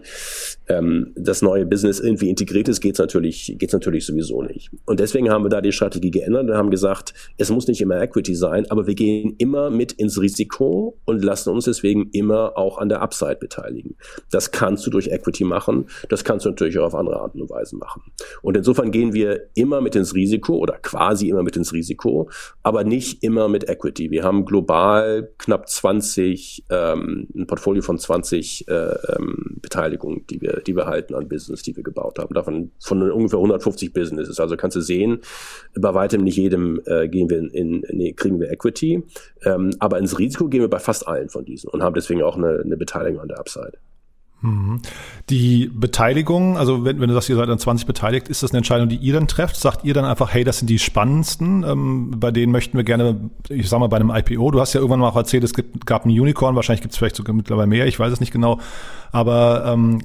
ähm, 0.68 1.12
das 1.14 1.42
neue 1.42 1.66
Business 1.66 2.00
irgendwie 2.00 2.30
integriert 2.30 2.68
ist, 2.68 2.80
geht's 2.80 2.98
natürlich, 2.98 3.54
geht's 3.58 3.72
natürlich 3.72 4.06
sowieso 4.06 4.42
nicht. 4.42 4.70
Und 4.86 5.00
deswegen 5.00 5.30
haben 5.30 5.44
wir 5.44 5.48
da 5.48 5.60
die 5.60 5.72
Strategie 5.72 6.10
geändert 6.10 6.48
und 6.48 6.56
haben 6.56 6.70
gesagt, 6.70 7.14
es 7.36 7.50
muss 7.50 7.68
nicht 7.68 7.80
immer 7.80 8.00
Equity 8.00 8.34
sein, 8.34 8.66
aber 8.70 8.86
wir 8.86 8.94
gehen 8.94 9.34
immer 9.38 9.70
mit 9.70 9.92
ins 9.92 10.20
Risiko 10.20 10.98
und 11.04 11.24
lassen 11.24 11.50
uns 11.50 11.66
deswegen 11.66 12.10
immer 12.12 12.56
auch 12.56 12.78
an 12.78 12.88
der 12.88 13.02
Upside 13.02 13.36
beteiligen. 13.36 13.96
Das 14.30 14.50
kannst 14.50 14.86
du 14.86 14.90
durch 14.90 15.08
Equity 15.08 15.44
machen, 15.44 15.86
das 16.08 16.24
kannst 16.24 16.46
du 16.46 16.50
natürlich 16.50 16.78
auch 16.78 16.86
auf 16.86 16.94
andere 16.94 17.20
Arten 17.20 17.40
und 17.40 17.50
Weisen 17.50 17.78
machen. 17.78 18.02
Und 18.42 18.56
insofern 18.56 18.90
gehen 18.90 19.12
wir 19.12 19.48
immer 19.54 19.80
mit 19.80 19.94
ins 19.94 20.14
Risiko 20.14 20.56
oder 20.56 20.78
quasi 20.78 21.28
immer 21.28 21.42
mit 21.42 21.56
ins 21.56 21.72
Risiko, 21.72 22.30
aber 22.62 22.84
nicht 22.84 23.22
immer 23.22 23.48
mit 23.48 23.68
Equity. 23.68 24.05
Wir 24.10 24.24
haben 24.24 24.44
global 24.44 25.30
knapp 25.38 25.68
20, 25.68 26.64
ähm, 26.70 27.28
ein 27.34 27.46
Portfolio 27.46 27.82
von 27.82 27.98
20 27.98 28.68
äh, 28.68 28.72
ähm, 28.72 29.58
Beteiligungen, 29.60 30.26
die 30.28 30.40
wir, 30.40 30.60
die 30.66 30.76
wir 30.76 30.86
halten 30.86 31.14
an 31.14 31.28
Business, 31.28 31.62
die 31.62 31.76
wir 31.76 31.82
gebaut 31.82 32.18
haben. 32.18 32.34
Davon 32.34 32.70
von 32.80 33.02
ungefähr 33.10 33.38
150 33.38 33.92
Businesses. 33.92 34.40
Also 34.40 34.56
kannst 34.56 34.76
du 34.76 34.80
sehen, 34.80 35.20
bei 35.74 35.94
weitem 35.94 36.22
nicht 36.22 36.36
jedem 36.36 36.80
äh, 36.86 37.08
gehen 37.08 37.30
wir 37.30 37.38
in, 37.38 37.50
in 37.50 37.82
nee, 37.90 38.12
kriegen 38.12 38.40
wir 38.40 38.50
Equity, 38.50 39.02
ähm, 39.44 39.70
aber 39.78 39.98
ins 39.98 40.18
Risiko 40.18 40.48
gehen 40.48 40.60
wir 40.60 40.70
bei 40.70 40.78
fast 40.78 41.06
allen 41.06 41.28
von 41.28 41.44
diesen 41.44 41.70
und 41.70 41.82
haben 41.82 41.94
deswegen 41.94 42.22
auch 42.22 42.36
eine, 42.36 42.60
eine 42.64 42.76
Beteiligung 42.76 43.20
an 43.20 43.28
der 43.28 43.38
Upside. 43.38 43.78
Mhm. 44.42 44.80
Die 45.30 45.70
Beteiligung, 45.72 46.58
also 46.58 46.84
wenn, 46.84 47.00
wenn 47.00 47.08
du 47.08 47.14
sagst, 47.14 47.28
ihr 47.28 47.36
seid 47.36 47.48
an 47.48 47.58
20 47.58 47.86
beteiligt, 47.86 48.28
ist 48.28 48.42
das 48.42 48.50
eine 48.50 48.58
Entscheidung, 48.58 48.88
die 48.88 48.96
ihr 48.96 49.14
dann 49.14 49.28
trefft? 49.28 49.56
Sagt 49.56 49.84
ihr 49.84 49.94
dann 49.94 50.04
einfach, 50.04 50.32
hey, 50.32 50.44
das 50.44 50.58
sind 50.58 50.68
die 50.68 50.78
spannendsten, 50.78 51.64
ähm, 51.64 52.14
bei 52.16 52.30
denen 52.30 52.52
möchten 52.52 52.76
wir 52.76 52.84
gerne, 52.84 53.30
ich 53.48 53.68
sag 53.68 53.80
mal, 53.80 53.88
bei 53.88 53.96
einem 53.96 54.10
IPO, 54.10 54.50
du 54.50 54.60
hast 54.60 54.74
ja 54.74 54.80
irgendwann 54.80 55.00
mal 55.00 55.08
auch 55.08 55.16
erzählt, 55.16 55.42
es 55.44 55.54
gibt, 55.54 55.86
gab 55.86 56.04
ein 56.04 56.10
Unicorn, 56.10 56.54
wahrscheinlich 56.54 56.82
gibt 56.82 56.92
es 56.92 56.98
vielleicht 56.98 57.16
sogar 57.16 57.34
mittlerweile 57.34 57.66
mehr, 57.66 57.86
ich 57.86 57.98
weiß 57.98 58.12
es 58.12 58.20
nicht 58.20 58.32
genau, 58.32 58.60
aber 59.10 59.64
ähm, 59.66 60.02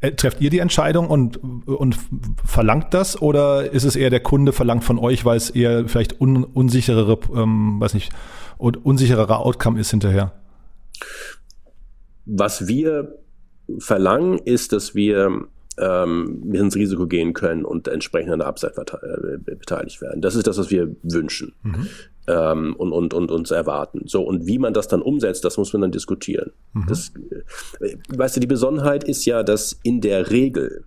äh, 0.00 0.12
trefft 0.12 0.40
ihr 0.40 0.48
die 0.48 0.60
Entscheidung 0.60 1.08
und, 1.08 1.36
und 1.66 1.98
verlangt 2.44 2.94
das 2.94 3.20
oder 3.20 3.70
ist 3.70 3.84
es 3.84 3.96
eher 3.96 4.10
der 4.10 4.20
Kunde 4.20 4.52
verlangt 4.52 4.84
von 4.84 4.98
euch, 4.98 5.24
weil 5.24 5.36
es 5.36 5.50
eher 5.50 5.88
vielleicht 5.88 6.20
un, 6.20 6.44
unsicherere, 6.44 7.18
ähm, 7.34 7.80
weiß 7.80 7.94
nicht, 7.94 8.12
unsichererer 8.58 9.40
Outcome 9.40 9.78
ist 9.78 9.90
hinterher? 9.90 10.32
Was 12.24 12.66
wir 12.66 13.18
verlangen, 13.78 14.38
ist, 14.38 14.72
dass 14.72 14.94
wir 14.94 15.48
ähm, 15.78 16.50
ins 16.52 16.74
Risiko 16.76 17.06
gehen 17.06 17.32
können 17.32 17.64
und 17.64 17.88
entsprechend 17.88 18.32
an 18.32 18.40
der 18.40 18.48
Upside 18.48 18.74
äh, 18.76 19.38
beteiligt 19.38 20.00
werden. 20.00 20.20
Das 20.20 20.34
ist 20.34 20.46
das, 20.46 20.58
was 20.58 20.70
wir 20.70 20.94
wünschen 21.02 21.54
mhm. 21.62 21.86
ähm, 22.26 22.76
und, 22.76 22.92
und, 22.92 23.14
und 23.14 23.30
uns 23.30 23.50
erwarten. 23.50 24.02
So, 24.06 24.22
und 24.22 24.46
wie 24.46 24.58
man 24.58 24.74
das 24.74 24.88
dann 24.88 25.02
umsetzt, 25.02 25.44
das 25.44 25.56
muss 25.56 25.72
man 25.72 25.82
dann 25.82 25.92
diskutieren. 25.92 26.52
Mhm. 26.72 26.86
Das, 26.88 27.12
äh, 27.80 27.96
weißt 28.08 28.36
du, 28.36 28.40
die 28.40 28.46
Besonderheit 28.46 29.04
ist 29.04 29.24
ja, 29.24 29.42
dass 29.42 29.78
in 29.82 30.00
der 30.00 30.30
Regel 30.30 30.84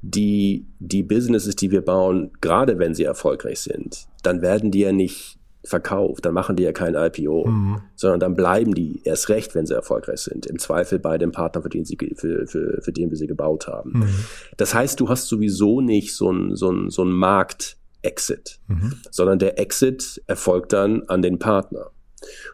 die, 0.00 0.66
die 0.78 1.02
Businesses, 1.02 1.56
die 1.56 1.70
wir 1.70 1.82
bauen, 1.82 2.30
gerade 2.40 2.78
wenn 2.78 2.94
sie 2.94 3.04
erfolgreich 3.04 3.60
sind, 3.60 4.06
dann 4.22 4.42
werden 4.42 4.70
die 4.70 4.80
ja 4.80 4.92
nicht 4.92 5.37
verkauft, 5.68 6.24
dann 6.24 6.34
machen 6.34 6.56
die 6.56 6.62
ja 6.62 6.72
kein 6.72 6.94
IPO, 6.94 7.46
mhm. 7.46 7.80
sondern 7.94 8.20
dann 8.20 8.34
bleiben 8.34 8.74
die 8.74 9.02
erst 9.04 9.28
recht, 9.28 9.54
wenn 9.54 9.66
sie 9.66 9.74
erfolgreich 9.74 10.20
sind. 10.20 10.46
Im 10.46 10.58
Zweifel 10.58 10.98
bei 10.98 11.18
dem 11.18 11.32
Partner, 11.32 11.62
für 11.62 11.68
den, 11.68 11.84
sie, 11.84 11.96
für, 12.16 12.46
für, 12.46 12.80
für 12.82 12.92
den 12.92 13.10
wir 13.10 13.16
sie 13.16 13.26
gebaut 13.26 13.66
haben. 13.66 14.00
Mhm. 14.00 14.14
Das 14.56 14.74
heißt, 14.74 14.98
du 15.00 15.08
hast 15.08 15.28
sowieso 15.28 15.80
nicht 15.80 16.14
so 16.14 16.30
ein, 16.30 16.56
so 16.56 16.70
ein, 16.70 16.90
so 16.90 17.04
ein 17.04 17.10
Markt-Exit, 17.10 18.60
mhm. 18.66 18.94
sondern 19.10 19.38
der 19.38 19.58
Exit 19.58 20.22
erfolgt 20.26 20.72
dann 20.72 21.02
an 21.08 21.22
den 21.22 21.38
Partner. 21.38 21.90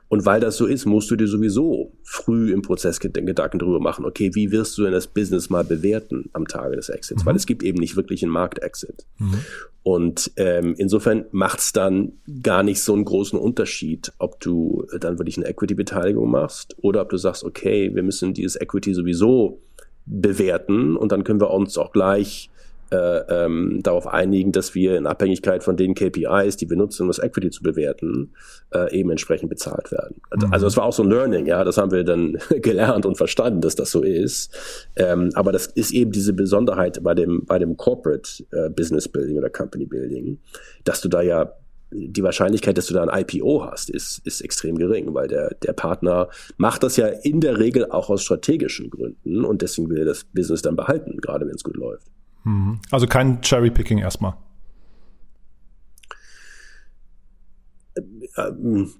Und 0.09 0.27
weil 0.27 0.41
das 0.41 0.57
so 0.57 0.67
ist, 0.67 0.85
musst 0.85 1.11
du 1.11 1.17
dir 1.17 1.27
sowieso 1.27 1.93
früh 2.03 2.53
im 2.53 2.63
Prozess 2.63 3.01
Gedanken 3.01 3.59
darüber 3.59 3.81
machen, 3.81 4.05
okay, 4.05 4.31
wie 4.35 4.51
wirst 4.51 4.77
du 4.79 4.83
denn 4.83 4.93
das 4.93 5.07
Business 5.07 5.51
mal 5.51 5.65
bewerten 5.65 6.31
am 6.33 6.47
Tage 6.47 6.77
des 6.77 6.89
Exits? 6.89 7.23
Mhm. 7.23 7.27
Weil 7.27 7.37
es 7.37 7.47
gibt 7.47 7.63
eben 7.63 7.79
nicht 7.79 7.97
wirklich 7.97 8.23
einen 8.23 8.33
Marktexit. 8.33 9.07
Mhm. 9.19 9.39
Und 9.83 10.33
ähm, 10.37 10.75
insofern 10.79 11.27
macht 11.31 11.59
es 11.59 11.73
dann 11.73 12.13
gar 12.43 12.63
nicht 12.63 12.83
so 12.83 12.95
einen 12.95 13.05
großen 13.05 13.39
Unterschied, 13.39 14.13
ob 14.19 14.41
du 14.41 14.87
dann 14.99 15.19
wirklich 15.19 15.37
eine 15.37 15.47
Equity-Beteiligung 15.47 16.31
machst 16.31 16.77
oder 16.81 17.03
ob 17.03 17.11
du 17.11 17.17
sagst, 17.19 17.45
okay, 17.45 17.95
wir 17.95 18.03
müssen 18.03 18.33
dieses 18.33 18.57
Equity 18.57 18.95
sowieso 18.95 19.61
bewerten 20.07 20.97
und 20.97 21.13
dann 21.13 21.25
können 21.25 21.41
wir 21.41 21.51
uns 21.51 21.77
auch 21.79 21.93
gleich 21.93 22.51
äh, 22.91 22.97
ähm, 22.97 23.81
darauf 23.83 24.07
einigen, 24.07 24.53
dass 24.53 24.75
wir 24.75 24.97
in 24.97 25.07
Abhängigkeit 25.07 25.63
von 25.65 25.77
den 25.77 25.95
KPIs, 25.95 26.57
die 26.57 26.69
wir 26.69 26.77
nutzen, 26.77 27.03
um 27.03 27.09
das 27.09 27.19
Equity 27.19 27.51
zu 27.51 27.63
bewerten, 27.63 28.33
äh, 28.75 28.95
eben 28.99 29.11
entsprechend 29.11 29.49
bezahlt 29.49 29.91
werden. 29.93 30.21
Also, 30.31 30.47
mhm. 30.47 30.53
Also 30.53 30.67
es 30.67 30.77
war 30.77 30.85
auch 30.85 30.93
so 30.93 31.03
ein 31.03 31.11
Learning, 31.11 31.47
ja, 31.47 31.65
das 31.65 31.79
haben 31.79 31.91
wir 31.91 32.05
dann 32.05 32.39
gelernt 32.51 33.07
und 33.07 33.17
verstanden, 33.17 33.61
dass 33.61 33.75
das 33.75 33.91
so 33.91 34.03
ist. 34.03 34.53
Ähm, 34.97 35.31
aber 35.35 35.53
das 35.53 35.67
ist 35.67 35.93
eben 35.93 36.13
diese 36.13 36.33
Besonderheit 36.33 37.03
bei 37.03 37.15
dem 37.15 37.45
bei 37.45 37.59
dem 37.59 37.77
Corporate 37.77 38.45
äh, 38.53 38.71
Business 38.71 39.09
Building 39.09 39.39
oder 39.39 39.51
Company 39.51 39.87
Building, 39.87 40.39
dass 40.85 41.01
du 41.01 41.09
da 41.09 41.23
ja 41.23 41.53
die 41.95 42.23
Wahrscheinlichkeit, 42.23 42.77
dass 42.77 42.87
du 42.87 42.95
da 42.95 43.05
ein 43.05 43.21
IPO 43.21 43.65
hast, 43.65 43.89
ist, 43.89 44.21
ist 44.25 44.41
extrem 44.41 44.77
gering, 44.77 45.15
weil 45.15 45.29
der, 45.29 45.55
der 45.63 45.73
Partner 45.73 46.29
macht 46.57 46.83
das 46.83 46.97
ja 46.97 47.07
in 47.07 47.41
der 47.41 47.59
Regel 47.59 47.91
auch 47.91 48.11
aus 48.11 48.23
strategischen 48.23 48.91
Gründen 48.91 49.45
und 49.45 49.63
deswegen 49.63 49.89
will 49.91 49.99
er 49.99 50.05
das 50.05 50.25
Business 50.25 50.63
dann 50.63 50.77
behalten, 50.77 51.19
gerade 51.21 51.47
wenn 51.47 51.55
es 51.55 51.63
gut 51.63 51.77
läuft. 51.77 52.09
Also 52.91 53.07
kein 53.07 53.41
Cherry-Picking 53.41 53.99
erstmal. 53.99 54.35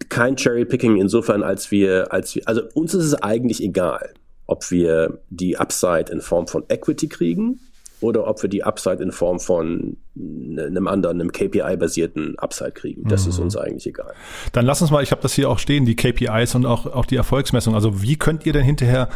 Kein 0.09 0.37
Cherry-Picking 0.37 0.97
insofern, 0.97 1.43
als 1.43 1.71
wir, 1.71 2.13
als 2.13 2.35
wir, 2.35 2.47
also 2.47 2.63
uns 2.75 2.95
ist 2.95 3.05
es 3.05 3.15
eigentlich 3.15 3.63
egal, 3.63 4.15
ob 4.47 4.71
wir 4.71 5.21
die 5.31 5.57
Upside 5.59 6.13
in 6.13 6.21
Form 6.21 6.47
von 6.47 6.65
Equity 6.69 7.09
kriegen 7.09 7.59
oder 8.01 8.27
ob 8.27 8.43
wir 8.43 8.51
die 8.51 8.63
Upside 8.63 9.03
in 9.03 9.13
Form 9.13 9.41
von 9.41 9.97
einem 10.17 10.87
anderen, 10.87 11.21
einem 11.21 11.33
KPI-basierten 11.33 12.39
Upside 12.39 12.73
kriegen. 12.73 13.09
Das 13.09 13.25
mhm. 13.25 13.31
ist 13.31 13.39
uns 13.39 13.57
eigentlich 13.57 13.87
egal. 13.87 14.13
Dann 14.53 14.67
lass 14.67 14.83
uns 14.83 14.91
mal, 14.91 15.03
ich 15.03 15.11
habe 15.11 15.23
das 15.23 15.33
hier 15.33 15.49
auch 15.49 15.59
stehen, 15.59 15.87
die 15.87 15.97
KPIs 15.97 16.55
und 16.55 16.67
auch, 16.67 16.87
auch 16.87 17.07
die 17.07 17.17
Erfolgsmessung. 17.17 17.75
Also 17.75 18.03
wie 18.03 18.17
könnt 18.17 18.47
ihr 18.47 18.53
denn 18.53 18.65
hinterher 18.65 19.09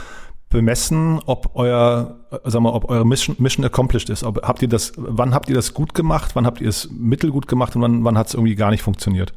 bemessen, 0.51 1.21
ob 1.27 1.51
euer, 1.55 2.19
sag 2.45 2.63
mal, 2.63 2.71
ob 2.71 2.89
eure 2.89 3.07
Mission, 3.07 3.37
Mission 3.39 3.65
accomplished 3.65 4.09
ist. 4.09 4.25
Ob, 4.25 4.43
habt 4.43 4.63
ihr 4.63 4.69
das, 4.69 4.93
wann 4.97 5.35
habt 5.35 5.49
ihr 5.49 5.55
das 5.55 5.75
gut 5.75 5.95
gemacht, 5.95 6.35
wann 6.35 6.47
habt 6.47 6.61
ihr 6.61 6.69
es 6.69 6.91
mittelgut 6.91 7.49
gemacht 7.49 7.77
und 7.77 7.83
wann, 7.83 8.05
wann 8.05 8.17
hat 8.17 8.29
es 8.29 8.35
irgendwie 8.35 8.55
gar 8.55 8.71
nicht 8.71 8.83
funktioniert? 8.83 9.33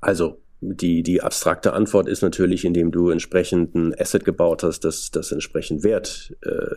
Also 0.00 0.38
die, 0.60 1.02
die 1.02 1.22
abstrakte 1.22 1.72
Antwort 1.72 2.08
ist 2.08 2.22
natürlich, 2.22 2.64
indem 2.64 2.92
du 2.92 3.10
entsprechenden 3.10 3.94
Asset 3.98 4.24
gebaut 4.24 4.62
hast, 4.62 4.80
das, 4.84 5.10
das 5.10 5.32
entsprechend 5.32 5.82
Wert 5.82 6.34
äh, 6.42 6.74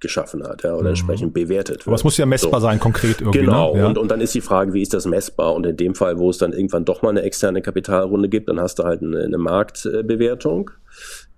geschaffen 0.00 0.42
hat 0.46 0.62
ja, 0.62 0.72
oder 0.74 0.82
mhm. 0.82 0.88
entsprechend 0.88 1.34
bewertet 1.34 1.78
wird. 1.78 1.88
Aber 1.88 1.96
es 1.96 2.04
muss 2.04 2.16
ja 2.16 2.26
messbar 2.26 2.60
so. 2.60 2.66
sein, 2.66 2.80
konkret 2.80 3.20
irgendwie. 3.20 3.40
Genau, 3.40 3.74
ne? 3.74 3.80
ja. 3.80 3.86
und, 3.86 3.98
und 3.98 4.10
dann 4.10 4.20
ist 4.20 4.34
die 4.34 4.40
Frage, 4.40 4.72
wie 4.72 4.82
ist 4.82 4.94
das 4.94 5.06
messbar? 5.06 5.54
Und 5.54 5.66
in 5.66 5.76
dem 5.76 5.94
Fall, 5.94 6.18
wo 6.18 6.30
es 6.30 6.38
dann 6.38 6.52
irgendwann 6.52 6.84
doch 6.84 7.02
mal 7.02 7.10
eine 7.10 7.22
externe 7.22 7.62
Kapitalrunde 7.62 8.28
gibt, 8.28 8.48
dann 8.48 8.60
hast 8.60 8.78
du 8.78 8.84
halt 8.84 9.02
eine, 9.02 9.22
eine 9.22 9.38
Marktbewertung. 9.38 10.70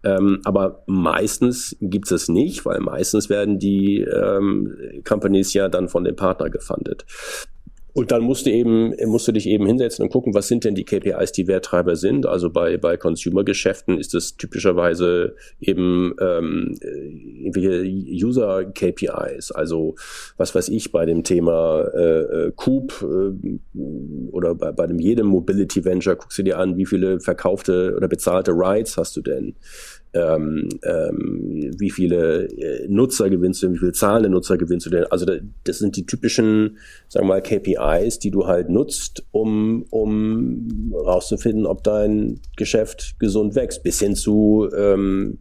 Ähm, 0.04 0.40
aber 0.44 0.84
meistens 0.86 1.76
gibt 1.80 2.10
es 2.12 2.28
nicht, 2.28 2.64
weil 2.64 2.80
meistens 2.80 3.28
werden 3.28 3.58
die 3.58 4.00
ähm, 4.00 5.02
Companies 5.06 5.52
ja 5.54 5.68
dann 5.68 5.88
von 5.88 6.04
dem 6.04 6.14
Partner 6.14 6.50
gefundet. 6.50 7.04
Und 7.98 8.12
dann 8.12 8.22
musst 8.22 8.46
du 8.46 8.50
eben, 8.52 8.94
musst 9.06 9.26
du 9.26 9.32
dich 9.32 9.48
eben 9.48 9.66
hinsetzen 9.66 10.04
und 10.04 10.12
gucken, 10.12 10.32
was 10.32 10.46
sind 10.46 10.62
denn 10.62 10.76
die 10.76 10.84
KPIs, 10.84 11.32
die 11.32 11.48
Werttreiber 11.48 11.96
sind. 11.96 12.26
Also 12.26 12.48
bei, 12.48 12.76
bei 12.76 12.96
Consumer-Geschäften 12.96 13.98
ist 13.98 14.14
es 14.14 14.36
typischerweise 14.36 15.34
eben 15.60 16.14
ähm, 16.20 16.78
irgendwelche 16.80 17.82
User-KPIs. 18.24 19.50
Also 19.50 19.96
was 20.36 20.54
weiß 20.54 20.68
ich, 20.68 20.92
bei 20.92 21.06
dem 21.06 21.24
Thema 21.24 21.88
äh, 21.92 22.20
äh 22.46 22.52
Coop 22.54 23.02
äh, 23.02 23.58
oder 24.30 24.54
bei, 24.54 24.70
bei 24.70 24.86
dem 24.86 25.00
jedem 25.00 25.26
Mobility 25.26 25.84
Venture 25.84 26.14
guckst 26.14 26.38
du 26.38 26.44
dir 26.44 26.58
an, 26.58 26.76
wie 26.76 26.86
viele 26.86 27.18
verkaufte 27.18 27.94
oder 27.96 28.06
bezahlte 28.06 28.52
Rides 28.52 28.96
hast 28.96 29.16
du 29.16 29.22
denn 29.22 29.56
ähm, 30.14 30.68
ähm, 30.82 31.74
wie 31.78 31.90
viele 31.90 32.46
äh, 32.46 32.86
Nutzer 32.88 33.28
gewinnst 33.30 33.62
du, 33.62 33.72
wie 33.72 33.78
viele 33.78 33.92
zahlende 33.92 34.28
Nutzer 34.28 34.56
gewinnst 34.56 34.86
du 34.86 34.90
denn? 34.90 35.04
Also 35.04 35.26
das 35.64 35.78
sind 35.78 35.96
die 35.96 36.06
typischen, 36.06 36.78
sagen 37.08 37.26
wir 37.26 37.34
mal, 37.34 37.42
KPIs, 37.42 38.18
die 38.18 38.30
du 38.30 38.46
halt 38.46 38.70
nutzt, 38.70 39.24
um, 39.30 39.84
um 39.90 40.92
rauszufinden, 40.94 41.66
ob 41.66 41.84
dein 41.84 42.40
Geschäft 42.56 43.16
gesund 43.18 43.54
wächst, 43.54 43.82
bis 43.82 44.00
hin 44.00 44.16
zu 44.16 44.68
ähm, 44.76 45.38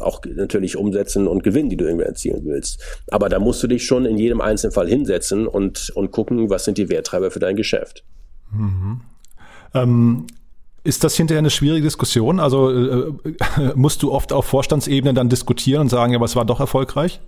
auch 0.00 0.20
natürlich 0.24 0.76
umsetzen 0.76 1.26
und 1.26 1.42
Gewinn, 1.42 1.68
die 1.68 1.76
du 1.76 1.84
irgendwie 1.84 2.06
erzielen 2.06 2.42
willst. 2.44 2.82
Aber 3.10 3.28
da 3.28 3.38
musst 3.38 3.62
du 3.62 3.66
dich 3.66 3.84
schon 3.84 4.06
in 4.06 4.16
jedem 4.16 4.40
einzelnen 4.40 4.72
Fall 4.72 4.88
hinsetzen 4.88 5.46
und, 5.46 5.90
und 5.94 6.10
gucken, 6.10 6.48
was 6.50 6.64
sind 6.64 6.78
die 6.78 6.88
Werttreiber 6.88 7.30
für 7.30 7.40
dein 7.40 7.56
Geschäft. 7.56 8.04
Mhm. 8.52 9.00
Ähm, 9.74 10.26
ist 10.86 11.04
das 11.04 11.16
hinterher 11.16 11.40
eine 11.40 11.50
schwierige 11.50 11.82
Diskussion? 11.82 12.40
Also 12.40 12.70
äh, 12.70 13.12
äh, 13.24 13.72
musst 13.74 14.02
du 14.02 14.12
oft 14.12 14.32
auf 14.32 14.46
Vorstandsebene 14.46 15.12
dann 15.12 15.28
diskutieren 15.28 15.82
und 15.82 15.88
sagen, 15.88 16.12
ja, 16.12 16.18
aber 16.18 16.26
es 16.26 16.36
war 16.36 16.44
doch 16.44 16.60
erfolgreich? 16.60 17.20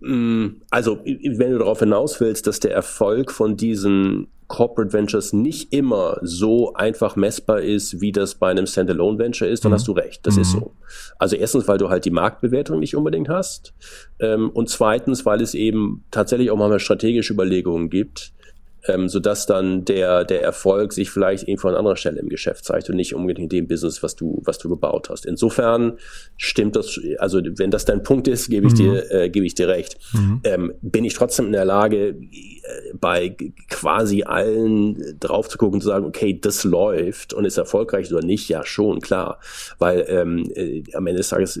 Mm, 0.00 0.62
also, 0.70 1.00
wenn 1.04 1.50
du 1.50 1.58
darauf 1.58 1.80
hinaus 1.80 2.20
willst, 2.20 2.46
dass 2.46 2.60
der 2.60 2.72
Erfolg 2.72 3.32
von 3.32 3.56
diesen 3.56 4.28
Corporate 4.46 4.92
Ventures 4.94 5.34
nicht 5.34 5.72
immer 5.74 6.18
so 6.22 6.72
einfach 6.72 7.16
messbar 7.16 7.60
ist, 7.60 8.00
wie 8.00 8.12
das 8.12 8.36
bei 8.36 8.50
einem 8.50 8.66
Standalone 8.66 9.18
Venture 9.18 9.48
ist, 9.48 9.64
dann 9.64 9.72
mhm. 9.72 9.74
hast 9.74 9.88
du 9.88 9.92
recht. 9.92 10.26
Das 10.26 10.36
mhm. 10.36 10.42
ist 10.42 10.52
so. 10.52 10.74
Also 11.18 11.36
erstens, 11.36 11.68
weil 11.68 11.78
du 11.78 11.90
halt 11.90 12.06
die 12.06 12.10
Marktbewertung 12.10 12.78
nicht 12.78 12.96
unbedingt 12.96 13.28
hast. 13.28 13.74
Ähm, 14.20 14.48
und 14.50 14.70
zweitens, 14.70 15.26
weil 15.26 15.42
es 15.42 15.54
eben 15.54 16.04
tatsächlich 16.10 16.50
auch 16.50 16.56
mal 16.56 16.80
strategische 16.80 17.34
Überlegungen 17.34 17.90
gibt, 17.90 18.32
ähm, 18.86 19.08
sodass 19.08 19.46
dann 19.46 19.84
der, 19.84 20.24
der 20.24 20.42
Erfolg 20.42 20.92
sich 20.92 21.10
vielleicht 21.10 21.48
irgendwo 21.48 21.68
an 21.68 21.74
anderer 21.74 21.96
Stelle 21.96 22.20
im 22.20 22.28
Geschäft 22.28 22.64
zeigt 22.64 22.88
und 22.88 22.96
nicht 22.96 23.14
unbedingt 23.14 23.52
in 23.52 23.58
dem 23.58 23.68
Business, 23.68 24.02
was 24.02 24.16
du, 24.16 24.40
was 24.44 24.58
du 24.58 24.68
gebaut 24.68 25.10
hast. 25.10 25.26
Insofern 25.26 25.98
stimmt 26.36 26.76
das, 26.76 26.98
also 27.18 27.40
wenn 27.56 27.70
das 27.70 27.84
dein 27.84 28.02
Punkt 28.02 28.28
ist, 28.28 28.48
gebe 28.48 28.66
ich 28.66 28.74
mhm. 28.74 28.76
dir, 28.76 29.10
äh, 29.10 29.30
gebe 29.30 29.46
ich 29.46 29.54
dir 29.54 29.68
recht. 29.68 29.98
Mhm. 30.12 30.40
Ähm, 30.44 30.72
bin 30.80 31.04
ich 31.04 31.14
trotzdem 31.14 31.46
in 31.46 31.52
der 31.52 31.64
Lage, 31.64 32.10
äh, 32.10 32.94
bei 32.94 33.36
quasi 33.68 34.22
allen 34.22 35.18
drauf 35.18 35.48
zu 35.48 35.58
gucken 35.58 35.74
und 35.74 35.80
zu 35.80 35.88
sagen, 35.88 36.06
okay, 36.06 36.38
das 36.38 36.64
läuft 36.64 37.32
und 37.34 37.44
ist 37.44 37.58
erfolgreich 37.58 38.12
oder 38.12 38.24
nicht? 38.24 38.48
Ja, 38.48 38.64
schon, 38.64 39.00
klar. 39.00 39.40
Weil 39.78 40.04
ähm, 40.08 40.50
äh, 40.54 40.82
am 40.94 41.06
Ende 41.06 41.18
des 41.18 41.28
Tages 41.28 41.60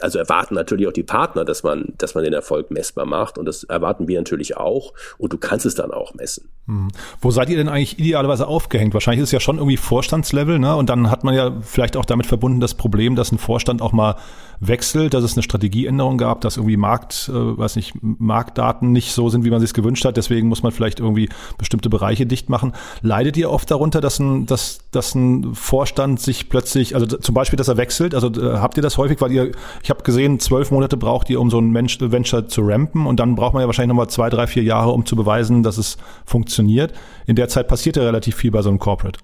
also 0.00 0.18
erwarten 0.18 0.54
natürlich 0.54 0.86
auch 0.86 0.92
die 0.92 1.02
Partner, 1.02 1.44
dass 1.44 1.62
man, 1.62 1.94
dass 1.98 2.14
man 2.14 2.24
den 2.24 2.32
Erfolg 2.32 2.70
messbar 2.70 3.06
macht 3.06 3.38
und 3.38 3.46
das 3.46 3.64
erwarten 3.64 4.08
wir 4.08 4.18
natürlich 4.18 4.56
auch 4.56 4.92
und 5.18 5.32
du 5.32 5.38
kannst 5.38 5.66
es 5.66 5.74
dann 5.74 5.90
auch 5.90 6.14
messen. 6.14 6.48
Hm. 6.66 6.88
Wo 7.20 7.30
seid 7.30 7.50
ihr 7.50 7.56
denn 7.56 7.68
eigentlich 7.68 7.98
idealerweise 7.98 8.46
aufgehängt? 8.46 8.94
Wahrscheinlich 8.94 9.22
ist 9.22 9.28
es 9.28 9.32
ja 9.32 9.40
schon 9.40 9.56
irgendwie 9.58 9.76
Vorstandslevel, 9.76 10.58
ne? 10.58 10.76
Und 10.76 10.88
dann 10.88 11.10
hat 11.10 11.24
man 11.24 11.34
ja 11.34 11.60
vielleicht 11.60 11.96
auch 11.96 12.04
damit 12.04 12.26
verbunden 12.26 12.60
das 12.60 12.74
Problem, 12.74 13.16
dass 13.16 13.32
ein 13.32 13.38
Vorstand 13.38 13.82
auch 13.82 13.92
mal 13.92 14.16
wechselt, 14.60 15.12
dass 15.12 15.24
es 15.24 15.34
eine 15.34 15.42
Strategieänderung 15.42 16.18
gab, 16.18 16.40
dass 16.40 16.56
irgendwie 16.56 16.76
Markt, 16.76 17.28
äh, 17.28 17.58
weiß 17.58 17.76
nicht, 17.76 17.94
Marktdaten 18.00 18.92
nicht 18.92 19.12
so 19.12 19.28
sind, 19.28 19.44
wie 19.44 19.50
man 19.50 19.60
sich 19.60 19.74
gewünscht 19.74 20.04
hat. 20.04 20.16
Deswegen 20.16 20.48
muss 20.48 20.62
man 20.62 20.70
vielleicht 20.70 21.00
irgendwie 21.00 21.28
bestimmte 21.58 21.90
Bereiche 21.90 22.26
dicht 22.26 22.48
machen. 22.48 22.72
Leidet 23.02 23.36
ihr 23.36 23.50
oft 23.50 23.70
darunter, 23.70 24.00
dass 24.00 24.20
ein, 24.20 24.46
dass, 24.46 24.78
dass 24.92 25.14
ein 25.14 25.54
Vorstand 25.54 26.20
sich 26.20 26.48
plötzlich, 26.48 26.94
also 26.94 27.06
zum 27.06 27.34
Beispiel, 27.34 27.56
dass 27.56 27.68
er 27.68 27.76
wechselt? 27.76 28.14
Also 28.14 28.28
äh, 28.28 28.58
habt 28.58 28.76
ihr 28.76 28.82
das 28.82 28.98
häufig, 28.98 29.20
weil 29.20 29.32
ihr, 29.32 29.51
ich 29.82 29.90
habe 29.90 30.02
gesehen, 30.02 30.40
zwölf 30.40 30.70
Monate 30.70 30.96
braucht 30.96 31.30
ihr, 31.30 31.40
um 31.40 31.50
so 31.50 31.58
ein 31.58 31.74
Venture 31.74 32.48
zu 32.48 32.62
rampen 32.62 33.06
und 33.06 33.20
dann 33.20 33.34
braucht 33.34 33.54
man 33.54 33.62
ja 33.62 33.66
wahrscheinlich 33.66 33.88
nochmal 33.88 34.10
zwei, 34.10 34.30
drei, 34.30 34.46
vier 34.46 34.62
Jahre, 34.62 34.90
um 34.90 35.06
zu 35.06 35.16
beweisen, 35.16 35.62
dass 35.62 35.78
es 35.78 35.96
funktioniert. 36.24 36.92
In 37.26 37.36
der 37.36 37.48
Zeit 37.48 37.68
passiert 37.68 37.96
ja 37.96 38.02
relativ 38.02 38.36
viel 38.36 38.50
bei 38.50 38.62
so 38.62 38.68
einem 38.68 38.78
Corporate. 38.78 39.18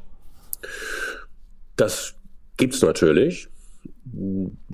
Das 1.76 2.14
gibt's 2.56 2.82
natürlich 2.82 3.48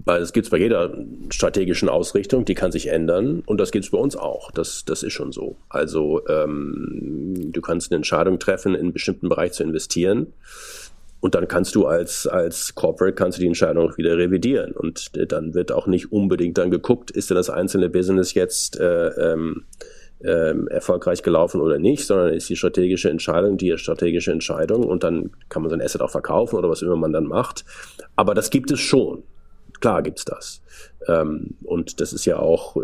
weil 0.05 0.23
es 0.23 0.33
gibt 0.33 0.47
es 0.47 0.51
bei 0.51 0.59
jeder 0.59 0.97
strategischen 1.31 1.89
Ausrichtung, 1.89 2.45
die 2.45 2.55
kann 2.55 2.73
sich 2.73 2.89
ändern 2.89 3.43
und 3.47 3.59
das 3.59 3.71
gibt 3.71 3.85
es 3.85 3.91
bei 3.91 3.99
uns 3.99 4.17
auch. 4.17 4.51
Das, 4.51 4.85
das 4.85 5.03
ist 5.03 5.13
schon 5.13 5.33
so. 5.33 5.57
Also 5.69 6.27
ähm, 6.29 7.51
du 7.53 7.61
kannst 7.61 7.91
eine 7.91 7.97
Entscheidung 7.97 8.39
treffen, 8.39 8.75
in 8.75 8.81
einen 8.81 8.93
bestimmten 8.93 9.29
Bereich 9.29 9.53
zu 9.53 9.63
investieren 9.63 10.33
und 11.25 11.35
dann 11.35 11.49
kannst 11.49 11.75
du 11.75 11.87
als, 11.87 12.27
als 12.27 12.75
Corporate 12.75 13.15
kannst 13.15 13.39
du 13.39 13.41
die 13.41 13.47
Entscheidung 13.47 13.89
auch 13.89 13.97
wieder 13.97 14.19
revidieren 14.19 14.73
und 14.73 15.11
dann 15.33 15.55
wird 15.55 15.73
auch 15.73 15.87
nicht 15.87 16.13
unbedingt 16.13 16.59
dann 16.59 16.71
geguckt, 16.71 17.11
ist 17.11 17.31
denn 17.31 17.37
das 17.37 17.49
einzelne 17.49 17.89
Business 17.89 18.35
jetzt 18.35 18.79
äh, 18.79 19.09
ähm, 19.09 19.65
ähm, 20.23 20.69
erfolgreich 20.69 21.23
gelaufen 21.23 21.63
oder 21.63 21.79
nicht, 21.79 22.05
sondern 22.05 22.35
ist 22.35 22.51
die 22.51 22.57
strategische 22.57 23.09
Entscheidung 23.09 23.57
die 23.57 23.73
strategische 23.79 24.33
Entscheidung 24.33 24.85
und 24.85 25.03
dann 25.03 25.31
kann 25.49 25.63
man 25.63 25.71
so 25.71 25.77
ein 25.77 25.81
Asset 25.81 26.03
auch 26.03 26.11
verkaufen 26.11 26.57
oder 26.57 26.69
was 26.69 26.83
immer 26.83 26.97
man 26.97 27.15
dann 27.15 27.25
macht. 27.25 27.65
Aber 28.17 28.35
das 28.35 28.51
gibt 28.51 28.71
es 28.71 28.81
schon. 28.81 29.23
Klar 29.81 30.03
gibt's 30.03 30.25
das. 30.25 30.63
Ähm, 31.09 31.55
und 31.65 32.01
das 32.01 32.13
ist 32.13 32.25
ja 32.25 32.39
auch, 32.39 32.77
äh, 32.77 32.81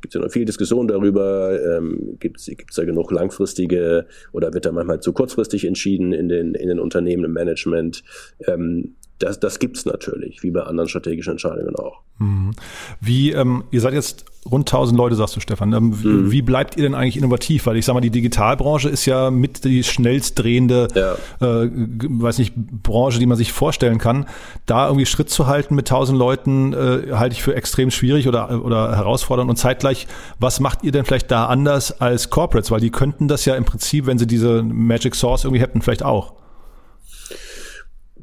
gibt 0.00 0.14
ja 0.14 0.20
noch 0.20 0.30
viel 0.30 0.44
Diskussion 0.44 0.88
darüber, 0.88 1.76
ähm, 1.76 2.16
gibt 2.18 2.40
es 2.40 2.74
da 2.74 2.84
genug 2.84 3.10
langfristige 3.12 4.06
oder 4.32 4.52
wird 4.52 4.66
da 4.66 4.72
manchmal 4.72 5.00
zu 5.00 5.12
kurzfristig 5.12 5.64
entschieden 5.64 6.12
in 6.12 6.28
den, 6.28 6.54
in 6.54 6.68
den 6.68 6.80
Unternehmen 6.80 7.24
im 7.24 7.32
Management. 7.32 8.02
Ähm, 8.46 8.96
das, 9.18 9.40
das 9.40 9.58
gibt 9.58 9.78
es 9.78 9.86
natürlich, 9.86 10.42
wie 10.42 10.50
bei 10.50 10.62
anderen 10.62 10.88
strategischen 10.88 11.32
Entscheidungen 11.32 11.74
auch. 11.76 12.00
Mhm. 12.18 12.52
Wie, 13.00 13.32
ähm, 13.32 13.64
ihr 13.70 13.80
seid 13.80 13.94
jetzt 13.94 14.24
rund 14.50 14.68
1000 14.68 14.96
Leute, 14.96 15.16
sagst 15.16 15.36
du, 15.36 15.40
Stefan. 15.40 15.72
Ähm, 15.72 15.88
mhm. 16.02 16.30
Wie 16.30 16.42
bleibt 16.42 16.76
ihr 16.76 16.82
denn 16.82 16.94
eigentlich 16.94 17.16
innovativ? 17.16 17.66
Weil 17.66 17.76
ich 17.76 17.84
sage 17.84 17.94
mal, 17.94 18.00
die 18.00 18.10
Digitalbranche 18.10 18.88
ist 18.88 19.06
ja 19.06 19.30
mit 19.30 19.64
die 19.64 19.82
schnellst 19.84 20.38
drehende, 20.38 20.88
ja. 20.94 21.14
äh, 21.40 21.70
weiß 21.70 22.38
nicht, 22.38 22.54
Branche, 22.54 23.18
die 23.18 23.26
man 23.26 23.36
sich 23.36 23.52
vorstellen 23.52 23.98
kann. 23.98 24.26
Da 24.66 24.86
irgendwie 24.86 25.06
Schritt 25.06 25.30
zu 25.30 25.46
halten 25.46 25.74
mit 25.74 25.90
1000 25.90 26.18
Leuten, 26.18 26.72
äh, 26.72 27.12
halte 27.12 27.34
ich 27.34 27.42
für 27.42 27.54
extrem 27.54 27.90
schwierig 27.90 28.28
oder, 28.28 28.64
oder 28.64 28.96
herausfordernd. 28.96 29.50
Und 29.50 29.56
zeitgleich, 29.56 30.06
was 30.38 30.60
macht 30.60 30.84
ihr 30.84 30.92
denn 30.92 31.04
vielleicht 31.04 31.30
da 31.30 31.46
anders 31.46 32.00
als 32.00 32.30
Corporates? 32.30 32.70
Weil 32.70 32.80
die 32.80 32.90
könnten 32.90 33.28
das 33.28 33.44
ja 33.44 33.56
im 33.56 33.64
Prinzip, 33.64 34.06
wenn 34.06 34.18
sie 34.18 34.26
diese 34.26 34.62
Magic 34.62 35.14
Source 35.14 35.44
irgendwie 35.44 35.62
hätten, 35.62 35.82
vielleicht 35.82 36.02
auch. 36.02 36.34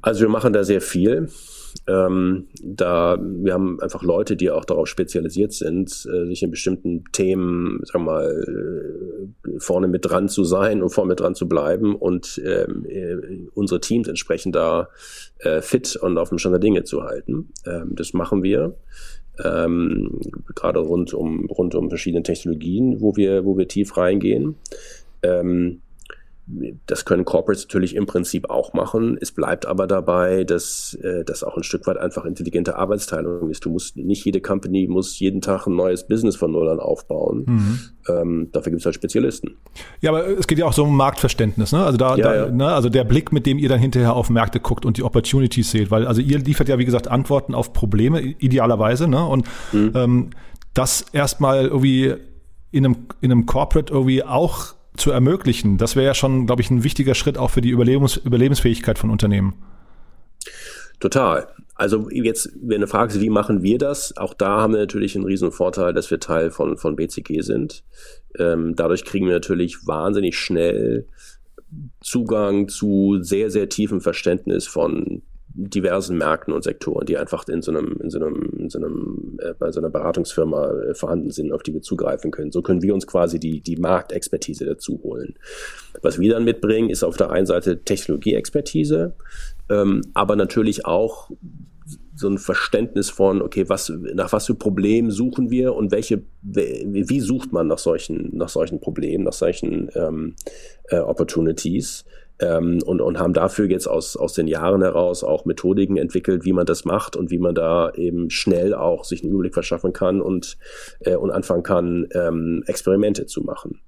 Also 0.04 0.22
wir 0.22 0.30
machen 0.30 0.54
da 0.54 0.64
sehr 0.64 0.82
viel. 0.82 1.30
Ähm, 1.88 2.48
da 2.62 3.18
wir 3.20 3.54
haben 3.54 3.80
einfach 3.82 4.04
Leute, 4.04 4.36
die 4.36 4.52
auch 4.52 4.66
darauf 4.66 4.88
spezialisiert 4.88 5.54
sind, 5.54 5.90
äh, 6.06 6.28
sich 6.28 6.44
in 6.44 6.52
bestimmten 6.52 7.06
Themen, 7.14 7.80
sag 7.84 8.02
mal, 8.02 8.30
äh, 9.48 9.60
vorne 9.60 9.88
mit 9.88 10.06
dran 10.06 10.30
zu 10.30 10.44
sein 10.44 10.84
und 10.84 10.90
vorne 10.90 11.10
mit 11.10 11.20
dran 11.20 11.36
zu 11.36 11.48
bleiben 11.48 11.96
und 11.96 12.40
ähm, 12.46 12.86
äh, 12.88 13.48
unsere 13.56 13.80
Teams 13.80 14.08
entsprechend 14.08 14.56
da 14.56 14.90
äh, 15.40 15.62
fit 15.62 15.96
und 15.96 16.18
auf 16.18 16.30
dem 16.30 16.38
Stand 16.38 16.54
der 16.54 16.60
Dinge 16.60 16.84
zu 16.84 17.04
halten. 17.04 17.50
Ähm, 17.66 17.94
das 17.96 18.14
machen 18.14 18.44
wir. 18.44 18.76
Ähm, 19.44 20.20
gerade 20.54 20.80
rund 20.80 21.14
um 21.14 21.46
rund 21.46 21.76
um 21.76 21.90
verschiedene 21.90 22.24
Technologien, 22.24 23.02
wo 23.02 23.16
wir 23.16 23.46
wo 23.46 23.58
wir 23.58 23.68
tief 23.68 23.98
reingehen. 23.98 24.56
Ähm, 25.24 25.82
das 26.46 27.06
können 27.06 27.24
Corporates 27.24 27.64
natürlich 27.64 27.96
im 27.96 28.06
Prinzip 28.06 28.50
auch 28.50 28.74
machen. 28.74 29.18
Es 29.22 29.32
bleibt 29.32 29.66
aber 29.66 29.88
dabei, 29.88 30.44
dass 30.44 30.94
äh, 31.02 31.24
das 31.24 31.44
auch 31.44 31.56
ein 31.56 31.64
Stück 31.64 31.88
weit 31.88 31.98
einfach 31.98 32.26
intelligente 32.26 32.76
Arbeitsteilung 32.76 33.50
ist. 33.50 33.64
Du 33.64 33.70
musst 33.70 33.96
nicht 33.96 34.26
jede 34.26 34.42
Company 34.42 34.88
muss 34.90 35.18
jeden 35.20 35.40
Tag 35.40 35.68
ein 35.68 35.76
neues 35.76 36.06
Business 36.06 36.36
von 36.36 36.52
Null 36.52 36.68
an 36.70 36.80
aufbauen. 36.80 37.46
Mhm. 37.48 37.80
Ähm, 38.10 38.50
dafür 38.52 38.72
gibt 38.72 38.82
es 38.82 38.86
halt 38.86 38.96
Spezialisten. 38.96 39.56
Ja, 40.02 40.12
aber 40.12 40.28
es 40.28 40.48
geht 40.48 40.60
ja 40.60 40.66
auch 40.66 40.74
so 40.74 40.84
um 40.84 40.98
Marktverständnis. 40.98 41.72
Ne? 41.72 41.84
Also 41.84 41.98
da, 41.98 42.18
ja, 42.18 42.24
da 42.24 42.36
ja. 42.36 42.52
Ne? 42.52 42.68
also 42.68 42.90
der 42.90 43.06
Blick, 43.06 43.32
mit 43.32 43.46
dem 43.46 43.58
ihr 43.58 43.70
dann 43.70 43.80
hinterher 43.80 44.14
auf 44.14 44.30
Märkte 44.30 44.60
guckt 44.60 44.86
und 44.86 44.98
die 44.98 45.04
Opportunities 45.04 45.72
seht, 45.72 45.92
weil 45.92 46.06
also 46.06 46.20
ihr 46.22 46.40
liefert 46.40 46.68
ja 46.68 46.78
wie 46.78 46.86
gesagt 46.86 47.08
Antworten 47.08 47.56
auf 47.56 47.72
Probleme 47.72 48.22
idealerweise. 48.22 49.08
Ne? 49.08 49.26
Und 49.26 49.48
mhm. 49.72 49.92
ähm, 49.96 50.30
das 50.74 51.06
erstmal 51.14 51.68
irgendwie 51.68 52.16
in 52.72 52.86
einem 52.86 52.96
in 53.22 53.32
einem 53.32 53.46
Corporate 53.46 53.94
irgendwie 53.94 54.24
auch 54.24 54.74
zu 54.96 55.12
ermöglichen. 55.12 55.78
Das 55.78 55.96
wäre 55.96 56.06
ja 56.06 56.14
schon, 56.14 56.46
glaube 56.46 56.62
ich, 56.62 56.70
ein 56.70 56.84
wichtiger 56.84 57.16
Schritt 57.16 57.38
auch 57.38 57.50
für 57.50 57.62
die 57.62 57.70
Überlebens 57.70 58.18
Überlebensfähigkeit 58.18 58.98
von 59.00 59.10
Unternehmen. 59.10 59.56
Total. 61.00 61.48
Also 61.76 62.10
jetzt, 62.12 62.52
wenn 62.62 62.82
du 62.82 62.88
fragst, 62.88 63.20
wie 63.20 63.30
machen 63.30 63.64
wir 63.64 63.78
das? 63.78 64.16
Auch 64.16 64.34
da 64.34 64.62
haben 64.62 64.74
wir 64.74 64.80
natürlich 64.80 65.16
einen 65.16 65.26
riesen 65.26 65.52
Vorteil, 65.52 65.94
dass 65.94 66.12
wir 66.12 66.20
Teil 66.20 66.52
von, 66.52 66.78
von 66.78 66.96
BCG 66.96 67.42
sind. 67.42 67.84
Ähm, 68.38 68.76
dadurch 68.76 69.04
kriegen 69.04 69.26
wir 69.26 69.34
natürlich 69.34 69.86
wahnsinnig 69.88 70.38
schnell 70.38 71.08
Zugang 72.02 72.68
zu 72.68 73.18
sehr, 73.22 73.50
sehr 73.50 73.70
tiefem 73.70 74.02
Verständnis 74.02 74.68
von 74.68 75.24
diversen 75.56 76.18
Märkten 76.18 76.54
und 76.54 76.64
Sektoren, 76.64 77.06
die 77.06 77.18
einfach 77.18 77.48
in 77.48 77.62
so 77.62 77.72
einem, 77.72 77.98
in 78.02 78.10
so 78.10 78.20
einem, 78.20 78.52
in 78.58 78.70
so 78.70 78.80
einem 78.80 79.38
äh, 79.40 79.54
bei 79.58 79.72
so 79.72 79.80
einer 79.80 79.90
Beratungsfirma 79.90 80.72
äh, 80.72 80.94
vorhanden 80.96 81.32
sind, 81.32 81.52
auf 81.52 81.64
die 81.64 81.74
wir 81.74 81.82
zugreifen 81.82 82.32
können. 82.32 82.52
So 82.52 82.62
können 82.62 82.82
wir 82.82 82.94
uns 82.94 83.06
quasi 83.06 83.40
die, 83.40 83.62
die 83.62 83.76
Marktexpertise 83.76 84.66
dazu 84.66 85.00
holen. 85.04 85.36
Was 86.02 86.20
wir 86.20 86.32
dann 86.32 86.44
mitbringen, 86.44 86.90
ist 86.90 87.04
auf 87.04 87.18
der 87.18 87.30
einen 87.30 87.46
Seite 87.46 87.84
Technologieexpertise, 87.84 89.16
ähm, 89.70 90.02
aber 90.14 90.36
natürlich 90.36 90.86
auch 90.86 91.30
so 92.16 92.30
ein 92.30 92.38
Verständnis 92.38 93.10
von, 93.10 93.42
okay, 93.42 93.70
was, 93.70 93.92
nach 94.14 94.32
was 94.32 94.46
für 94.46 94.56
Problemen 94.56 95.12
suchen 95.12 95.50
wir 95.50 95.76
und 95.76 95.92
welche, 95.92 96.24
wie 96.42 97.20
sucht 97.20 97.52
man 97.52 97.68
nach 97.68 97.80
solchen, 97.80 98.36
nach 98.36 98.50
solchen 98.50 98.80
Problemen, 98.80 99.24
nach 99.24 99.34
solchen 99.34 99.90
ähm, 99.96 100.36
äh, 100.90 101.00
Opportunities 101.00 102.06
ähm, 102.44 102.82
und, 102.86 103.02
und 103.02 103.20
haben 103.20 103.34
dafür 103.34 103.70
jetzt 103.70 103.88
aus, 103.88 104.18
aus 104.18 104.34
den 104.34 104.48
Jahren 104.48 104.82
heraus 104.82 105.24
auch 105.24 105.46
Methodiken 105.46 105.98
entwickelt, 105.98 106.44
wie 106.44 106.54
man 106.54 106.66
das 106.66 106.84
macht 106.84 107.16
und 107.16 107.32
wie 107.32 107.40
man 107.40 107.56
da 107.56 107.92
eben 107.92 108.30
schnell 108.30 108.74
auch 108.74 109.06
sich 109.06 109.24
einen 109.24 109.32
Überblick 109.32 109.54
verschaffen 109.54 109.94
kann 109.94 110.22
und, 110.22 110.58
äh, 111.00 111.16
und 111.16 111.32
anfangen 111.32 111.64
kann, 111.64 112.08
ähm, 112.14 112.64
Experimente 112.68 113.26
zu 113.26 113.42
machen. 113.42 113.82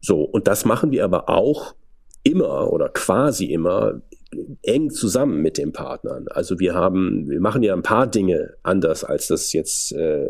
So, 0.00 0.22
und 0.22 0.48
das 0.48 0.64
machen 0.64 0.90
wir 0.90 1.04
aber 1.04 1.28
auch 1.28 1.74
immer 2.22 2.72
oder 2.72 2.88
quasi 2.88 3.46
immer 3.46 4.00
eng 4.62 4.90
zusammen 4.90 5.40
mit 5.40 5.58
den 5.58 5.72
Partnern. 5.72 6.26
Also 6.28 6.58
wir 6.58 6.74
haben, 6.74 7.28
wir 7.28 7.40
machen 7.40 7.62
ja 7.62 7.74
ein 7.74 7.82
paar 7.82 8.06
Dinge 8.06 8.54
anders, 8.62 9.04
als 9.04 9.28
das 9.28 9.52
jetzt 9.52 9.92
äh, 9.92 10.28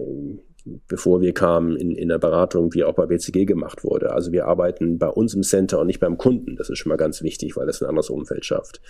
bevor 0.89 1.21
wir 1.21 1.33
kamen 1.33 1.77
in, 1.77 1.95
in 1.95 2.09
der 2.09 2.19
Beratung, 2.19 2.75
wie 2.75 2.85
auch 2.85 2.95
bei 2.95 3.07
BCG 3.07 3.47
gemacht 3.47 3.85
wurde. 3.85 4.13
Also 4.13 4.33
wir 4.33 4.47
arbeiten 4.47 4.99
bei 4.99 5.09
uns 5.09 5.35
im 5.35 5.43
Center 5.43 5.81
und 5.81 5.87
nicht 5.87 6.01
beim 6.01 6.19
Kunden. 6.19 6.57
Das 6.57 6.71
ist 6.71 6.79
schon 6.79 6.91
mal 6.91 6.97
ganz 6.97 7.23
wichtig, 7.23 7.57
weil 7.57 7.67
das 7.67 7.83
ein 7.83 7.89
anderes 7.89 8.11
Umfeld 8.11 8.45
schafft. 8.45 8.81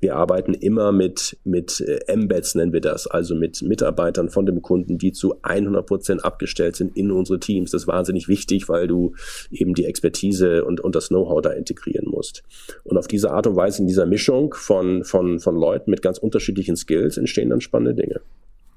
Wir 0.00 0.16
arbeiten 0.16 0.54
immer 0.54 0.92
mit, 0.92 1.38
mit 1.44 1.80
äh, 1.80 2.00
Embeds, 2.06 2.54
nennen 2.54 2.72
wir 2.72 2.80
das, 2.80 3.06
also 3.06 3.34
mit 3.34 3.62
Mitarbeitern 3.62 4.28
von 4.28 4.46
dem 4.46 4.62
Kunden, 4.62 4.98
die 4.98 5.12
zu 5.12 5.36
100 5.42 5.86
Prozent 5.86 6.24
abgestellt 6.24 6.76
sind 6.76 6.96
in 6.96 7.10
unsere 7.10 7.40
Teams. 7.40 7.70
Das 7.70 7.82
ist 7.82 7.88
wahnsinnig 7.88 8.28
wichtig, 8.28 8.68
weil 8.68 8.86
du 8.86 9.14
eben 9.50 9.74
die 9.74 9.84
Expertise 9.84 10.64
und, 10.64 10.80
und 10.80 10.94
das 10.94 11.08
Know-how 11.08 11.42
da 11.42 11.50
integrieren 11.50 12.08
musst. 12.08 12.42
Und 12.84 12.96
auf 12.96 13.06
diese 13.06 13.30
Art 13.30 13.46
und 13.46 13.56
Weise, 13.56 13.82
in 13.82 13.88
dieser 13.88 14.06
Mischung 14.06 14.54
von, 14.54 15.04
von, 15.04 15.40
von 15.40 15.56
Leuten 15.56 15.90
mit 15.90 16.02
ganz 16.02 16.18
unterschiedlichen 16.18 16.76
Skills 16.76 17.16
entstehen 17.16 17.50
dann 17.50 17.60
spannende 17.60 17.94
Dinge. 17.94 18.20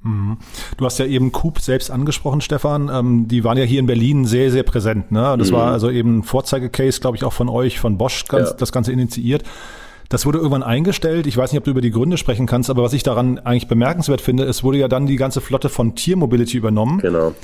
Mhm. 0.02 0.38
Du 0.78 0.86
hast 0.86 1.00
ja 1.00 1.06
eben 1.06 1.32
Coop 1.32 1.60
selbst 1.60 1.92
angesprochen, 1.92 2.42
Stefan. 2.42 2.90
Ähm, 2.92 3.28
die 3.28 3.44
waren 3.44 3.58
ja 3.58 3.64
hier 3.64 3.80
in 3.80 3.86
Berlin 3.86 4.26
sehr, 4.26 4.52
sehr 4.52 4.64
präsent. 4.64 5.12
Ne? 5.12 5.36
Das 5.38 5.52
mhm. 5.52 5.56
war 5.56 5.72
also 5.72 5.90
eben 5.90 6.20
ein 6.20 6.24
Vorzeigecase, 6.24 7.02
glaube 7.02 7.18
ich, 7.18 7.24
auch 7.24 7.34
von 7.34 7.50
euch, 7.50 7.80
von 7.80 7.98
Bosch, 7.98 8.26
ganz, 8.26 8.50
ja. 8.50 8.56
das 8.56 8.72
Ganze 8.72 8.92
initiiert. 8.92 9.44
Das 10.08 10.26
wurde 10.26 10.40
irgendwann 10.40 10.64
eingestellt. 10.64 11.28
Ich 11.28 11.38
weiß 11.38 11.52
nicht, 11.52 11.60
ob 11.60 11.66
du 11.66 11.72
über 11.72 11.82
die 11.82 11.92
Gründe 11.92 12.18
sprechen 12.18 12.48
kannst, 12.48 12.70
aber 12.70 12.82
was 12.82 12.94
ich 12.94 13.04
daran 13.04 13.38
eigentlich 13.40 13.68
bemerkenswert 13.68 14.22
finde, 14.22 14.46
es 14.46 14.64
wurde 14.64 14.80
ja 14.80 14.88
dann 14.88 15.06
die 15.06 15.18
ganze 15.18 15.40
Flotte 15.40 15.70
von 15.70 15.96
Tiermobility 15.96 16.58
übernommen. 16.58 17.00
Genau. 17.00 17.36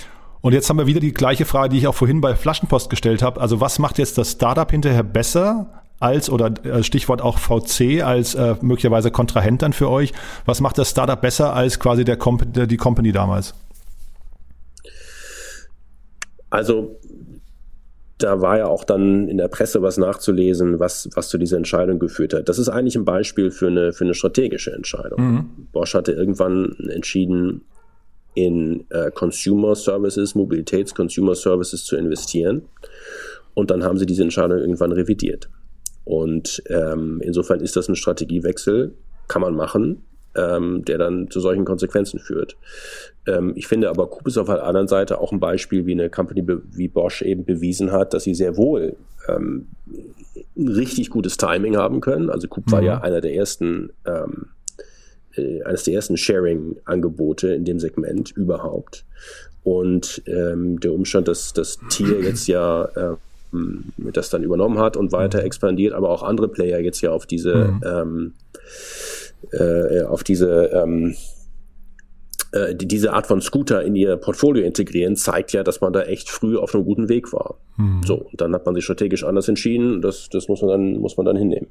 Und 0.41 0.53
jetzt 0.53 0.69
haben 0.69 0.77
wir 0.77 0.87
wieder 0.87 0.99
die 0.99 1.13
gleiche 1.13 1.45
Frage, 1.45 1.69
die 1.69 1.77
ich 1.77 1.87
auch 1.87 1.95
vorhin 1.95 2.21
bei 2.21 2.35
Flaschenpost 2.35 2.89
gestellt 2.89 3.21
habe. 3.21 3.39
Also 3.39 3.61
was 3.61 3.77
macht 3.77 3.99
jetzt 3.99 4.17
das 4.17 4.31
Startup 4.31 4.69
hinterher 4.69 5.03
besser 5.03 5.84
als 5.99 6.29
oder 6.29 6.53
äh, 6.65 6.83
Stichwort 6.83 7.21
auch 7.21 7.39
VC 7.39 8.03
als 8.03 8.35
äh, 8.35 8.55
möglicherweise 8.61 9.11
Kontrahent 9.11 9.61
dann 9.61 9.73
für 9.73 9.89
euch. 9.89 10.13
Was 10.45 10.61
macht 10.61 10.77
das 10.77 10.89
Startup 10.89 11.19
besser 11.19 11.53
als 11.53 11.79
quasi 11.79 12.03
der, 12.03 12.17
Comp 12.17 12.53
der 12.53 12.67
die 12.67 12.77
Company 12.77 13.11
damals? 13.11 13.53
Also 16.49 16.99
da 18.17 18.41
war 18.41 18.57
ja 18.57 18.67
auch 18.67 18.85
dann 18.85 19.27
in 19.27 19.37
der 19.37 19.49
Presse 19.49 19.81
was 19.81 19.97
nachzulesen, 19.97 20.79
was, 20.79 21.09
was 21.15 21.27
zu 21.27 21.37
dieser 21.37 21.57
Entscheidung 21.57 21.99
geführt 21.99 22.33
hat. 22.33 22.47
Das 22.47 22.59
ist 22.59 22.69
eigentlich 22.69 22.95
ein 22.95 23.03
Beispiel 23.03 23.51
für 23.51 23.67
eine, 23.67 23.91
für 23.91 24.05
eine 24.05 24.13
strategische 24.13 24.71
Entscheidung. 24.71 25.21
Mhm. 25.21 25.49
Bosch 25.73 25.93
hatte 25.93 26.13
irgendwann 26.13 26.75
entschieden, 26.89 27.61
in 28.35 28.85
äh, 28.89 29.11
Consumer 29.11 29.75
Services, 29.75 30.35
Mobilitäts-Consumer 30.35 31.35
Services 31.35 31.85
zu 31.85 31.95
investieren. 31.95 32.63
Und 33.53 33.71
dann 33.71 33.83
haben 33.83 33.97
sie 33.97 34.05
diese 34.05 34.23
Entscheidung 34.23 34.59
irgendwann 34.59 34.91
revidiert. 34.91 35.49
Und 36.05 36.63
ähm, 36.69 37.19
insofern 37.23 37.59
ist 37.59 37.75
das 37.75 37.89
ein 37.89 37.95
Strategiewechsel, 37.95 38.93
kann 39.27 39.41
man 39.41 39.55
machen, 39.55 40.03
ähm, 40.35 40.85
der 40.85 40.99
dann 40.99 41.29
zu 41.29 41.39
solchen 41.39 41.65
Konsequenzen 41.65 42.19
führt. 42.19 42.55
Ähm, 43.27 43.53
ich 43.55 43.67
finde 43.67 43.89
aber 43.89 44.07
Coop 44.07 44.27
ist 44.27 44.37
auf 44.37 44.47
der 44.47 44.63
anderen 44.63 44.87
Seite 44.87 45.19
auch 45.19 45.31
ein 45.31 45.39
Beispiel, 45.39 45.85
wie 45.85 45.93
eine 45.93 46.09
Company 46.09 46.45
wie 46.71 46.87
Bosch 46.87 47.21
eben 47.23 47.43
bewiesen 47.43 47.91
hat, 47.91 48.13
dass 48.13 48.23
sie 48.23 48.35
sehr 48.35 48.55
wohl 48.55 48.95
ähm, 49.27 49.67
ein 50.55 50.67
richtig 50.67 51.09
gutes 51.09 51.37
Timing 51.37 51.75
haben 51.75 52.01
können. 52.01 52.29
Also 52.29 52.47
Coop 52.47 52.67
mhm. 52.67 52.71
war 52.71 52.81
ja 52.83 53.01
einer 53.01 53.21
der 53.21 53.33
ersten, 53.33 53.91
ähm, 54.05 54.47
äh, 55.35 55.63
eines 55.63 55.83
der 55.83 55.95
ersten 55.95 56.17
Sharing-Angebote 56.17 57.53
in 57.53 57.65
dem 57.65 57.79
Segment 57.79 58.31
überhaupt. 58.31 59.05
Und 59.63 60.21
ähm, 60.27 60.79
der 60.79 60.93
Umstand, 60.93 61.27
dass 61.27 61.51
das 61.51 61.79
Tier 61.89 62.21
jetzt 62.21 62.47
ja 62.47 62.85
äh, 62.95 63.15
das 63.97 64.29
dann 64.29 64.43
übernommen 64.43 64.79
hat 64.79 64.97
und 64.97 65.11
weiter 65.11 65.39
mhm. 65.39 65.45
expandiert, 65.45 65.93
aber 65.93 66.09
auch 66.09 66.23
andere 66.23 66.47
Player 66.47 66.79
jetzt 66.79 67.01
ja 67.01 67.11
auf 67.11 67.25
diese, 67.25 67.55
mhm. 67.55 67.81
ähm, 67.85 68.33
äh, 69.51 70.03
auf 70.03 70.23
diese 70.23 70.71
ähm, 70.73 71.15
äh, 72.55 72.73
die, 72.73 72.87
diese 72.87 73.13
Art 73.13 73.27
von 73.27 73.41
Scooter 73.41 73.83
in 73.83 73.95
ihr 73.95 74.15
Portfolio 74.15 74.63
integrieren, 74.63 75.15
zeigt 75.15 75.51
ja, 75.51 75.63
dass 75.63 75.81
man 75.81 75.93
da 75.93 76.03
echt 76.03 76.29
früh 76.29 76.57
auf 76.57 76.73
einem 76.73 76.85
guten 76.85 77.09
Weg 77.09 77.33
war. 77.33 77.55
Mhm. 77.77 78.01
So, 78.03 78.29
dann 78.33 78.53
hat 78.53 78.65
man 78.65 78.73
sich 78.73 78.85
strategisch 78.85 79.23
anders 79.23 79.47
entschieden. 79.47 80.01
Das, 80.01 80.29
das 80.29 80.47
muss 80.47 80.61
man 80.61 80.69
dann, 80.69 80.97
muss 80.99 81.17
man 81.17 81.25
dann 81.25 81.35
hinnehmen. 81.35 81.67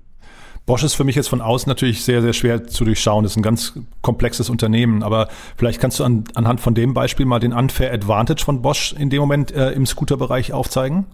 Bosch 0.67 0.83
ist 0.83 0.95
für 0.95 1.05
mich 1.05 1.15
jetzt 1.15 1.29
von 1.29 1.43
außen 1.43 1.69
natürlich 1.69 2.05
sehr, 2.05 2.23
sehr 2.23 2.33
schwer 2.33 2.67
zu 2.67 2.85
durchschauen. 2.85 3.23
Das 3.23 3.33
ist 3.33 3.37
ein 3.37 3.43
ganz 3.43 3.79
komplexes 4.01 4.49
Unternehmen, 4.49 5.03
aber 5.03 5.29
vielleicht 5.57 5.81
kannst 5.81 6.01
du 6.01 6.05
an, 6.05 6.25
anhand 6.35 6.61
von 6.61 6.75
dem 6.75 6.95
Beispiel 6.95 7.27
mal 7.27 7.39
den 7.39 7.53
Unfair 7.53 7.93
Advantage 7.93 8.45
von 8.45 8.63
Bosch 8.63 8.95
in 8.99 9.11
dem 9.11 9.21
Moment 9.21 9.53
äh, 9.53 9.73
im 9.73 9.85
Scooterbereich 9.85 10.53
aufzeigen? 10.53 11.05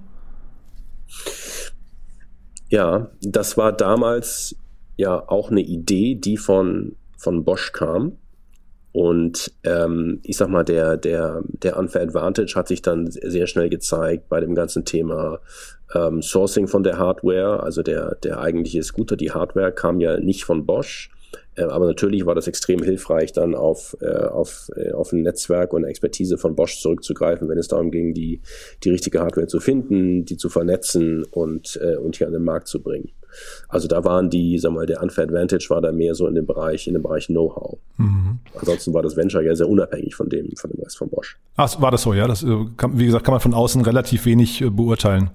Ja, 2.69 3.11
das 3.21 3.57
war 3.57 3.73
damals 3.73 4.55
ja 4.97 5.29
auch 5.29 5.51
eine 5.51 5.61
Idee, 5.61 6.15
die 6.15 6.37
von, 6.37 6.97
von 7.17 7.45
Bosch 7.45 7.73
kam. 7.73 8.17
Und 8.93 9.53
ähm, 9.63 10.21
ich 10.25 10.37
sag 10.37 10.49
mal, 10.49 10.65
der, 10.65 10.97
der, 10.97 11.43
der 11.47 11.77
Unfair 11.79 12.03
Advantage 12.03 12.55
hat 12.57 12.69
sich 12.69 12.83
dann 12.83 13.09
sehr 13.11 13.47
schnell 13.47 13.69
gezeigt 13.69 14.29
bei 14.29 14.41
dem 14.41 14.55
ganzen 14.55 14.85
Thema 14.85 15.39
ähm, 15.95 16.23
Sourcing 16.23 16.67
von 16.67 16.83
der 16.83 16.99
Hardware. 16.99 17.63
Also 17.63 17.83
der, 17.83 18.17
der 18.17 18.41
eigentliche 18.41 18.83
Scooter, 18.83 19.17
die 19.17 19.31
Hardware 19.31 19.73
kam 19.73 20.01
ja 20.01 20.19
nicht 20.19 20.45
von 20.45 20.67
Bosch. 20.67 21.11
Äh, 21.57 21.63
aber 21.63 21.87
natürlich 21.87 22.27
war 22.27 22.35
das 22.35 22.47
extrem 22.47 22.83
hilfreich, 22.83 23.33
dann 23.33 23.55
auf, 23.55 23.97
äh, 24.01 24.07
auf, 24.07 24.71
äh, 24.77 24.93
auf 24.93 25.13
ein 25.13 25.23
Netzwerk 25.23 25.73
und 25.73 25.85
Expertise 25.85 26.39
von 26.39 26.55
Bosch 26.55 26.81
zurückzugreifen, 26.81 27.49
wenn 27.49 27.59
es 27.59 27.69
darum 27.69 27.91
ging, 27.91 28.15
die, 28.15 28.41
die 28.85 28.91
richtige 28.91 29.21
Hardware 29.21 29.47
zu 29.47 29.61
finden, 29.61 30.25
die 30.25 30.37
zu 30.37 30.49
vernetzen 30.49 31.25
und, 31.25 31.79
äh, 31.83 31.97
und 31.97 32.17
hier 32.17 32.27
an 32.27 32.33
den 32.33 32.45
Markt 32.45 32.69
zu 32.69 32.83
bringen. 32.83 33.11
Also 33.69 33.87
da 33.87 34.03
waren 34.03 34.29
die, 34.29 34.59
sag 34.59 34.73
mal, 34.73 34.87
der 34.87 35.03
Unfair 35.03 35.25
Advantage 35.25 35.67
war 35.71 35.81
da 35.81 35.93
mehr 35.93 36.17
so 36.17 36.27
in 36.27 36.35
dem 36.35 36.47
Bereich, 36.47 36.89
in 36.89 36.95
dem 36.95 37.03
Bereich 37.03 37.27
Know-how. 37.27 37.79
Mhm. 37.97 38.41
Ansonsten 38.59 38.93
war 38.93 39.03
das 39.03 39.17
Venture 39.17 39.43
ja 39.43 39.55
sehr 39.55 39.69
unabhängig 39.69 40.17
von 40.17 40.29
dem, 40.29 40.51
von 40.57 40.71
dem 40.71 40.81
Rest 40.83 40.99
von 40.99 41.09
Bosch. 41.09 41.39
Ach, 41.57 41.81
war 41.81 41.93
das 41.93 42.03
so, 42.03 42.13
ja? 42.13 42.27
Das, 42.27 42.45
kann, 42.77 42.99
wie 42.99 43.07
gesagt, 43.07 43.25
kann 43.25 43.33
man 43.33 43.41
von 43.41 43.55
außen 43.55 43.83
relativ 43.83 44.27
wenig 44.27 44.65
beurteilen. 44.73 45.31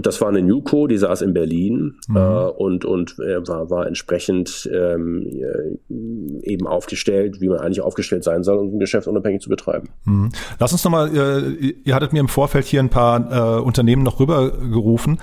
Das 0.00 0.20
war 0.20 0.28
eine 0.28 0.42
Newco, 0.42 0.86
die 0.86 0.98
saß 0.98 1.22
in 1.22 1.32
Berlin 1.32 1.96
mhm. 2.08 2.16
äh, 2.16 2.20
und, 2.20 2.84
und 2.84 3.16
äh, 3.18 3.46
war, 3.46 3.70
war 3.70 3.86
entsprechend 3.86 4.68
ähm, 4.72 5.26
äh, 5.26 6.50
eben 6.50 6.66
aufgestellt, 6.66 7.40
wie 7.40 7.48
man 7.48 7.58
eigentlich 7.58 7.80
aufgestellt 7.80 8.24
sein 8.24 8.42
soll, 8.42 8.58
um 8.58 8.74
ein 8.74 8.78
Geschäft 8.78 9.06
unabhängig 9.06 9.42
zu 9.42 9.48
betreiben. 9.48 9.88
Mhm. 10.04 10.30
Lass 10.58 10.72
uns 10.72 10.84
nochmal, 10.84 11.14
äh, 11.14 11.74
ihr 11.84 11.94
hattet 11.94 12.12
mir 12.12 12.20
im 12.20 12.28
Vorfeld 12.28 12.66
hier 12.66 12.80
ein 12.80 12.90
paar 12.90 13.58
äh, 13.58 13.60
Unternehmen 13.60 14.02
noch 14.02 14.20
rübergerufen. 14.20 15.20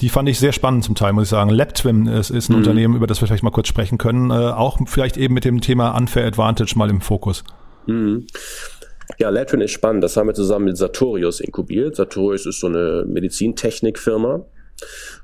Die 0.00 0.08
fand 0.08 0.28
ich 0.28 0.38
sehr 0.38 0.52
spannend 0.52 0.84
zum 0.84 0.94
Teil, 0.94 1.12
muss 1.12 1.24
ich 1.24 1.30
sagen. 1.30 1.50
LabTwim 1.50 2.08
ist, 2.08 2.30
ist 2.30 2.48
ein 2.48 2.52
mhm. 2.52 2.58
Unternehmen, 2.58 2.96
über 2.96 3.06
das 3.06 3.20
wir 3.20 3.28
vielleicht 3.28 3.44
mal 3.44 3.50
kurz 3.50 3.68
sprechen 3.68 3.98
können. 3.98 4.30
Äh, 4.30 4.34
auch 4.34 4.78
vielleicht 4.86 5.16
eben 5.16 5.34
mit 5.34 5.44
dem 5.44 5.60
Thema 5.60 5.96
Unfair 5.96 6.26
Advantage 6.26 6.74
mal 6.76 6.90
im 6.90 7.00
Fokus. 7.00 7.44
Mhm. 7.86 8.26
Ja, 9.18 9.30
Latrin 9.30 9.60
ist 9.60 9.72
spannend. 9.72 10.04
Das 10.04 10.16
haben 10.16 10.28
wir 10.28 10.34
zusammen 10.34 10.66
mit 10.66 10.76
Sartorius 10.76 11.40
inkubiert. 11.40 11.96
Sartorius 11.96 12.46
ist 12.46 12.60
so 12.60 12.66
eine 12.66 13.04
Medizintechnikfirma. 13.06 14.44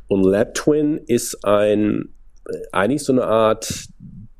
Und 0.08 0.24
LabTwin 0.24 0.98
ist 1.06 1.44
ein, 1.44 2.08
äh, 2.48 2.58
eigentlich 2.72 3.04
so 3.04 3.12
eine 3.12 3.24
Art 3.24 3.86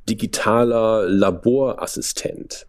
digitaler 0.08 1.08
Laborassistent. 1.08 2.66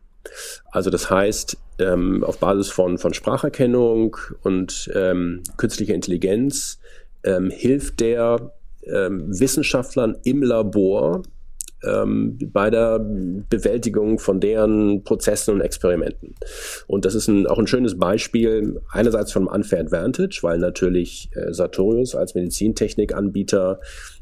Also 0.71 0.89
das 0.89 1.09
heißt, 1.09 1.57
ähm, 1.79 2.23
auf 2.23 2.39
Basis 2.39 2.69
von, 2.69 2.97
von 2.97 3.13
Spracherkennung 3.13 4.17
und 4.43 4.91
ähm, 4.93 5.43
künstlicher 5.57 5.93
Intelligenz 5.93 6.79
ähm, 7.23 7.49
hilft 7.49 8.01
der 8.01 8.53
ähm, 8.83 9.27
Wissenschaftlern 9.27 10.17
im 10.23 10.43
Labor 10.43 11.23
ähm, 11.83 12.37
bei 12.51 12.69
der 12.69 12.99
Bewältigung 12.99 14.19
von 14.19 14.39
deren 14.39 15.03
Prozessen 15.03 15.53
und 15.55 15.61
Experimenten. 15.61 16.35
Und 16.87 17.05
das 17.05 17.15
ist 17.15 17.27
ein, 17.27 17.47
auch 17.47 17.57
ein 17.57 17.67
schönes 17.67 17.97
Beispiel 17.97 18.81
einerseits 18.91 19.31
vom 19.31 19.47
Unfair 19.47 19.79
Advantage, 19.79 20.39
weil 20.41 20.57
natürlich 20.57 21.29
äh, 21.33 21.53
Sartorius 21.53 22.15
als 22.15 22.35
Medizintechnikanbieter 22.35 23.79